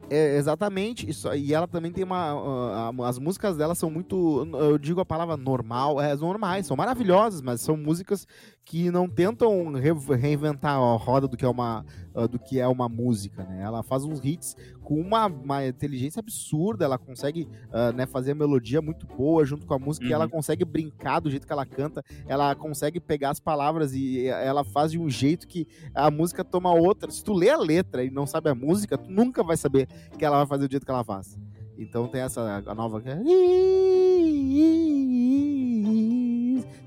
É, 0.09 0.37
exatamente, 0.37 1.09
isso, 1.09 1.33
e 1.33 1.53
ela 1.53 1.67
também 1.67 1.91
tem 1.91 2.03
uma. 2.03 2.91
Uh, 2.91 3.03
as 3.03 3.17
músicas 3.17 3.57
dela 3.57 3.73
são 3.73 3.89
muito. 3.89 4.47
Eu 4.53 4.77
digo 4.77 5.01
a 5.01 5.05
palavra 5.05 5.35
normal, 5.35 5.99
é 5.99 6.15
normais, 6.15 6.67
são 6.67 6.77
maravilhosas, 6.77 7.41
mas 7.41 7.61
são 7.61 7.75
músicas 7.75 8.27
que 8.65 8.89
não 8.89 9.07
tentam 9.07 9.73
re 9.73 9.91
reinventar 10.17 10.75
a 10.75 10.97
roda 10.97 11.27
do 11.27 11.37
que 11.37 11.45
é 11.45 11.47
uma, 11.47 11.85
uh, 12.15 12.27
do 12.27 12.39
que 12.39 12.59
é 12.59 12.67
uma 12.67 12.89
música, 12.89 13.43
né? 13.43 13.61
Ela 13.61 13.83
faz 13.83 14.03
uns 14.03 14.19
hits 14.25 14.57
com 14.81 14.99
uma, 14.99 15.27
uma 15.27 15.65
inteligência 15.65 16.19
absurda, 16.19 16.83
ela 16.83 16.97
consegue 16.97 17.47
uh, 17.69 17.95
né, 17.95 18.07
fazer 18.07 18.31
a 18.31 18.35
melodia 18.35 18.81
muito 18.81 19.05
boa 19.05 19.45
junto 19.45 19.67
com 19.67 19.73
a 19.75 19.79
música, 19.79 20.05
uhum. 20.05 20.11
e 20.11 20.13
ela 20.13 20.27
consegue 20.27 20.65
brincar 20.65 21.19
do 21.19 21.29
jeito 21.29 21.45
que 21.45 21.53
ela 21.53 21.65
canta, 21.65 22.03
ela 22.27 22.55
consegue 22.55 22.99
pegar 22.99 23.29
as 23.29 23.39
palavras 23.39 23.93
e 23.93 24.25
ela 24.25 24.63
faz 24.63 24.91
de 24.91 24.99
um 24.99 25.09
jeito 25.09 25.47
que 25.47 25.67
a 25.93 26.09
música 26.09 26.43
toma 26.43 26.73
outra. 26.73 27.11
Se 27.11 27.23
tu 27.23 27.33
lê 27.33 27.51
a 27.51 27.57
letra 27.57 28.03
e 28.03 28.09
não 28.09 28.25
sabe 28.25 28.49
a 28.49 28.55
música, 28.55 28.97
tu 28.97 29.11
nunca 29.11 29.43
vai 29.43 29.57
saber 29.57 29.87
que 30.17 30.25
ela 30.25 30.37
vai 30.37 30.47
fazer 30.47 30.67
do 30.67 30.71
jeito 30.71 30.85
que 30.85 30.91
ela 30.91 31.03
faz. 31.03 31.37
Então 31.77 32.07
tem 32.07 32.21
essa 32.21 32.63
a 32.65 32.73
nova 32.73 32.99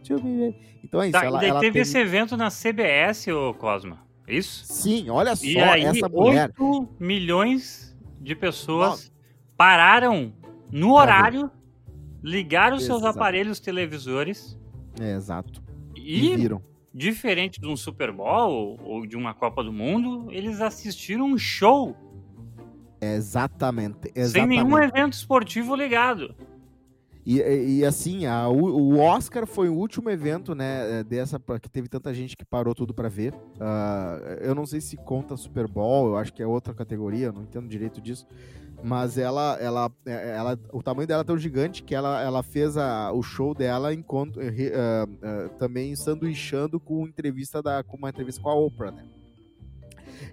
que 0.03 0.13
é... 0.13 0.55
Então 0.85 1.03
é 1.03 1.09
isso. 1.09 1.13
Tá, 1.13 1.25
ela, 1.25 1.45
ela 1.45 1.61
teve 1.61 1.81
esse 1.81 1.99
evento 1.99 2.37
na 2.37 2.49
CBS, 2.51 3.29
ô 3.29 3.55
Cosma. 3.55 3.99
É 4.27 4.35
isso? 4.35 4.65
Sim, 4.67 5.09
olha 5.09 5.35
só 5.35 5.45
e 5.45 5.59
aí, 5.59 5.85
essa 5.85 6.09
mulher. 6.09 6.53
8 6.59 6.89
milhões 7.01 7.97
de 8.21 8.35
pessoas 8.35 9.11
pararam 9.57 10.33
no 10.71 10.95
horário, 10.95 11.51
ligaram 12.23 12.79
seus 12.79 13.05
aparelhos 13.05 13.59
televisores. 13.59 14.59
É, 15.01 15.15
exato. 15.15 15.63
E, 15.97 16.33
e 16.33 16.37
viram. 16.37 16.63
Diferente 16.93 17.61
de 17.61 17.67
um 17.67 17.77
Super 17.77 18.13
Bowl 18.13 18.79
ou 18.83 19.07
de 19.07 19.17
uma 19.17 19.33
Copa 19.33 19.63
do 19.63 19.73
Mundo, 19.73 20.29
eles 20.31 20.61
assistiram 20.61 21.27
um 21.27 21.39
show. 21.39 21.97
Exatamente, 23.01 24.11
exatamente. 24.15 24.31
Sem 24.31 24.47
nenhum 24.47 24.79
evento 24.79 25.13
esportivo 25.13 25.75
ligado. 25.75 26.35
E, 27.25 27.41
e, 27.41 27.85
assim, 27.85 28.25
a, 28.25 28.49
o 28.49 28.99
Oscar 28.99 29.47
foi 29.47 29.69
o 29.69 29.75
último 29.75 30.09
evento, 30.09 30.55
né, 30.55 31.01
é, 31.01 31.05
dessa, 31.05 31.39
que 31.61 31.69
teve 31.69 31.87
tanta 31.87 32.13
gente 32.15 32.37
que 32.37 32.45
parou 32.45 32.75
tudo 32.75 32.95
para 32.95 33.09
ver. 33.09 33.35
Uh, 33.35 34.41
eu 34.41 34.55
não 34.55 34.65
sei 34.65 34.81
se 34.81 34.97
conta 34.97 35.37
Super 35.37 35.69
Bowl, 35.69 36.09
eu 36.09 36.17
acho 36.17 36.33
que 36.33 36.43
é 36.43 36.47
outra 36.47 36.73
categoria, 36.73 37.31
não 37.31 37.43
entendo 37.43 37.69
direito 37.69 38.01
disso. 38.01 38.27
Mas 38.83 39.19
ela, 39.19 39.59
ela, 39.61 39.91
é, 40.07 40.37
ela, 40.37 40.59
o 40.73 40.83
tamanho 40.83 41.07
dela 41.07 41.23
é 41.23 41.25
tão 41.25 41.37
gigante 41.37 41.83
que 41.83 41.95
ela, 41.95 42.23
ela 42.23 42.43
fez 42.43 42.77
a, 42.77 43.13
o 43.13 43.23
show 43.23 43.55
dela 43.55 43.93
enquanto, 43.93 44.39
uh, 44.39 44.41
uh, 44.41 45.49
também 45.59 45.95
sanduichando 45.97 46.81
com 46.81 47.07
entrevista 47.07 47.63
da, 47.63 47.83
com 47.83 47.97
uma 47.97 48.09
entrevista 48.09 48.41
com 48.41 48.49
a 48.49 48.55
Oprah, 48.55 48.93
né? 48.93 49.05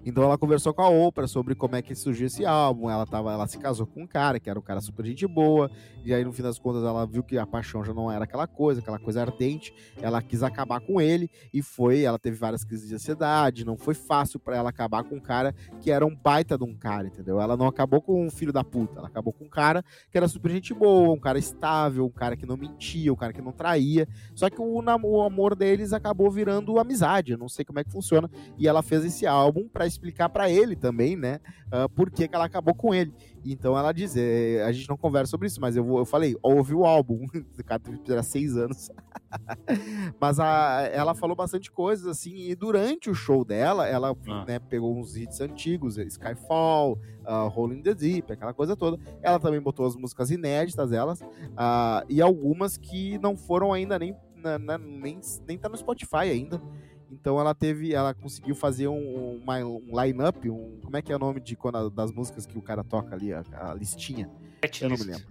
Então 0.04 0.22
ela 0.24 0.38
conversou 0.38 0.72
com 0.72 0.82
a 0.82 0.88
Oprah 0.88 1.26
sobre 1.26 1.54
como 1.54 1.76
é 1.76 1.82
que 1.82 1.94
surgiu 1.94 2.26
esse 2.26 2.44
álbum. 2.44 2.90
Ela, 2.90 3.06
tava, 3.06 3.32
ela 3.32 3.46
se 3.46 3.58
casou 3.58 3.86
com 3.86 4.02
um 4.02 4.06
cara 4.06 4.38
que 4.38 4.48
era 4.48 4.58
um 4.58 4.62
cara 4.62 4.80
super 4.80 5.04
gente 5.04 5.26
boa. 5.26 5.70
E 6.04 6.14
aí, 6.14 6.24
no 6.24 6.32
fim 6.32 6.42
das 6.42 6.58
contas, 6.58 6.84
ela 6.84 7.04
viu 7.04 7.22
que 7.22 7.36
a 7.36 7.44
paixão 7.44 7.84
já 7.84 7.92
não 7.92 8.10
era 8.10 8.24
aquela 8.24 8.46
coisa, 8.46 8.80
aquela 8.80 8.98
coisa 8.98 9.22
ardente. 9.22 9.74
Ela 10.00 10.22
quis 10.22 10.42
acabar 10.42 10.80
com 10.80 11.00
ele 11.00 11.28
e 11.52 11.60
foi. 11.62 12.02
Ela 12.02 12.18
teve 12.18 12.36
várias 12.36 12.62
crises 12.62 12.88
de 12.88 12.94
ansiedade. 12.94 13.64
Não 13.64 13.76
foi 13.76 13.94
fácil 13.94 14.38
para 14.38 14.56
ela 14.56 14.70
acabar 14.70 15.02
com 15.02 15.16
um 15.16 15.20
cara 15.20 15.52
que 15.80 15.90
era 15.90 16.06
um 16.06 16.14
baita 16.14 16.56
de 16.56 16.62
um 16.62 16.74
cara, 16.74 17.08
entendeu? 17.08 17.40
Ela 17.40 17.56
não 17.56 17.66
acabou 17.66 18.00
com 18.00 18.24
um 18.24 18.30
filho 18.30 18.52
da 18.52 18.62
puta. 18.62 18.98
Ela 18.98 19.08
acabou 19.08 19.32
com 19.32 19.46
um 19.46 19.48
cara 19.48 19.84
que 20.10 20.16
era 20.16 20.28
super 20.28 20.52
gente 20.52 20.72
boa, 20.72 21.12
um 21.12 21.18
cara 21.18 21.38
estável, 21.38 22.06
um 22.06 22.10
cara 22.10 22.36
que 22.36 22.46
não 22.46 22.56
mentia, 22.56 23.12
um 23.12 23.16
cara 23.16 23.32
que 23.32 23.42
não 23.42 23.52
traía. 23.52 24.06
Só 24.34 24.48
que 24.48 24.60
o, 24.60 24.80
o 24.80 25.22
amor 25.22 25.56
deles 25.56 25.92
acabou 25.92 26.30
virando 26.30 26.78
amizade. 26.78 27.32
Eu 27.32 27.38
não 27.38 27.48
sei 27.48 27.64
como 27.64 27.80
é 27.80 27.84
que 27.84 27.90
funciona. 27.90 28.30
E 28.56 28.68
ela 28.68 28.82
fez 28.82 29.04
esse 29.04 29.26
álbum 29.26 29.68
para 29.76 29.86
explicar 29.86 30.30
para 30.30 30.48
ele 30.48 30.74
também, 30.74 31.14
né, 31.14 31.38
uh, 31.66 31.86
por 31.90 32.10
que, 32.10 32.26
que 32.26 32.34
ela 32.34 32.46
acabou 32.46 32.74
com 32.74 32.94
ele. 32.94 33.12
Então 33.44 33.78
ela 33.78 33.92
diz, 33.92 34.16
é, 34.16 34.64
a 34.64 34.72
gente 34.72 34.88
não 34.88 34.96
conversa 34.96 35.30
sobre 35.30 35.48
isso, 35.48 35.60
mas 35.60 35.76
eu, 35.76 35.98
eu 35.98 36.06
falei, 36.06 36.34
ouvi 36.42 36.74
o 36.74 36.86
álbum, 36.86 37.26
o 37.58 37.64
cara 37.64 37.78
teve 37.78 38.22
seis 38.22 38.56
anos. 38.56 38.90
mas 40.18 40.40
a, 40.40 40.88
ela 40.90 41.14
falou 41.14 41.36
bastante 41.36 41.70
coisas, 41.70 42.06
assim, 42.06 42.48
e 42.48 42.54
durante 42.54 43.10
o 43.10 43.14
show 43.14 43.44
dela, 43.44 43.86
ela 43.86 44.16
ah. 44.28 44.44
né, 44.46 44.58
pegou 44.58 44.96
uns 44.96 45.14
hits 45.14 45.42
antigos, 45.42 45.98
Skyfall, 45.98 46.98
uh, 47.26 47.46
Rolling 47.48 47.82
the 47.82 47.92
Deep, 47.92 48.32
aquela 48.32 48.54
coisa 48.54 48.74
toda. 48.74 48.98
Ela 49.20 49.38
também 49.38 49.60
botou 49.60 49.84
as 49.84 49.94
músicas 49.94 50.30
inéditas 50.30 50.88
delas, 50.88 51.20
uh, 51.20 52.02
e 52.08 52.22
algumas 52.22 52.78
que 52.78 53.18
não 53.18 53.36
foram 53.36 53.74
ainda 53.74 53.98
nem, 53.98 54.16
na, 54.34 54.58
na, 54.58 54.78
nem, 54.78 55.20
nem 55.46 55.58
tá 55.58 55.68
no 55.68 55.76
Spotify 55.76 56.30
ainda. 56.30 56.62
Então 57.10 57.38
ela 57.38 57.54
teve, 57.54 57.94
ela 57.94 58.12
conseguiu 58.14 58.54
fazer 58.54 58.88
um, 58.88 59.40
uma, 59.42 59.58
um 59.58 60.02
line-up, 60.02 60.48
um, 60.50 60.80
como 60.82 60.96
é 60.96 61.02
que 61.02 61.12
é 61.12 61.16
o 61.16 61.18
nome 61.18 61.40
de 61.40 61.56
quando 61.56 61.88
das 61.90 62.12
músicas 62.12 62.46
que 62.46 62.58
o 62.58 62.62
cara 62.62 62.82
toca 62.82 63.14
ali, 63.14 63.32
a, 63.32 63.44
a 63.52 63.74
listinha? 63.74 64.30
Set 64.64 64.82
Eu 64.82 64.90
não 64.90 64.96
me 64.96 65.04
lembro. 65.04 65.26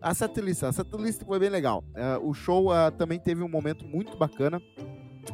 A 0.00 0.14
setlist, 0.14 0.62
a 0.62 0.72
setlist 0.72 1.24
foi 1.24 1.38
bem 1.38 1.48
legal. 1.48 1.82
Uh, 1.88 2.28
o 2.28 2.34
show 2.34 2.70
uh, 2.70 2.90
também 2.96 3.18
teve 3.18 3.42
um 3.42 3.48
momento 3.48 3.84
muito 3.84 4.16
bacana 4.16 4.60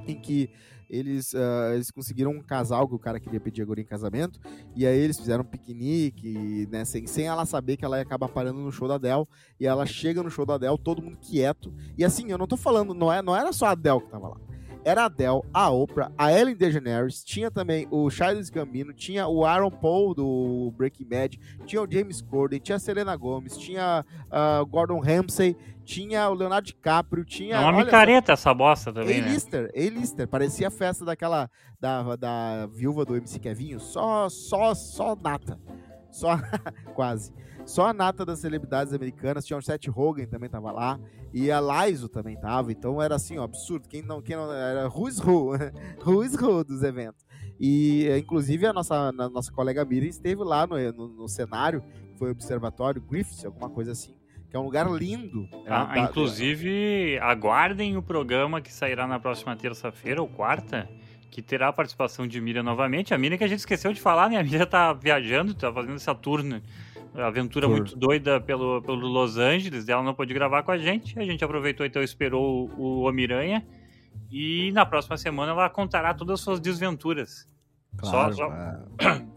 em 0.06 0.18
que 0.18 0.50
eles, 0.88 1.32
uh, 1.32 1.72
eles 1.74 1.90
conseguiram 1.90 2.30
um 2.30 2.42
casal 2.42 2.86
que 2.86 2.94
o 2.94 2.98
cara 2.98 3.18
queria 3.18 3.40
pedir 3.40 3.62
a 3.62 3.64
guria 3.64 3.82
em 3.82 3.86
casamento, 3.86 4.38
e 4.76 4.86
aí 4.86 4.98
eles 4.98 5.18
fizeram 5.18 5.42
um 5.42 5.46
piquenique, 5.46 6.68
né, 6.70 6.84
sem, 6.84 7.06
sem 7.06 7.26
ela 7.26 7.46
saber 7.46 7.78
que 7.78 7.84
ela 7.84 7.96
ia 7.96 8.02
acabar 8.02 8.28
parando 8.28 8.60
no 8.60 8.70
show 8.70 8.86
da 8.86 8.96
Adele, 8.96 9.24
e 9.58 9.66
ela 9.66 9.86
chega 9.86 10.22
no 10.22 10.30
show 10.30 10.44
da 10.44 10.54
Adele, 10.54 10.76
todo 10.76 11.02
mundo 11.02 11.16
quieto, 11.18 11.72
e 11.96 12.04
assim, 12.04 12.30
eu 12.30 12.36
não 12.36 12.46
tô 12.46 12.58
falando, 12.58 12.92
não, 12.92 13.10
é, 13.10 13.22
não 13.22 13.34
era 13.34 13.54
só 13.54 13.66
a 13.66 13.70
Adele 13.70 14.02
que 14.02 14.10
tava 14.10 14.28
lá, 14.28 14.36
era 14.84 15.02
a 15.02 15.04
Adele, 15.06 15.42
a 15.52 15.70
Oprah, 15.70 16.10
a 16.18 16.32
Ellen 16.32 16.56
DeGeneres, 16.56 17.22
tinha 17.22 17.50
também 17.50 17.86
o 17.90 18.10
Charles 18.10 18.50
Gambino, 18.50 18.92
tinha 18.92 19.26
o 19.26 19.44
Aaron 19.44 19.70
Paul 19.70 20.14
do 20.14 20.72
Breaking 20.76 21.04
Bad, 21.04 21.40
tinha 21.66 21.82
o 21.82 21.90
James 21.90 22.20
Corden, 22.20 22.58
tinha 22.58 22.76
a 22.76 22.78
Selena 22.78 23.16
Gomez, 23.16 23.56
tinha 23.56 24.04
o 24.30 24.62
uh, 24.62 24.66
Gordon 24.66 24.98
Ramsay, 24.98 25.56
tinha 25.84 26.28
o 26.28 26.34
Leonardo 26.34 26.66
DiCaprio, 26.66 27.24
tinha... 27.24 27.56
É 27.56 27.60
uma 27.60 27.68
olha, 27.68 27.84
micareta 27.84 28.32
essa 28.32 28.52
bosta 28.52 28.92
também, 28.92 29.20
A-lister, 29.20 29.62
né? 29.62 29.68
A-lister, 29.74 30.28
parecia 30.28 30.68
a 30.68 30.70
festa 30.70 31.04
daquela, 31.04 31.50
da, 31.80 32.16
da 32.16 32.66
viúva 32.66 33.04
do 33.04 33.16
MC 33.16 33.38
Kevinho, 33.38 33.78
só, 33.78 34.28
só, 34.28 34.74
só 34.74 35.16
nata, 35.16 35.58
só, 36.10 36.38
quase. 36.94 37.32
Só 37.64 37.86
a 37.86 37.92
nata 37.92 38.24
das 38.24 38.40
celebridades 38.40 38.92
americanas, 38.92 39.46
tinha 39.46 39.58
o 39.58 39.62
Seth 39.62 39.86
Rogen 39.88 40.26
também 40.26 40.50
tava 40.50 40.70
lá, 40.72 40.98
e 41.32 41.50
a 41.50 41.60
Laiso 41.60 42.08
também 42.08 42.38
tava, 42.38 42.72
então 42.72 43.00
era 43.00 43.14
assim, 43.14 43.38
ó, 43.38 43.44
absurdo, 43.44 43.88
quem 43.88 44.02
não, 44.02 44.20
quem 44.20 44.36
não, 44.36 44.52
era 44.52 44.88
who's 44.88 45.18
who, 45.18 45.52
who's 46.04 46.34
who 46.34 46.64
dos 46.64 46.82
eventos. 46.82 47.24
E, 47.58 48.08
inclusive, 48.18 48.66
a 48.66 48.72
nossa, 48.72 48.94
a 48.96 49.12
nossa 49.12 49.52
colega 49.52 49.84
Miriam 49.84 50.08
esteve 50.08 50.42
lá 50.42 50.66
no, 50.66 50.76
no, 50.92 51.08
no 51.08 51.28
cenário, 51.28 51.80
que 52.12 52.18
foi 52.18 52.28
o 52.28 52.32
Observatório 52.32 53.00
Griffith, 53.00 53.46
alguma 53.46 53.70
coisa 53.70 53.92
assim, 53.92 54.14
que 54.50 54.56
é 54.56 54.58
um 54.58 54.64
lugar 54.64 54.90
lindo. 54.90 55.48
Ah, 55.68 55.92
é, 55.94 56.00
inclusive, 56.00 57.18
aguardem 57.20 57.96
o 57.96 58.02
programa 58.02 58.60
que 58.60 58.72
sairá 58.72 59.06
na 59.06 59.20
próxima 59.20 59.54
terça-feira 59.54 60.20
ou 60.20 60.28
quarta, 60.28 60.88
que 61.30 61.40
terá 61.40 61.68
a 61.68 61.72
participação 61.72 62.26
de 62.26 62.40
Miriam 62.40 62.62
novamente. 62.64 63.14
A 63.14 63.18
Miriam 63.18 63.38
que 63.38 63.44
a 63.44 63.48
gente 63.48 63.60
esqueceu 63.60 63.92
de 63.92 64.00
falar, 64.00 64.28
né? 64.28 64.38
A 64.38 64.42
Miriam 64.42 64.66
tá 64.66 64.92
viajando, 64.92 65.54
tá 65.54 65.72
fazendo 65.72 65.94
essa 65.94 66.14
tour 66.14 66.42
aventura 67.14 67.66
Por... 67.66 67.76
muito 67.76 67.96
doida 67.96 68.40
pelo, 68.40 68.80
pelo 68.82 69.06
Los 69.06 69.36
Angeles, 69.36 69.88
ela 69.88 70.02
não 70.02 70.14
pôde 70.14 70.32
gravar 70.32 70.62
com 70.62 70.70
a 70.70 70.78
gente. 70.78 71.18
A 71.18 71.24
gente 71.24 71.44
aproveitou 71.44 71.84
então 71.84 72.02
esperou 72.02 72.70
o, 72.76 72.80
o 72.80 73.00
Homem-Aranha. 73.02 73.66
E 74.30 74.72
na 74.72 74.86
próxima 74.86 75.16
semana 75.16 75.52
ela 75.52 75.68
contará 75.68 76.14
todas 76.14 76.34
as 76.34 76.40
suas 76.40 76.60
desventuras. 76.60 77.48
Claro, 77.96 78.34
só, 78.34 78.48
só... 78.48 78.54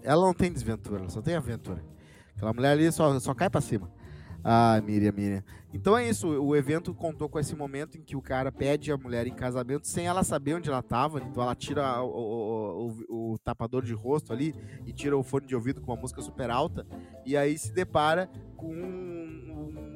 Ela 0.02 0.26
não 0.26 0.34
tem 0.34 0.52
desventura, 0.52 1.02
ela 1.02 1.10
só 1.10 1.22
tem 1.22 1.36
aventura. 1.36 1.84
Aquela 2.36 2.54
mulher 2.54 2.72
ali 2.72 2.92
só, 2.92 3.20
só 3.20 3.34
cai 3.34 3.50
pra 3.50 3.62
cima. 3.62 3.92
Ah, 4.44 4.82
Miriam, 4.86 5.12
Miriam. 5.12 5.44
Então 5.76 5.98
é 5.98 6.08
isso, 6.08 6.30
o 6.30 6.56
evento 6.56 6.94
contou 6.94 7.28
com 7.28 7.38
esse 7.38 7.54
momento 7.54 7.98
em 7.98 8.02
que 8.02 8.16
o 8.16 8.22
cara 8.22 8.50
pede 8.50 8.94
a 8.94 8.98
mulher 8.98 9.28
em 9.28 9.36
casamento 9.36 9.86
sem 9.86 10.08
ela 10.08 10.24
saber 10.24 10.54
onde 10.54 10.70
ela 10.70 10.80
estava. 10.80 11.20
Então 11.20 11.44
ela 11.44 11.54
tira 11.54 12.02
o, 12.02 12.94
o, 13.10 13.34
o, 13.34 13.38
tapador 13.40 13.84
de 13.84 13.94
rosto 13.94 14.32
ali 14.32 14.56
e 14.86 14.94
tira 14.94 15.18
o 15.18 15.22
fone 15.22 15.46
de 15.46 15.54
ouvido 15.54 15.82
com 15.82 15.92
uma 15.92 16.00
música 16.00 16.22
super 16.22 16.50
alta. 16.50 16.88
E 17.26 17.36
aí 17.36 17.58
se 17.58 17.74
depara 17.74 18.30
com 18.56 18.74
um 18.74 19.25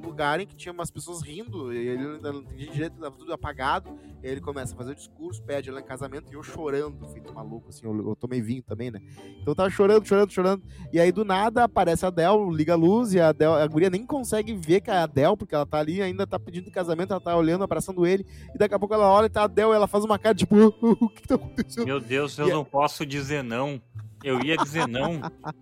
lugar 0.09 0.39
em 0.39 0.47
que 0.47 0.55
tinha 0.55 0.71
umas 0.71 0.91
pessoas 0.91 1.21
rindo. 1.21 1.73
E 1.73 1.87
ele 1.87 2.05
ainda 2.15 2.33
não 2.33 2.43
tinha 2.43 2.71
direito, 2.71 2.95
estava 2.95 3.15
tudo 3.15 3.33
apagado. 3.33 3.97
E 4.23 4.27
ele 4.27 4.41
começa 4.41 4.73
a 4.73 4.77
fazer 4.77 4.91
o 4.91 4.95
discurso, 4.95 5.41
pede 5.43 5.69
ela 5.69 5.79
em 5.79 5.83
casamento 5.83 6.31
e 6.31 6.35
eu 6.35 6.43
chorando, 6.43 7.07
feito 7.09 7.33
maluco, 7.33 7.69
assim. 7.69 7.85
Eu, 7.85 8.09
eu 8.09 8.15
tomei 8.15 8.41
vinho 8.41 8.63
também, 8.63 8.91
né? 8.91 8.99
Então 9.41 9.55
tava 9.55 9.69
chorando, 9.69 10.05
chorando, 10.05 10.31
chorando. 10.31 10.63
E 10.91 10.99
aí 10.99 11.11
do 11.11 11.23
nada 11.23 11.63
aparece 11.63 12.05
a 12.05 12.09
Adele, 12.09 12.51
liga 12.51 12.73
a 12.73 12.75
luz 12.75 13.13
e 13.13 13.19
a 13.19 13.29
Adele, 13.29 13.53
a 13.53 13.67
guria 13.67 13.89
nem 13.89 14.05
consegue 14.05 14.53
ver 14.53 14.81
que 14.81 14.89
é 14.89 14.93
a 14.93 15.03
Adele, 15.03 15.37
porque 15.37 15.55
ela 15.55 15.65
tá 15.65 15.79
ali, 15.79 16.01
ainda 16.01 16.25
tá 16.25 16.39
pedindo 16.39 16.71
casamento, 16.71 17.11
ela 17.11 17.21
tá 17.21 17.35
olhando, 17.35 17.63
abraçando 17.63 18.05
ele, 18.05 18.25
e 18.53 18.57
daqui 18.57 18.73
a 18.73 18.79
pouco 18.79 18.93
ela 18.93 19.09
olha 19.09 19.27
e 19.27 19.29
tá 19.29 19.43
a 19.43 19.47
Del, 19.47 19.73
ela 19.73 19.87
faz 19.87 20.03
uma 20.03 20.19
cara 20.19 20.35
tipo, 20.35 20.55
o 20.81 21.09
que 21.09 21.27
tá 21.27 21.35
acontecendo? 21.35 21.85
Meu 21.85 21.99
Deus, 21.99 22.37
eu 22.37 22.47
e 22.47 22.51
não 22.51 22.61
é... 22.61 22.65
posso 22.65 23.05
dizer 23.05 23.43
não. 23.43 23.81
Eu 24.23 24.43
ia 24.43 24.57
dizer 24.57 24.85
não, 24.87 25.21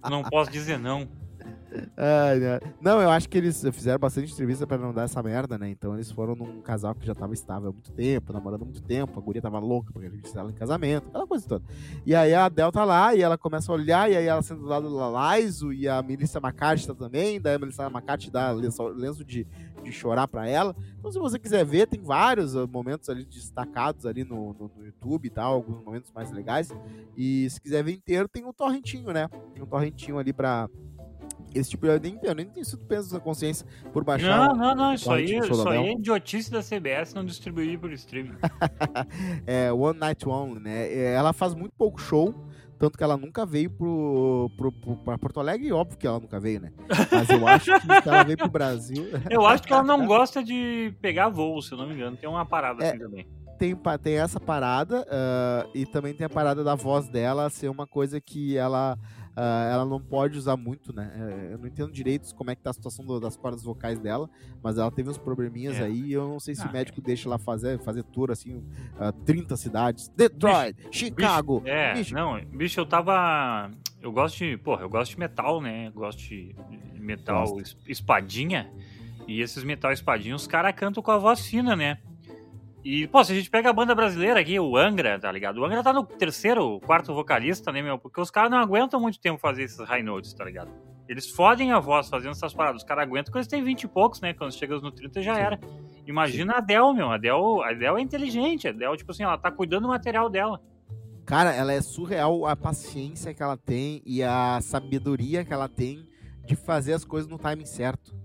não 0.10 0.24
posso 0.24 0.52
dizer 0.52 0.80
não. 0.80 1.08
Não, 2.82 3.02
eu 3.02 3.10
acho 3.10 3.28
que 3.28 3.38
eles 3.38 3.62
fizeram 3.72 4.00
bastante 4.00 4.32
entrevista 4.32 4.66
para 4.66 4.78
não 4.78 4.94
dar 4.94 5.04
essa 5.04 5.22
merda, 5.22 5.58
né? 5.58 5.70
Então 5.70 5.94
eles 5.94 6.12
foram 6.12 6.36
num 6.36 6.62
casal 6.62 6.96
que 6.96 7.06
já 7.06 7.14
tava 7.14 7.34
estável 7.34 7.70
há 7.70 7.72
muito 7.72 7.92
tempo, 7.92 8.32
namorando 8.34 8.62
há 8.62 8.66
muito 8.66 8.82
tempo, 8.82 9.20
a 9.20 9.22
guria 9.22 9.42
tava 9.42 9.60
louca 9.60 9.92
porque 9.92 10.10
gente 10.10 10.26
estava 10.26 10.50
em 10.50 10.54
casamento, 10.54 11.08
aquela 11.08 11.28
coisa 11.28 11.48
toda. 11.48 11.66
E 12.06 12.16
aí 12.16 12.34
a 12.34 12.46
Adele 12.46 12.72
tá 12.72 12.84
lá 12.84 13.16
e 13.16 13.22
ela 13.22 13.38
começa 13.38 13.72
a 13.72 13.76
olhar, 13.76 14.10
e 14.12 14.16
aí 14.16 14.26
ela 14.26 14.42
senta 14.42 14.62
do 14.62 14.68
lado 14.68 14.96
da 14.96 15.10
Laiso 15.10 15.74
e 15.74 15.88
a 15.88 16.02
Melissa 16.02 16.40
McCarthy 16.40 16.88
tá 16.88 16.94
também, 16.94 17.40
daí 17.40 17.56
a 17.56 17.60
Melissa 17.60 17.86
McCarthy 17.88 18.32
dá 18.32 18.52
lenço, 18.52 18.88
lenço 18.88 19.26
de, 19.26 19.46
de 19.84 19.92
chorar 19.92 20.28
para 20.28 20.48
ela. 20.48 20.76
Então 21.00 21.12
se 21.12 21.20
você 21.20 21.38
quiser 21.38 21.66
ver, 21.66 21.88
tem 21.88 22.02
vários 22.02 22.56
uh, 22.56 22.68
momentos 22.68 23.10
ali 23.10 23.26
destacados 23.26 24.06
ali 24.06 24.24
no, 24.24 24.54
no, 24.54 24.72
no, 24.76 24.86
YouTube 24.86 25.26
e 25.26 25.30
tal, 25.30 25.54
alguns 25.54 25.84
momentos 25.84 26.12
mais 26.14 26.32
legais. 26.32 26.70
E 27.16 27.50
se 27.50 27.60
quiser 27.62 27.84
ver 27.84 27.94
inteiro, 27.94 28.28
tem 28.28 28.46
um 28.46 28.54
torrentinho, 28.54 29.12
né? 29.12 29.28
Tem 29.54 29.64
um 29.64 29.68
torrentinho 29.68 30.18
ali 30.18 30.34
pra 30.34 30.70
esse 31.54 31.70
tipo, 31.72 31.86
eu 31.86 32.00
nem 32.00 32.18
tenho 32.18 32.66
sido 32.66 32.84
peso 32.86 33.14
na 33.14 33.20
consciência 33.20 33.66
por 33.92 34.04
baixar. 34.04 34.50
Não, 34.50 34.56
não, 34.56 34.76
não, 34.76 34.94
isso 34.94 35.12
aí, 35.12 35.38
isso 35.38 35.68
aí 35.68 35.88
é 35.88 35.92
idiotice 35.94 36.52
da 36.52 36.62
CBS 36.62 37.14
não 37.14 37.26
distribuir 37.26 37.80
por 37.80 37.92
streaming. 37.94 38.36
é, 39.46 39.72
One 39.72 40.00
Night 40.00 40.28
Only, 40.28 40.60
né? 40.60 40.88
É, 40.92 41.14
ela 41.14 41.34
faz 41.34 41.54
muito 41.54 41.74
pouco 41.78 42.00
show, 42.00 42.34
tanto 42.78 42.98
que 42.98 43.04
ela 43.04 43.18
nunca 43.18 43.46
veio 43.46 43.70
pro, 43.70 44.52
pro, 44.56 44.72
pro, 44.72 44.98
pra 44.98 45.18
Porto 45.18 45.40
Alegre, 45.40 45.72
óbvio 45.72 45.98
que 45.98 46.06
ela 46.06 46.20
nunca 46.20 46.40
veio, 46.40 46.62
né? 46.62 46.72
Mas 47.12 47.30
eu 47.30 47.48
acho 47.48 47.72
que 47.80 48.10
ela 48.10 48.24
veio 48.24 48.38
pro 48.38 48.50
Brasil. 48.50 49.06
eu 49.30 49.46
acho 49.46 49.64
que 49.64 49.74
ela 49.74 49.84
não 49.84 50.06
gosta 50.06 50.44
de 50.44 50.94
pegar 51.02 51.30
voo, 51.30 51.62
se 51.62 51.72
eu 51.72 51.78
não 51.78 51.88
me 51.88 51.96
engano. 51.96 52.18
Tem 52.18 52.30
uma 52.30 52.46
parada 52.46 52.84
é, 52.84 52.90
assim 52.90 53.00
também. 53.00 53.28
Tem, 53.58 53.76
tem 54.04 54.20
essa 54.20 54.40
parada, 54.40 55.02
uh, 55.02 55.70
e 55.74 55.86
também 55.88 56.14
tem 56.14 56.26
a 56.26 56.30
parada 56.30 56.64
da 56.64 56.76
voz 56.76 57.10
dela 57.10 57.50
ser 57.50 57.70
uma 57.70 57.88
coisa 57.88 58.22
que 58.22 58.56
ela 58.56 58.98
Uh, 59.38 59.72
ela 59.72 59.86
não 59.86 60.02
pode 60.02 60.36
usar 60.36 60.58
muito, 60.58 60.92
né? 60.92 61.12
É, 61.16 61.54
eu 61.54 61.60
não 61.60 61.68
entendo 61.68 61.92
direito 61.92 62.34
como 62.34 62.50
é 62.50 62.56
que 62.56 62.64
tá 62.64 62.72
a 62.72 62.74
situação 62.74 63.06
do, 63.06 63.20
das 63.20 63.38
cordas 63.38 63.62
vocais 63.62 64.00
dela, 64.00 64.28
mas 64.64 64.80
ela 64.80 64.90
teve 64.90 65.12
uns 65.12 65.18
probleminhas 65.20 65.76
é. 65.76 65.84
aí 65.84 66.08
e 66.08 66.14
eu 66.14 66.28
não 66.28 66.40
sei 66.40 66.56
se 66.56 66.64
ah, 66.64 66.68
o 66.68 66.74
médico 66.74 67.00
é. 67.00 67.04
deixa 67.04 67.30
ela 67.30 67.38
fazer, 67.38 67.78
fazer 67.82 68.02
tour, 68.06 68.32
assim, 68.32 68.56
uh, 68.56 68.64
ah, 69.00 69.12
30 69.12 69.56
cidades. 69.56 70.08
Detroit, 70.18 70.76
bicho, 70.76 70.90
Chicago. 70.92 71.60
Bicho, 71.60 71.72
é, 71.72 71.94
bicho. 71.94 72.16
não, 72.16 72.44
bicho, 72.46 72.80
eu 72.80 72.86
tava... 72.88 73.70
Eu 74.02 74.12
gosto 74.12 74.40
de, 74.40 74.58
porra, 74.58 74.82
eu 74.82 74.90
gosto 74.90 75.12
de 75.12 75.20
metal, 75.20 75.62
né? 75.62 75.88
Eu 75.88 75.92
gosto 75.92 76.20
de 76.20 76.56
metal 77.00 77.48
Gosto. 77.48 77.78
espadinha. 77.88 78.72
E 79.28 79.42
esses 79.42 79.64
metal 79.64 79.92
espadinha, 79.92 80.36
os 80.36 80.48
caras 80.48 80.74
cantam 80.76 81.04
com 81.04 81.12
a 81.12 81.18
voz 81.18 81.46
fina, 81.46 81.76
né? 81.76 82.00
E, 82.90 83.06
pô, 83.06 83.22
se 83.22 83.34
a 83.34 83.36
gente 83.36 83.50
pega 83.50 83.70
a 83.70 83.74
banda 83.74 83.94
brasileira 83.94 84.40
aqui, 84.40 84.58
o 84.58 84.78
Angra, 84.78 85.20
tá 85.20 85.30
ligado? 85.30 85.58
O 85.58 85.66
Angra 85.66 85.84
tá 85.84 85.92
no 85.92 86.06
terceiro, 86.06 86.80
quarto 86.80 87.14
vocalista, 87.14 87.70
né, 87.70 87.82
meu? 87.82 88.00
Porque 88.00 88.22
os 88.22 88.32
caras 88.32 88.50
não 88.50 88.60
aguentam 88.60 88.98
muito 88.98 89.20
tempo 89.20 89.38
fazer 89.38 89.64
esses 89.64 89.78
high 89.80 90.02
notes, 90.02 90.34
tá 90.34 90.46
ligado? 90.46 90.72
Eles 91.06 91.30
fodem 91.30 91.74
a 91.74 91.80
voz 91.82 92.08
fazendo 92.08 92.32
essas 92.32 92.54
paradas. 92.54 92.84
Os 92.84 92.88
caras 92.88 93.04
aguentam 93.04 93.34
quando 93.34 93.40
eles 93.40 93.50
têm 93.50 93.62
20 93.62 93.84
e 93.84 93.88
poucos, 93.90 94.22
né? 94.22 94.34
Quando 94.34 94.54
chega 94.54 94.80
no 94.80 94.90
30 94.90 95.22
já 95.22 95.38
era. 95.38 95.60
Imagina 96.08 96.54
Sim. 96.54 96.60
a 96.60 96.62
Del, 96.62 96.94
meu. 96.94 97.12
A 97.12 97.18
Del, 97.18 97.62
a 97.62 97.74
Del 97.74 97.98
é 97.98 98.02
inteligente. 98.02 98.70
A 98.70 98.72
Del, 98.72 98.96
tipo 98.96 99.12
assim, 99.12 99.24
ela 99.24 99.38
tá 99.38 99.52
cuidando 99.52 99.82
do 99.82 99.90
material 99.90 100.30
dela. 100.30 100.62
Cara, 101.26 101.54
ela 101.54 101.74
é 101.74 101.82
surreal 101.82 102.46
a 102.46 102.56
paciência 102.56 103.34
que 103.34 103.44
ela 103.44 103.58
tem 103.58 104.02
e 104.06 104.24
a 104.24 104.60
sabedoria 104.62 105.44
que 105.44 105.52
ela 105.52 105.68
tem 105.68 106.08
de 106.46 106.56
fazer 106.56 106.94
as 106.94 107.04
coisas 107.04 107.30
no 107.30 107.38
timing 107.38 107.66
certo. 107.66 108.16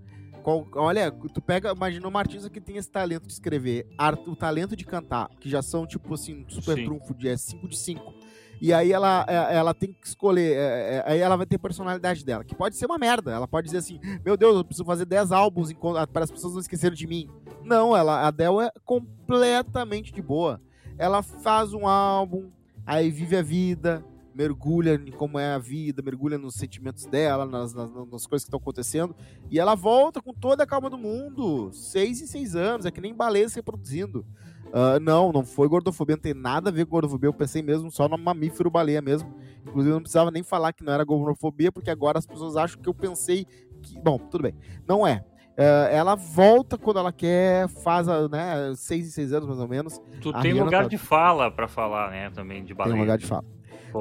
Qual, 0.43 0.67
olha, 0.75 1.09
tu 1.09 1.41
pega, 1.41 1.71
imagina 1.71 2.05
uma 2.05 2.19
artista 2.19 2.49
que 2.49 2.59
tem 2.59 2.75
esse 2.75 2.91
talento 2.91 3.25
de 3.25 3.31
escrever, 3.31 3.87
art, 3.97 4.19
o 4.27 4.35
talento 4.35 4.75
de 4.75 4.85
cantar, 4.85 5.29
que 5.39 5.49
já 5.49 5.61
são, 5.61 5.87
tipo 5.87 6.13
assim, 6.13 6.43
super 6.49 6.75
Sim. 6.75 6.83
trunfo 6.83 7.13
de 7.13 7.35
5 7.37 7.65
é 7.65 7.69
de 7.69 7.77
5. 7.77 8.13
E 8.61 8.73
aí 8.73 8.91
ela, 8.91 9.25
é, 9.27 9.55
ela 9.55 9.73
tem 9.73 9.93
que 9.93 10.05
escolher, 10.05 10.55
é, 10.55 10.95
é, 10.95 11.03
aí 11.05 11.19
ela 11.19 11.37
vai 11.37 11.45
ter 11.45 11.57
personalidade 11.57 12.25
dela, 12.25 12.43
que 12.43 12.53
pode 12.53 12.75
ser 12.75 12.85
uma 12.85 12.97
merda. 12.97 13.31
Ela 13.31 13.47
pode 13.47 13.65
dizer 13.65 13.77
assim: 13.77 13.99
Meu 14.23 14.37
Deus, 14.37 14.55
eu 14.55 14.63
preciso 14.63 14.85
fazer 14.85 15.05
10 15.05 15.31
álbuns 15.31 15.71
para 16.11 16.23
as 16.23 16.31
pessoas 16.31 16.53
não 16.53 16.59
esquecerem 16.59 16.97
de 16.97 17.07
mim. 17.07 17.29
Não, 17.63 17.95
ela, 17.95 18.21
a 18.21 18.27
Adele 18.27 18.65
é 18.65 18.71
completamente 18.85 20.13
de 20.13 20.21
boa. 20.21 20.61
Ela 20.97 21.23
faz 21.23 21.73
um 21.73 21.87
álbum, 21.87 22.51
aí 22.85 23.09
vive 23.09 23.37
a 23.37 23.41
vida, 23.41 24.03
mergulha 24.33 24.95
em 24.95 25.11
como 25.11 25.39
é 25.39 25.53
a 25.53 25.57
vida, 25.57 26.01
mergulha 26.01 26.37
nos 26.37 26.55
sentimentos 26.55 27.05
dela, 27.05 27.45
nas, 27.45 27.73
nas, 27.73 27.91
nas 27.91 28.27
coisas 28.27 28.43
que 28.43 28.49
estão 28.49 28.59
acontecendo, 28.59 29.15
e 29.49 29.59
ela 29.59 29.75
volta 29.75 30.21
com 30.21 30.33
toda 30.33 30.63
a 30.63 30.67
calma 30.67 30.89
do 30.89 30.97
mundo. 30.97 31.71
Seis 31.71 32.21
em 32.21 32.25
seis 32.25 32.55
anos, 32.55 32.85
é 32.85 32.91
que 32.91 33.01
nem 33.01 33.13
baleia 33.13 33.47
se 33.47 33.55
reproduzindo. 33.55 34.25
Uh, 34.67 34.99
não, 34.99 35.31
não 35.31 35.45
foi 35.45 35.67
gordofobia, 35.67 36.15
não 36.15 36.21
tem 36.21 36.33
nada 36.33 36.69
a 36.69 36.73
ver 36.73 36.85
com 36.85 36.91
gordofobia. 36.91 37.27
Eu 37.27 37.33
pensei 37.33 37.61
mesmo 37.61 37.91
só 37.91 38.09
no 38.09 38.17
mamífero 38.17 38.71
baleia 38.71 39.01
mesmo. 39.03 39.31
Inclusive, 39.61 39.91
eu 39.91 39.95
não 39.95 40.01
precisava 40.01 40.31
nem 40.31 40.41
falar 40.41 40.73
que 40.73 40.83
não 40.83 40.91
era 40.91 41.03
gordofobia, 41.03 41.71
porque 41.71 41.91
agora 41.91 42.17
as 42.17 42.25
pessoas 42.25 42.57
acham 42.57 42.81
que 42.81 42.89
eu 42.89 42.93
pensei 42.93 43.45
que. 43.83 43.99
Bom, 43.99 44.17
tudo 44.17 44.41
bem. 44.41 44.55
Não 44.87 45.05
é. 45.05 45.23
Uh, 45.51 45.85
ela 45.91 46.15
volta 46.15 46.79
quando 46.79 46.97
ela 46.97 47.13
quer, 47.13 47.67
faz 47.67 48.07
né, 48.07 48.73
seis 48.75 49.05
em 49.05 49.11
seis 49.11 49.31
anos 49.31 49.47
mais 49.47 49.59
ou 49.59 49.67
menos. 49.67 50.01
Tu 50.19 50.33
tem 50.41 50.53
lugar 50.53 50.83
tá... 50.83 50.89
de 50.89 50.97
fala 50.97 51.51
para 51.51 51.67
falar, 51.67 52.09
né? 52.09 52.31
Também 52.31 52.63
de 52.63 52.73
baleia. 52.73 52.93
Tem 52.93 53.01
lugar 53.01 53.17
de 53.19 53.27
fala. 53.27 53.45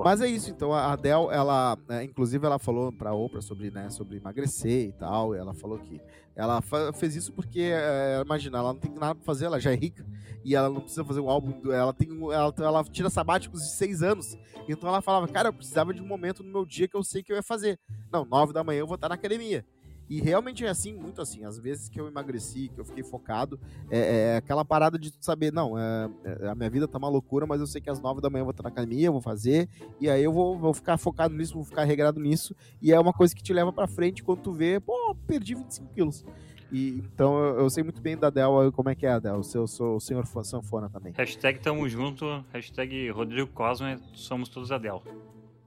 Mas 0.04 0.20
é 0.20 0.26
isso, 0.26 0.50
então 0.50 0.72
a 0.72 0.92
Adele, 0.92 1.26
ela, 1.30 1.76
é, 1.88 2.02
inclusive 2.02 2.44
ela 2.44 2.58
falou 2.58 2.92
pra 2.92 3.12
Oprah 3.12 3.42
sobre, 3.42 3.70
né, 3.70 3.90
sobre 3.90 4.16
emagrecer 4.16 4.88
e 4.88 4.92
tal, 4.92 5.34
e 5.34 5.38
ela 5.38 5.52
falou 5.54 5.78
que 5.78 6.00
ela 6.34 6.62
fez 6.94 7.14
isso 7.14 7.32
porque, 7.32 7.70
é, 7.72 8.22
imagina, 8.24 8.58
ela 8.58 8.72
não 8.72 8.80
tem 8.80 8.90
nada 8.92 9.14
pra 9.14 9.24
fazer, 9.24 9.44
ela 9.46 9.60
já 9.60 9.72
é 9.72 9.74
rica, 9.74 10.06
e 10.44 10.54
ela 10.54 10.70
não 10.70 10.80
precisa 10.80 11.04
fazer 11.04 11.20
um 11.20 11.28
álbum, 11.28 11.70
ela 11.72 11.92
tem, 11.92 12.08
ela, 12.32 12.54
ela 12.58 12.84
tira 12.84 13.10
sabáticos 13.10 13.60
de 13.60 13.72
seis 13.72 14.02
anos, 14.02 14.36
então 14.68 14.88
ela 14.88 15.02
falava, 15.02 15.28
cara, 15.28 15.48
eu 15.48 15.52
precisava 15.52 15.92
de 15.92 16.00
um 16.00 16.06
momento 16.06 16.42
no 16.42 16.50
meu 16.50 16.64
dia 16.64 16.88
que 16.88 16.96
eu 16.96 17.02
sei 17.02 17.22
que 17.22 17.32
eu 17.32 17.36
ia 17.36 17.42
fazer. 17.42 17.78
Não, 18.10 18.24
nove 18.24 18.52
da 18.52 18.64
manhã 18.64 18.80
eu 18.80 18.86
vou 18.86 18.94
estar 18.94 19.08
na 19.08 19.14
academia. 19.14 19.64
E 20.12 20.20
realmente 20.20 20.62
é 20.62 20.68
assim, 20.68 20.92
muito 20.92 21.22
assim. 21.22 21.42
Às 21.42 21.58
vezes 21.58 21.88
que 21.88 21.98
eu 21.98 22.06
emagreci, 22.06 22.68
que 22.68 22.78
eu 22.78 22.84
fiquei 22.84 23.02
focado, 23.02 23.58
é, 23.90 24.34
é 24.34 24.36
aquela 24.36 24.62
parada 24.62 24.98
de 24.98 25.10
saber, 25.18 25.50
não, 25.50 25.78
é, 25.78 26.10
é, 26.22 26.48
a 26.48 26.54
minha 26.54 26.68
vida 26.68 26.86
tá 26.86 26.98
uma 26.98 27.08
loucura, 27.08 27.46
mas 27.46 27.62
eu 27.62 27.66
sei 27.66 27.80
que 27.80 27.88
às 27.88 27.98
nove 27.98 28.20
da 28.20 28.28
manhã 28.28 28.42
eu 28.42 28.44
vou 28.44 28.50
estar 28.50 28.62
na 28.62 28.68
academia, 28.68 29.06
eu 29.06 29.12
vou 29.12 29.22
fazer, 29.22 29.70
e 29.98 30.10
aí 30.10 30.22
eu 30.22 30.30
vou, 30.30 30.58
vou 30.58 30.74
ficar 30.74 30.98
focado 30.98 31.34
nisso, 31.34 31.54
vou 31.54 31.64
ficar 31.64 31.84
regrado 31.84 32.20
nisso, 32.20 32.54
e 32.82 32.92
é 32.92 33.00
uma 33.00 33.14
coisa 33.14 33.34
que 33.34 33.42
te 33.42 33.54
leva 33.54 33.72
pra 33.72 33.86
frente 33.86 34.22
quando 34.22 34.40
tu 34.40 34.52
vê, 34.52 34.78
pô, 34.78 35.16
perdi 35.26 35.54
25 35.54 35.94
quilos. 35.94 36.26
E, 36.70 37.02
então 37.10 37.38
eu, 37.38 37.60
eu, 37.60 37.70
sei 37.70 37.82
muito 37.82 38.02
bem 38.02 38.14
da 38.14 38.28
Del, 38.28 38.70
como 38.72 38.90
é 38.90 38.94
que 38.94 39.06
é 39.06 39.12
a 39.12 39.18
Del, 39.18 39.40
eu 39.54 39.66
sou 39.66 39.96
o 39.96 40.00
senhor 40.00 40.26
sanfona 40.44 40.90
também. 40.90 41.14
Hashtag 41.16 41.58
tamo 41.58 41.88
junto, 41.88 42.44
hashtag 42.52 43.08
Rodrigo 43.08 43.50
Cosme, 43.50 43.96
somos 44.12 44.50
todos 44.50 44.70
a 44.70 44.76
Del. 44.76 45.02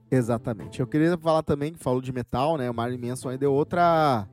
Exatamente. 0.08 0.78
Eu 0.78 0.86
queria 0.86 1.18
falar 1.18 1.42
também, 1.42 1.72
que 1.72 1.80
falou 1.80 2.00
de 2.00 2.12
metal, 2.12 2.56
né? 2.56 2.70
O 2.70 2.74
Marilyn 2.74 3.08
Manson 3.08 3.30
aí 3.30 3.36
deu 3.36 3.52
outra 3.52 4.28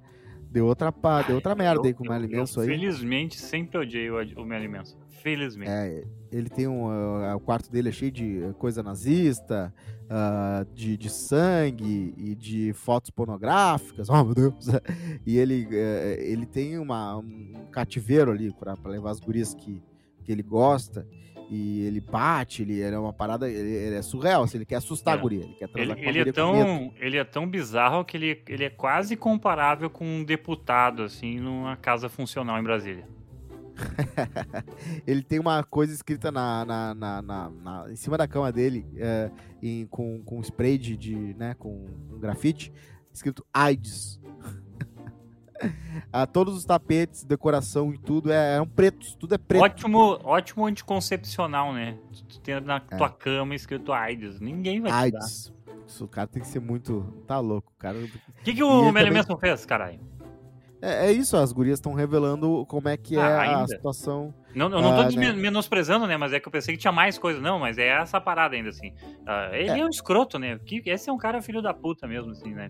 Deu 0.53 0.67
outra, 0.67 0.91
pá, 0.91 1.23
deu 1.23 1.33
outra 1.33 1.55
merda 1.55 1.81
eu, 1.81 1.85
aí 1.85 1.93
com 1.95 2.03
o 2.03 2.07
Merlin 2.07 2.37
Manson 2.37 2.61
aí. 2.61 2.67
Felizmente, 2.67 3.39
sempre 3.39 3.75
odiei 3.79 4.11
o, 4.11 4.17
o 4.39 4.45
Merlin 4.45 4.67
Manson. 4.67 4.95
Felizmente. 5.09 5.71
É, 5.71 6.03
ele 6.31 6.47
tem 6.47 6.67
um. 6.67 6.85
Uh, 6.85 7.35
o 7.35 7.39
quarto 7.39 7.71
dele 7.71 7.89
é 7.89 7.91
cheio 7.91 8.11
de 8.11 8.53
coisa 8.59 8.83
nazista, 8.83 9.73
uh, 10.03 10.71
de, 10.75 10.95
de 10.95 11.09
sangue 11.09 12.13
e 12.15 12.35
de 12.35 12.71
fotos 12.73 13.09
pornográficas. 13.09 14.09
Oh, 14.13 14.23
meu 14.23 14.35
Deus! 14.35 14.67
E 15.25 15.39
ele, 15.39 15.65
uh, 15.65 16.21
ele 16.21 16.45
tem 16.45 16.77
uma, 16.77 17.17
um 17.17 17.65
cativeiro 17.71 18.29
ali 18.29 18.53
para 18.53 18.75
levar 18.85 19.09
as 19.09 19.19
gurias 19.19 19.55
que, 19.55 19.81
que 20.23 20.31
ele 20.31 20.43
gosta 20.43 21.03
e 21.49 21.85
ele 21.85 21.99
bate, 21.99 22.61
ele, 22.61 22.81
é 22.81 22.97
uma 22.97 23.13
parada, 23.13 23.49
ele, 23.49 23.69
ele 23.69 23.95
é 23.95 24.01
surreal, 24.01 24.43
assim, 24.43 24.57
ele 24.57 24.65
quer 24.65 24.75
assustar 24.75 25.15
é. 25.15 25.17
a 25.17 25.21
guria, 25.21 25.43
ele 25.43 25.53
quer 25.53 25.69
ele, 25.75 25.91
ele 26.07 26.29
é 26.29 26.31
tão, 26.31 26.93
Ele 26.97 27.17
é 27.17 27.23
tão 27.23 27.47
bizarro 27.47 28.03
que 28.03 28.17
ele, 28.17 28.41
ele 28.47 28.63
é 28.63 28.69
quase 28.69 29.15
comparável 29.15 29.89
com 29.89 30.05
um 30.05 30.23
deputado, 30.23 31.03
assim, 31.03 31.39
numa 31.39 31.75
casa 31.75 32.09
funcional 32.09 32.59
em 32.59 32.63
Brasília. 32.63 33.07
ele 35.05 35.23
tem 35.23 35.39
uma 35.39 35.63
coisa 35.63 35.93
escrita 35.93 36.31
na, 36.31 36.63
na, 36.65 36.93
na, 36.93 37.21
na 37.21 37.85
em 37.91 37.95
cima 37.95 38.17
da 38.17 38.27
cama 38.27 38.51
dele, 38.51 38.85
é, 38.97 39.31
em, 39.61 39.85
com, 39.87 40.21
com 40.23 40.41
spray 40.41 40.77
de, 40.77 40.95
de 40.95 41.15
né, 41.15 41.55
com 41.57 41.85
um 42.11 42.19
grafite, 42.19 42.71
escrito 43.11 43.45
AIDS. 43.53 44.19
ah, 46.11 46.25
todos 46.25 46.55
os 46.55 46.65
tapetes, 46.65 47.23
decoração 47.23 47.93
e 47.93 47.97
tudo 47.97 48.31
é, 48.31 48.55
eram 48.55 48.67
pretos, 48.67 49.15
tudo 49.15 49.35
é 49.35 49.37
preto. 49.37 49.63
Ótimo, 49.63 50.19
ótimo 50.23 50.65
anticoncepcional, 50.65 51.73
né? 51.73 51.97
Tu 52.29 52.39
tem 52.39 52.59
na 52.61 52.77
é. 52.77 52.97
tua 52.97 53.09
cama 53.09 53.55
escrito 53.55 53.91
AIDS. 53.91 54.39
Ninguém 54.39 54.81
vai 54.81 54.91
AIDS. 54.91 55.45
te 55.45 55.51
dar. 55.51 55.63
Isso, 55.85 56.05
o 56.05 56.07
cara 56.07 56.27
tem 56.27 56.41
que 56.41 56.47
ser 56.47 56.59
muito. 56.59 57.13
Tá 57.27 57.39
louco, 57.39 57.71
cara. 57.77 57.97
O 57.97 58.43
que, 58.43 58.53
que 58.53 58.63
o 58.63 58.91
Melly 58.91 59.23
também... 59.23 59.39
fez, 59.39 59.65
caralho? 59.65 59.99
É, 60.85 61.07
é, 61.07 61.11
isso, 61.13 61.37
as 61.37 61.53
gurias 61.53 61.79
estão 61.79 61.93
revelando 61.93 62.65
como 62.65 62.89
é 62.89 62.97
que 62.97 63.17
ah, 63.17 63.25
é 63.25 63.39
ainda? 63.39 63.63
a 63.63 63.67
situação. 63.67 64.33
Não, 64.53 64.65
eu 64.65 64.81
não 64.81 64.93
tô 64.93 65.01
ah, 65.03 65.09
né? 65.11 65.31
menosprezando, 65.31 66.05
né? 66.05 66.17
Mas 66.17 66.33
é 66.33 66.41
que 66.41 66.47
eu 66.47 66.51
pensei 66.51 66.75
que 66.75 66.81
tinha 66.81 66.91
mais 66.91 67.17
coisa. 67.17 67.39
Não, 67.39 67.57
mas 67.57 67.77
é 67.77 67.87
essa 67.87 68.19
parada 68.19 68.55
ainda, 68.55 68.67
assim. 68.67 68.93
Ah, 69.25 69.49
ele 69.53 69.69
é. 69.69 69.79
é 69.79 69.85
um 69.85 69.89
escroto, 69.89 70.37
né? 70.37 70.59
Esse 70.85 71.09
é 71.09 71.13
um 71.13 71.17
cara 71.17 71.41
filho 71.41 71.61
da 71.61 71.73
puta 71.73 72.05
mesmo, 72.05 72.31
assim, 72.31 72.53
né? 72.53 72.69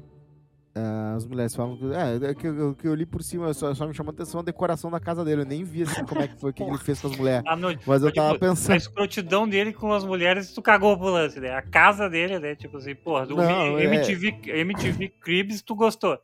Uh, 0.75 1.15
as 1.15 1.25
mulheres 1.27 1.55
falam 1.55 1.77
que. 1.77 1.85
É, 1.93 2.31
é 2.31 2.33
que, 2.33 2.47
eu, 2.47 2.73
que 2.73 2.87
eu 2.87 2.95
li 2.95 3.05
por 3.05 3.21
cima, 3.21 3.53
só, 3.53 3.75
só 3.75 3.85
me 3.85 3.93
chamou 3.93 4.09
a 4.09 4.13
atenção 4.13 4.39
a 4.39 4.43
decoração 4.43 4.89
da 4.89 4.99
casa 4.99 5.23
dele. 5.23 5.41
Eu 5.41 5.45
nem 5.45 5.63
vi 5.63 5.83
assim 5.83 6.03
como 6.03 6.21
é 6.21 6.27
que 6.27 6.39
foi 6.39 6.51
que 6.51 6.63
ele 6.63 6.79
fez 6.79 6.99
com 6.99 7.07
as 7.07 7.15
mulheres. 7.15 7.43
Mas 7.85 8.01
eu 8.01 8.11
tava 8.11 8.33
tipo, 8.33 8.39
pensando. 8.39 8.73
A 8.73 8.77
escrotidão 8.77 9.47
dele 9.47 9.71
com 9.71 9.93
as 9.93 10.03
mulheres, 10.03 10.51
tu 10.51 10.63
cagou 10.63 10.97
pro 10.97 11.09
lance, 11.09 11.39
né? 11.39 11.51
A 11.51 11.61
casa 11.61 12.09
dele, 12.09 12.39
né? 12.39 12.55
Tipo 12.55 12.77
assim, 12.77 12.95
porra, 12.95 13.27
do 13.27 13.35
Não, 13.35 13.79
MTV, 13.79 14.35
é... 14.47 14.59
MTV 14.61 15.09
Cribs, 15.09 15.61
tu 15.61 15.75
gostou. 15.75 16.17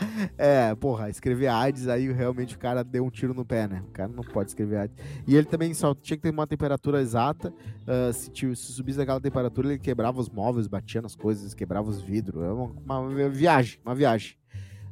É, 0.36 0.74
porra, 0.74 1.08
escrever 1.10 1.48
AIDS, 1.48 1.88
aí 1.88 2.10
realmente 2.12 2.54
o 2.54 2.58
cara 2.58 2.82
deu 2.82 3.04
um 3.04 3.10
tiro 3.10 3.34
no 3.34 3.44
pé, 3.44 3.68
né? 3.68 3.82
O 3.88 3.90
cara 3.90 4.08
não 4.08 4.22
pode 4.22 4.50
escrever 4.50 4.76
AIDS. 4.76 4.96
E 5.26 5.36
ele 5.36 5.46
também 5.46 5.72
só 5.74 5.94
tinha 5.94 6.16
que 6.16 6.22
ter 6.22 6.30
uma 6.30 6.46
temperatura 6.46 7.00
exata. 7.00 7.52
Uh, 7.82 8.12
se, 8.12 8.30
se 8.32 8.72
subisse 8.72 8.98
daquela 8.98 9.20
temperatura, 9.20 9.68
ele 9.68 9.78
quebrava 9.78 10.20
os 10.20 10.28
móveis, 10.28 10.66
batia 10.66 11.02
nas 11.02 11.14
coisas, 11.14 11.54
quebrava 11.54 11.88
os 11.88 12.00
vidros. 12.00 12.42
É 12.42 12.48
uma, 12.48 12.98
uma 12.98 13.28
viagem, 13.28 13.78
uma 13.84 13.94
viagem. 13.94 14.36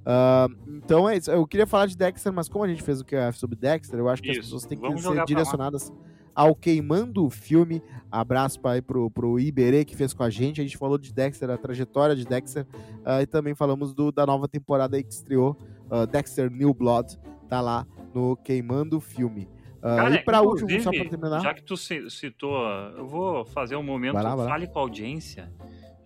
Uh, 0.01 0.77
então 0.77 1.09
é 1.09 1.17
isso. 1.17 1.31
Eu 1.31 1.47
queria 1.47 1.67
falar 1.67 1.87
de 1.87 1.97
Dexter, 1.97 2.33
mas 2.33 2.49
como 2.49 2.65
a 2.65 2.69
gente 2.69 2.83
fez 2.83 3.01
o 3.01 3.05
QF 3.05 3.39
sobre 3.39 3.57
Dexter, 3.57 3.99
eu 3.99 4.09
acho 4.09 4.23
que 4.23 4.31
isso. 4.31 4.41
as 4.41 4.47
pessoas 4.47 4.67
têm 4.67 4.79
que 4.79 5.03
ser 5.03 5.25
direcionadas 5.25 5.93
ao 6.39 6.55
Queimando 6.55 7.27
o 7.27 7.31
Filme. 7.31 7.83
Abraço 8.13 8.61
para 8.61 8.81
pro, 8.81 9.11
pro 9.11 9.41
Iberê 9.41 9.85
que 9.85 9.97
fez 9.97 10.15
com 10.15 10.23
a 10.23 10.31
gente. 10.31 10.61
A 10.61 10.65
gente 10.65 10.79
falou 10.79 10.97
de 10.97 11.13
Dexter, 11.13 11.51
a 11.51 11.59
trajetória 11.59 12.15
de 12.15 12.25
Dexter, 12.25 12.65
uh, 13.05 13.21
e 13.21 13.27
também 13.27 13.57
falamos 13.57 13.93
do, 13.93 14.13
da 14.13 14.25
nova 14.25 14.47
temporada 14.47 14.97
aí 14.97 15.03
que 15.03 15.13
estreou, 15.13 15.59
uh, 15.91 16.07
Dexter 16.07 16.49
New 16.49 16.73
Blood, 16.73 17.19
tá 17.49 17.61
lá 17.61 17.85
no 18.15 18.37
Queimando 18.37 18.99
o 18.99 19.01
Filme. 19.01 19.49
Uh, 19.79 19.97
Cara, 19.97 20.15
e 20.15 20.19
para 20.23 20.41
último, 20.41 20.81
só 20.81 20.93
para 20.93 21.09
terminar. 21.09 21.41
Já 21.41 21.55
que 21.55 21.63
tu 21.65 21.77
citou, 21.77 22.65
eu 22.97 23.07
vou 23.07 23.45
fazer 23.45 23.75
um 23.75 23.83
momento, 23.83 24.15
lá, 24.15 24.37
fale 24.37 24.69
com 24.69 24.79
a 24.79 24.83
audiência. 24.83 25.53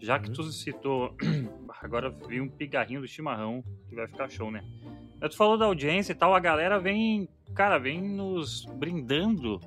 Já 0.01 0.18
que 0.18 0.28
uhum. 0.28 0.35
tu 0.35 0.45
citou, 0.45 1.14
agora 1.83 2.09
vi 2.26 2.41
um 2.41 2.49
pigarrinho 2.49 3.03
do 3.03 3.07
chimarrão, 3.07 3.62
que 3.87 3.95
vai 3.95 4.07
ficar 4.07 4.30
show, 4.30 4.51
né? 4.51 4.64
Tu 5.20 5.37
falou 5.37 5.59
da 5.59 5.66
audiência 5.66 6.12
e 6.12 6.16
tal, 6.16 6.35
a 6.35 6.41
galera 6.41 6.80
vem, 6.80 7.28
cara, 7.55 7.78
vem 7.78 8.03
nos 8.03 8.64
brindando 8.64 9.61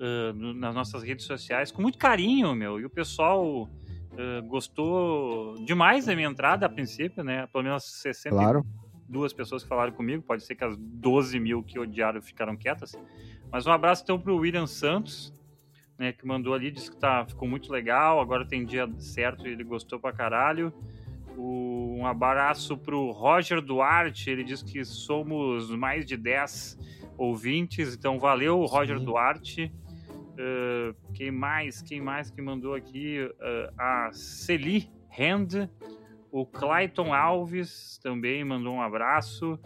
uh, 0.00 0.54
nas 0.54 0.74
nossas 0.74 1.02
redes 1.02 1.24
sociais 1.24 1.70
com 1.70 1.82
muito 1.82 1.98
carinho, 1.98 2.54
meu. 2.54 2.80
E 2.80 2.84
o 2.84 2.90
pessoal 2.90 3.62
uh, 3.64 4.42
gostou 4.46 5.54
demais 5.64 6.06
da 6.06 6.14
minha 6.14 6.28
entrada 6.28 6.66
a 6.66 6.68
princípio, 6.68 7.22
né? 7.22 7.46
Pelo 7.48 7.64
menos 7.64 7.84
62 7.84 8.30
claro. 8.30 9.36
pessoas 9.36 9.62
que 9.62 9.68
falaram 9.68 9.92
comigo. 9.92 10.22
Pode 10.22 10.44
ser 10.44 10.54
que 10.54 10.64
as 10.64 10.76
12 10.76 11.38
mil 11.38 11.62
que 11.62 11.78
odiaram 11.78 12.20
ficaram 12.22 12.56
quietas. 12.56 12.98
Mas 13.50 13.66
um 13.66 13.72
abraço 13.72 14.02
então 14.02 14.18
pro 14.18 14.36
William 14.36 14.66
Santos, 14.66 15.34
né? 15.98 16.12
Que 16.12 16.26
mandou 16.26 16.54
ali, 16.54 16.70
disse 16.70 16.90
que 16.90 16.96
tá, 16.96 17.24
ficou 17.26 17.48
muito 17.48 17.72
legal. 17.72 18.20
Agora 18.20 18.46
tem 18.46 18.64
dia 18.64 18.88
certo 18.98 19.46
e 19.46 19.52
ele 19.52 19.64
gostou 19.64 19.98
pra 19.98 20.12
caralho. 20.12 20.72
O, 21.36 21.96
um 21.98 22.06
abraço 22.06 22.78
pro 22.78 23.10
Roger 23.10 23.60
Duarte, 23.60 24.30
ele 24.30 24.42
diz 24.42 24.62
que 24.62 24.82
somos 24.84 25.70
mais 25.70 26.06
de 26.06 26.16
10 26.16 26.78
ouvintes, 27.18 27.94
então 27.94 28.18
valeu, 28.18 28.66
Sim. 28.66 28.74
Roger 28.74 28.98
Duarte. 28.98 29.72
Uh, 30.38 30.94
quem 31.14 31.30
mais? 31.30 31.80
Quem 31.82 32.00
mais 32.00 32.30
que 32.30 32.40
mandou 32.42 32.74
aqui? 32.74 33.18
Uh, 33.20 33.72
a 33.78 34.10
Celi 34.12 34.90
Hand. 35.18 35.68
O 36.30 36.44
Clayton 36.44 37.14
Alves 37.14 37.98
também 38.02 38.44
mandou 38.44 38.74
um 38.74 38.82
abraço. 38.82 39.58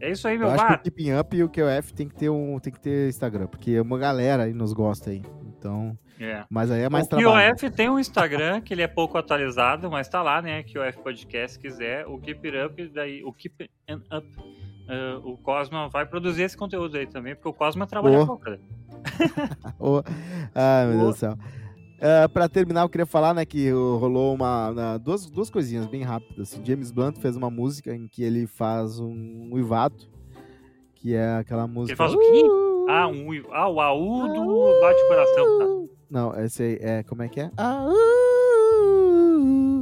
É 0.00 0.10
isso 0.10 0.26
aí, 0.26 0.36
meu 0.36 0.48
bar. 0.48 0.80
Que 0.80 0.88
o 0.88 0.92
Keeping 0.92 1.18
Up 1.18 1.36
e 1.36 1.42
o 1.42 1.48
QF 1.48 1.94
tem 1.94 2.08
que 2.08 2.14
ter 2.16 2.28
um, 2.28 2.58
tem 2.58 2.72
que 2.72 2.80
ter 2.80 3.08
Instagram, 3.08 3.46
porque 3.46 3.78
uma 3.80 3.96
galera 3.96 4.44
aí 4.44 4.52
nos 4.52 4.72
gosta 4.72 5.10
aí. 5.10 5.22
Então, 5.56 5.96
é. 6.20 6.44
mas 6.50 6.70
aí 6.70 6.82
é 6.82 6.88
mais 6.88 7.06
o 7.06 7.10
trabalho. 7.10 7.52
O 7.52 7.54
QF 7.54 7.70
tem 7.70 7.88
um 7.88 7.98
Instagram 7.98 8.60
que 8.60 8.74
ele 8.74 8.82
é 8.82 8.88
pouco 8.88 9.16
atualizado, 9.16 9.90
mas 9.90 10.08
tá 10.08 10.22
lá, 10.22 10.42
né? 10.42 10.62
QF 10.64 10.98
Podcast, 11.02 11.52
se 11.52 11.58
quiser. 11.58 12.06
O 12.06 12.18
Keep 12.18 12.48
Up, 12.64 12.88
daí 12.88 13.22
o 13.22 13.32
Keep 13.32 13.70
Up, 13.90 14.26
uh, 14.38 15.28
o 15.28 15.36
Cosma 15.38 15.88
vai 15.88 16.06
produzir 16.06 16.42
esse 16.42 16.56
conteúdo 16.56 16.96
aí 16.96 17.06
também, 17.06 17.34
porque 17.34 17.48
o 17.48 17.52
Cosma 17.52 17.86
trabalha 17.86 18.26
pouco, 18.26 18.50
né? 18.50 18.58
oh. 19.78 20.02
Ai, 20.54 20.86
meu 20.86 20.96
oh. 20.96 21.00
Deus 21.02 21.14
do 21.14 21.18
céu. 21.18 21.38
Uh, 21.96 22.28
pra 22.28 22.46
terminar, 22.46 22.82
eu 22.82 22.88
queria 22.90 23.06
falar, 23.06 23.32
né, 23.32 23.46
que 23.46 23.70
rolou 23.70 24.34
uma, 24.34 24.70
uh, 24.70 24.98
duas, 24.98 25.30
duas 25.30 25.48
coisinhas 25.48 25.86
bem 25.86 26.02
rápidas. 26.02 26.52
Assim. 26.52 26.64
James 26.64 26.90
Blunt 26.90 27.16
fez 27.16 27.36
uma 27.36 27.50
música 27.50 27.94
em 27.94 28.06
que 28.06 28.22
ele 28.22 28.46
faz 28.46 28.98
um 28.98 29.48
uivado, 29.52 30.04
que 30.94 31.14
é 31.14 31.36
aquela 31.36 31.66
música... 31.66 31.92
Ele 31.92 31.96
faz 31.96 32.12
o 32.12 32.18
quê? 32.18 32.42
Uh! 32.44 32.86
Ah, 32.88 33.08
um, 33.08 33.28
ah, 33.50 33.68
o 33.68 33.80
AU 33.80 34.28
do 34.28 34.80
bate-coração, 34.80 35.58
tá? 35.58 35.94
Não, 36.08 36.44
esse 36.44 36.62
aí 36.62 36.78
é... 36.80 37.02
Como 37.02 37.22
é 37.22 37.28
que 37.28 37.40
é? 37.40 37.50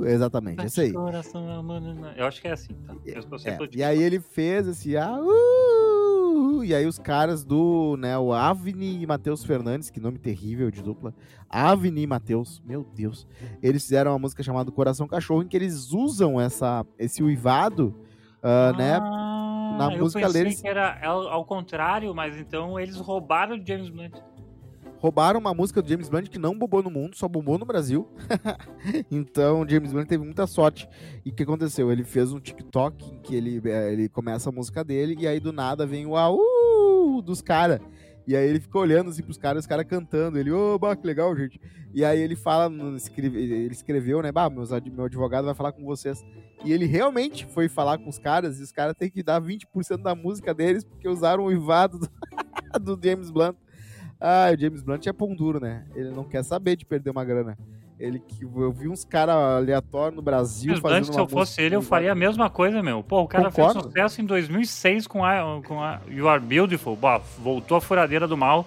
Exatamente, 0.07 0.57
bate 0.57 0.69
esse 0.69 0.81
aí. 0.83 0.93
Coração, 0.93 1.45
eu 2.17 2.27
acho 2.27 2.41
que 2.41 2.49
é 2.49 2.53
assim, 2.53 2.75
tá? 2.87 2.95
É, 3.05 3.69
e 3.75 3.83
aí 3.83 4.03
ele 4.03 4.21
fez 4.21 4.69
esse... 4.69 4.97
Ah, 4.97 5.19
e 6.65 6.75
aí 6.75 6.87
os 6.87 6.99
caras 6.99 7.45
do, 7.45 7.97
né, 7.99 8.17
o 8.19 8.33
Avni 8.33 9.03
e 9.03 9.07
Matheus 9.07 9.45
Fernandes, 9.45 9.91
que 9.91 10.01
nome 10.01 10.19
terrível 10.19 10.71
de 10.71 10.83
dupla. 10.83 11.15
Avni 11.49 12.03
e 12.03 12.07
Matheus, 12.07 12.63
meu 12.65 12.85
Deus. 12.95 13.27
Eles 13.63 13.83
fizeram 13.83 14.13
uma 14.13 14.19
música 14.19 14.43
chamada 14.43 14.73
Coração 14.73 15.07
Cachorro, 15.07 15.43
em 15.43 15.47
que 15.47 15.57
eles 15.57 15.93
usam 15.93 16.41
essa, 16.41 16.85
esse 16.99 17.23
uivado, 17.23 17.95
uh, 18.43 18.77
né, 18.77 18.95
ah, 19.01 19.77
na 19.79 19.91
música 19.91 20.29
deles. 20.33 20.61
que 20.61 20.67
era 20.69 20.99
ao, 21.07 21.45
contrário, 21.45 22.15
mas 22.15 22.37
então 22.37 22.81
eles 22.81 22.97
roubaram 22.97 23.57
o 23.57 23.67
James 23.67 23.91
Blunt. 23.91 24.15
roubaram 24.99 25.39
uma 25.39 25.53
música 25.53 25.83
do 25.83 25.89
James 25.89 26.09
Blunt 26.09 26.29
que 26.29 26.39
não 26.39 26.59
bombou 26.59 26.83
no 26.83 26.91
mundo, 26.91 27.15
só 27.15 27.29
bombou 27.29 27.59
no 27.59 27.67
Brasil. 27.67 28.09
então, 29.11 29.61
o 29.61 29.69
James 29.69 29.93
Blunt 29.93 30.09
teve 30.09 30.25
muita 30.25 30.47
sorte. 30.47 30.89
E 31.25 31.31
o 31.31 31.35
que 31.35 31.43
aconteceu? 31.43 31.93
Ele 31.93 32.05
fez 32.05 32.33
um 32.33 32.41
TikTok 32.41 33.05
em 33.05 33.19
que 33.19 33.35
ele, 33.35 33.61
é, 33.69 33.93
ele 33.93 34.09
começa 34.09 34.49
a 34.49 34.53
música 34.53 34.83
dele 34.83 35.17
e 35.19 35.29
aí 35.29 35.39
do 35.39 35.53
nada 35.53 35.87
vem 35.87 36.07
o 36.07 36.17
au 36.17 36.54
dos 37.23 37.43
caras. 37.43 37.81
E 38.27 38.35
aí 38.35 38.49
ele 38.49 38.59
ficou 38.59 38.81
olhando 38.81 39.11
assim 39.11 39.23
pros 39.23 39.37
caras, 39.37 39.65
os 39.65 39.67
caras 39.67 39.87
cantando. 39.87 40.39
Ele, 40.39 40.51
ô, 40.51 40.79
oh, 40.81 40.97
que 40.97 41.07
legal, 41.07 41.37
gente. 41.37 41.61
E 41.93 42.05
aí 42.05 42.21
ele 42.21 42.35
fala, 42.35 42.73
ele 43.17 43.73
escreveu, 43.73 44.23
né? 44.23 44.33
Bah, 44.33 44.49
meu 44.49 45.05
advogado 45.05 45.45
vai 45.45 45.55
falar 45.55 45.73
com 45.73 45.85
vocês. 45.85 46.25
E 46.65 46.73
ele 46.73 46.87
realmente 46.87 47.45
foi 47.47 47.69
falar 47.69 47.99
com 47.99 48.09
os 48.09 48.19
caras, 48.19 48.59
e 48.59 48.63
os 48.63 48.73
caras 48.73 48.95
têm 48.97 49.11
que 49.11 49.23
dar 49.23 49.41
20% 49.41 50.03
da 50.03 50.15
música 50.15 50.55
deles, 50.55 50.83
porque 50.83 51.09
usaram 51.09 51.45
o 51.45 51.53
Ivado 51.53 51.99
do, 51.99 52.09
do 52.97 53.07
James 53.07 53.31
Blunt. 53.31 53.57
Ah, 54.19 54.47
o 54.55 54.59
James 54.59 54.83
Blunt 54.83 55.07
é 55.07 55.13
pão 55.13 55.35
duro, 55.35 55.61
né? 55.61 55.87
Ele 55.95 56.11
não 56.11 56.25
quer 56.25 56.43
saber 56.43 56.77
de 56.77 56.87
perder 56.87 57.11
uma 57.11 57.25
grana. 57.25 57.59
Ele 57.99 58.19
que 58.19 58.43
eu 58.43 58.73
vi 58.73 58.89
uns 58.89 59.05
caras 59.05 59.37
aleatórios 59.37 60.17
no 60.17 60.23
Brasil 60.23 60.71
James 60.71 60.81
fazendo 60.81 61.13
se 61.13 61.19
eu 61.19 61.29
fosse 61.29 61.63
ele, 61.63 61.77
eu 61.77 61.83
faria 61.83 62.11
a 62.11 62.15
mesma 62.15 62.51
coisa, 62.51 62.83
meu. 62.83 63.05
Pô, 63.05 63.23
o 63.23 63.29
cara 63.29 63.51
Concordo. 63.51 63.75
fez 63.75 63.85
sucesso 63.85 64.21
em 64.21 64.25
2006 64.25 65.07
com 65.07 65.25
a, 65.25 65.63
com 65.65 65.81
a 65.81 66.01
You 66.09 66.29
Are 66.29 66.43
Beautiful. 66.43 66.97
Bah, 66.97 67.21
voltou 67.39 67.77
a 67.77 67.81
furadeira 67.81 68.27
do 68.27 68.37
mal. 68.37 68.67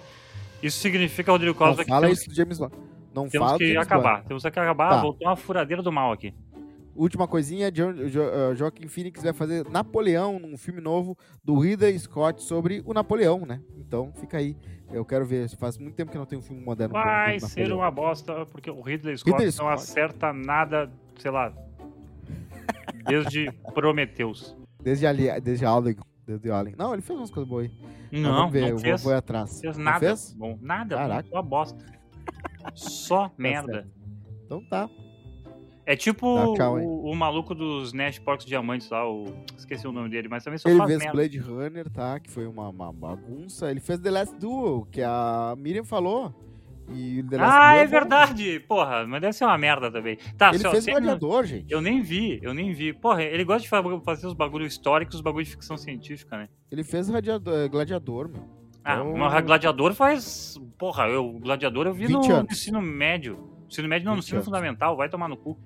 Isso 0.62 0.80
significa, 0.80 1.30
Rodrigo 1.30 1.54
Costa, 1.54 1.84
que 1.84 1.90
fala 1.90 2.06
temos, 2.06 2.20
isso 2.20 2.30
do 2.30 2.34
James 2.34 2.58
Blunt. 2.58 2.72
Não 3.14 3.28
temos 3.28 3.48
fala 3.48 3.58
que 3.58 3.76
acabar. 3.76 4.14
Blunt. 4.14 4.26
Temos 4.28 4.42
que 4.42 4.48
acabar. 4.48 4.90
Tá. 4.90 5.00
Voltou 5.02 5.28
uma 5.28 5.36
furadeira 5.36 5.82
do 5.82 5.92
mal 5.92 6.10
aqui. 6.10 6.32
Última 6.98 7.28
coisinha, 7.28 7.70
jo, 7.70 8.08
jo, 8.08 8.20
uh, 8.20 8.56
Joaquim 8.56 8.88
Phoenix 8.88 9.22
vai 9.22 9.32
fazer 9.32 9.64
Napoleão, 9.70 10.40
num 10.40 10.58
filme 10.58 10.80
novo 10.80 11.16
do 11.44 11.56
Ridley 11.56 11.96
Scott 11.96 12.42
sobre 12.42 12.82
o 12.84 12.92
Napoleão, 12.92 13.46
né? 13.46 13.60
Então 13.76 14.12
fica 14.14 14.38
aí. 14.38 14.56
Eu 14.90 15.04
quero 15.04 15.24
ver. 15.24 15.48
Faz 15.50 15.78
muito 15.78 15.94
tempo 15.94 16.10
que 16.10 16.18
não 16.18 16.26
tem 16.26 16.36
um 16.36 16.42
filme 16.42 16.60
moderno. 16.60 16.94
Vai 16.94 17.38
ser 17.38 17.72
uma 17.72 17.88
bosta, 17.88 18.44
porque 18.46 18.68
o 18.68 18.80
Ridley 18.80 19.16
Scott 19.16 19.30
Ridley 19.30 19.46
não 19.46 19.52
Scott. 19.52 19.74
acerta 19.74 20.32
nada, 20.32 20.90
sei 21.20 21.30
lá. 21.30 21.52
Desde 23.06 23.52
Prometheus. 23.72 24.56
Desde, 24.82 25.06
ali, 25.06 25.40
desde 25.40 25.64
Alien. 25.64 25.96
Desde 26.26 26.50
Alien. 26.50 26.74
Não, 26.76 26.94
ele 26.94 27.02
fez 27.02 27.16
umas 27.16 27.30
coisas 27.30 27.48
boas 27.48 27.66
aí. 27.66 28.20
Não, 28.20 28.34
vamos 28.34 28.52
ver, 28.52 28.62
não 28.62 28.68
eu 28.70 28.78
fez. 28.80 29.02
vou, 29.02 29.12
vou 29.12 29.18
atrás. 29.18 29.60
Fez 29.60 29.76
nada. 29.76 30.00
Fez? 30.00 30.34
Bom, 30.34 30.58
nada. 30.60 30.96
Caraca. 30.96 31.28
Só 31.28 31.42
bosta. 31.42 31.86
Só 32.74 33.28
tá 33.28 33.34
merda. 33.38 33.88
Então 34.44 34.64
tá. 34.68 34.90
É 35.88 35.96
tipo 35.96 36.26
o, 36.26 37.10
o, 37.10 37.16
maluco 37.16 37.54
dos 37.54 37.94
Nash 37.94 38.18
Porcos 38.18 38.44
Diamantes 38.44 38.90
lá, 38.90 39.10
o... 39.10 39.24
esqueci 39.56 39.88
o 39.88 39.90
nome 39.90 40.10
dele, 40.10 40.28
mas 40.28 40.44
também 40.44 40.58
só 40.58 40.68
Ele 40.68 40.84
fez 40.84 40.98
merda. 40.98 41.12
Blade 41.14 41.38
Runner, 41.38 41.88
tá? 41.88 42.20
Que 42.20 42.30
foi 42.30 42.46
uma, 42.46 42.68
uma, 42.68 42.92
bagunça. 42.92 43.70
Ele 43.70 43.80
fez 43.80 43.98
The 43.98 44.10
Last 44.10 44.36
Duel, 44.36 44.86
que 44.92 45.00
a 45.00 45.54
Miriam 45.56 45.84
falou. 45.84 46.34
E 46.90 47.22
The 47.22 47.38
Last 47.38 47.56
ah, 47.56 47.70
Duel 47.70 47.80
é, 47.80 47.82
é 47.82 47.86
verdade! 47.86 48.60
Porra, 48.68 49.06
mas 49.06 49.22
deve 49.22 49.32
ser 49.32 49.46
uma 49.46 49.56
merda 49.56 49.90
também. 49.90 50.18
Tá, 50.36 50.50
ele 50.50 50.58
só, 50.58 50.72
fez 50.72 50.84
Gladiador, 50.84 51.46
gente. 51.46 51.72
Eu 51.72 51.80
nem 51.80 52.02
vi, 52.02 52.38
eu 52.42 52.52
nem 52.52 52.74
vi. 52.74 52.92
Porra, 52.92 53.22
ele 53.22 53.42
gosta 53.42 53.62
de 53.62 54.02
fazer 54.04 54.26
os 54.26 54.34
bagulhos 54.34 54.70
históricos, 54.70 55.14
os 55.14 55.22
bagulhos 55.22 55.48
de 55.48 55.54
ficção 55.54 55.78
científica, 55.78 56.36
né? 56.36 56.50
Ele 56.70 56.84
fez 56.84 57.08
Radiador, 57.08 57.66
Gladiador, 57.70 58.28
meu. 58.28 58.44
Ah, 58.84 58.96
então... 58.96 59.16
mas 59.16 59.42
Gladiador 59.42 59.94
faz... 59.94 60.60
Porra, 60.76 61.08
eu, 61.08 61.32
Gladiador 61.40 61.86
eu 61.86 61.94
vi 61.94 62.08
no, 62.08 62.20
no 62.20 62.46
ensino 62.50 62.82
médio. 62.82 63.56
Ensino 63.66 63.88
médio 63.88 64.04
não, 64.04 64.12
no 64.12 64.18
ensino 64.18 64.42
fundamental, 64.42 64.94
vai 64.94 65.08
tomar 65.08 65.28
no 65.28 65.36
cu. 65.36 65.58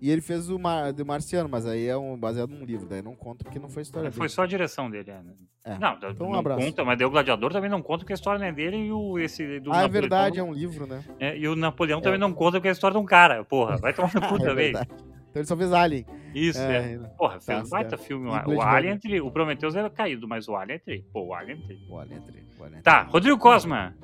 E 0.00 0.10
ele 0.10 0.20
fez 0.20 0.50
o 0.50 0.58
Mar, 0.58 0.92
do 0.92 1.06
Marciano, 1.06 1.48
mas 1.48 1.66
aí 1.66 1.86
é 1.86 1.96
um, 1.96 2.16
baseado 2.16 2.50
num 2.50 2.64
livro, 2.64 2.86
daí 2.86 3.00
não 3.00 3.14
conta 3.14 3.44
porque 3.44 3.58
não 3.58 3.68
foi 3.68 3.82
história 3.82 4.10
Foi 4.12 4.26
dele. 4.26 4.34
só 4.34 4.42
a 4.42 4.46
direção 4.46 4.90
dele, 4.90 5.10
é. 5.10 5.14
Né? 5.14 5.32
é. 5.64 5.78
Não, 5.78 5.94
então, 5.94 6.12
não 6.12 6.38
um 6.38 6.42
conta, 6.42 6.84
mas 6.84 7.00
o 7.00 7.10
Gladiador 7.10 7.52
também 7.52 7.70
não 7.70 7.80
conta 7.80 8.00
porque 8.00 8.12
a 8.12 8.14
história 8.14 8.38
não 8.38 8.46
é 8.46 8.52
dele 8.52 8.76
e 8.76 8.92
o 8.92 9.18
esse 9.18 9.58
do 9.60 9.72
Ah, 9.72 9.84
é 9.84 9.88
verdade, 9.88 10.38
é 10.38 10.42
um 10.42 10.52
livro, 10.52 10.86
né? 10.86 11.02
É, 11.18 11.36
e 11.36 11.48
o 11.48 11.56
Napoleão 11.56 12.00
é. 12.00 12.02
também 12.02 12.18
não 12.18 12.32
conta 12.32 12.58
porque 12.58 12.68
é 12.68 12.70
a 12.70 12.72
história 12.72 12.94
de 12.94 13.02
um 13.02 13.06
cara, 13.06 13.42
porra. 13.44 13.78
Vai 13.78 13.94
tomar 13.94 14.12
no 14.14 14.20
cu 14.28 14.36
é 14.36 14.38
também. 14.44 14.70
Então 14.70 15.40
ele 15.40 15.46
só 15.46 15.56
fez 15.56 15.72
Alien. 15.72 16.06
Isso, 16.34 16.60
é. 16.60 16.94
é. 16.94 16.98
Porra, 17.16 17.40
fez 17.40 17.58
tá, 17.58 17.64
um 17.64 17.68
baita 17.68 17.96
filme. 17.96 18.28
O 18.28 18.60
Alien 18.60 18.94
entre. 18.94 19.20
O 19.20 19.30
Prometheus 19.30 19.74
era 19.74 19.88
caído, 19.88 20.28
mas 20.28 20.48
o 20.48 20.56
Alien 20.56 20.76
entre. 20.76 21.04
Pô, 21.12 21.26
o 21.26 21.34
Alien 21.34 21.58
entre. 21.58 21.78
O 21.88 21.98
Alien 21.98 22.18
entre. 22.18 22.42
O 22.58 22.64
Alien. 22.64 22.82
Tá, 22.82 23.02
Rodrigo 23.02 23.38
Cosma. 23.38 23.94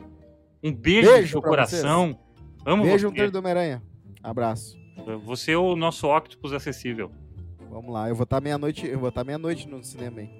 Um 0.62 0.72
beijo, 0.72 1.11
beijo 1.11 1.22
no 1.22 1.28
seu 1.28 1.43
coração. 1.43 2.09
Vocês. 2.09 2.18
Amo 2.64 2.82
beijo 2.82 3.11
você. 3.11 3.22
no 3.24 3.30
do 3.30 3.38
Homem-Aranha. 3.38 3.82
Abraço. 4.22 4.82
Você 5.24 5.53
é 5.53 5.59
o 5.59 5.74
nosso 5.74 6.07
Octopus 6.07 6.53
acessível. 6.53 7.11
Vamos 7.70 7.93
lá, 7.93 8.09
eu 8.09 8.14
vou 8.14 8.24
estar 8.24 8.40
meia-noite, 8.40 8.86
eu 8.86 8.99
vou 8.99 9.09
estar 9.09 9.24
meia-noite 9.24 9.66
no 9.66 9.82
cinema 9.82 10.20
aí. 10.20 10.30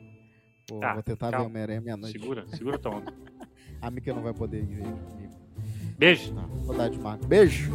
Vou, 0.69 0.81
tá, 0.81 0.95
vou 0.95 1.03
tentar 1.03 1.31
calma. 1.31 1.45
ver 1.45 1.51
Homem-Aranha 1.51 1.81
meia-noite. 1.81 2.19
Segura, 2.19 2.47
segura 2.49 2.79
tua 2.79 2.97
onda. 2.97 3.13
a 3.81 3.91
Mika 3.91 4.13
não 4.13 4.23
vai 4.23 4.35
poder 4.35 4.63
ir 4.63 4.83
Beijo. 5.99 6.35
Não, 6.35 6.47
vou 6.49 6.77
dar 6.77 6.89
de 6.89 6.99
marca. 6.99 7.27
Beijo. 7.27 7.71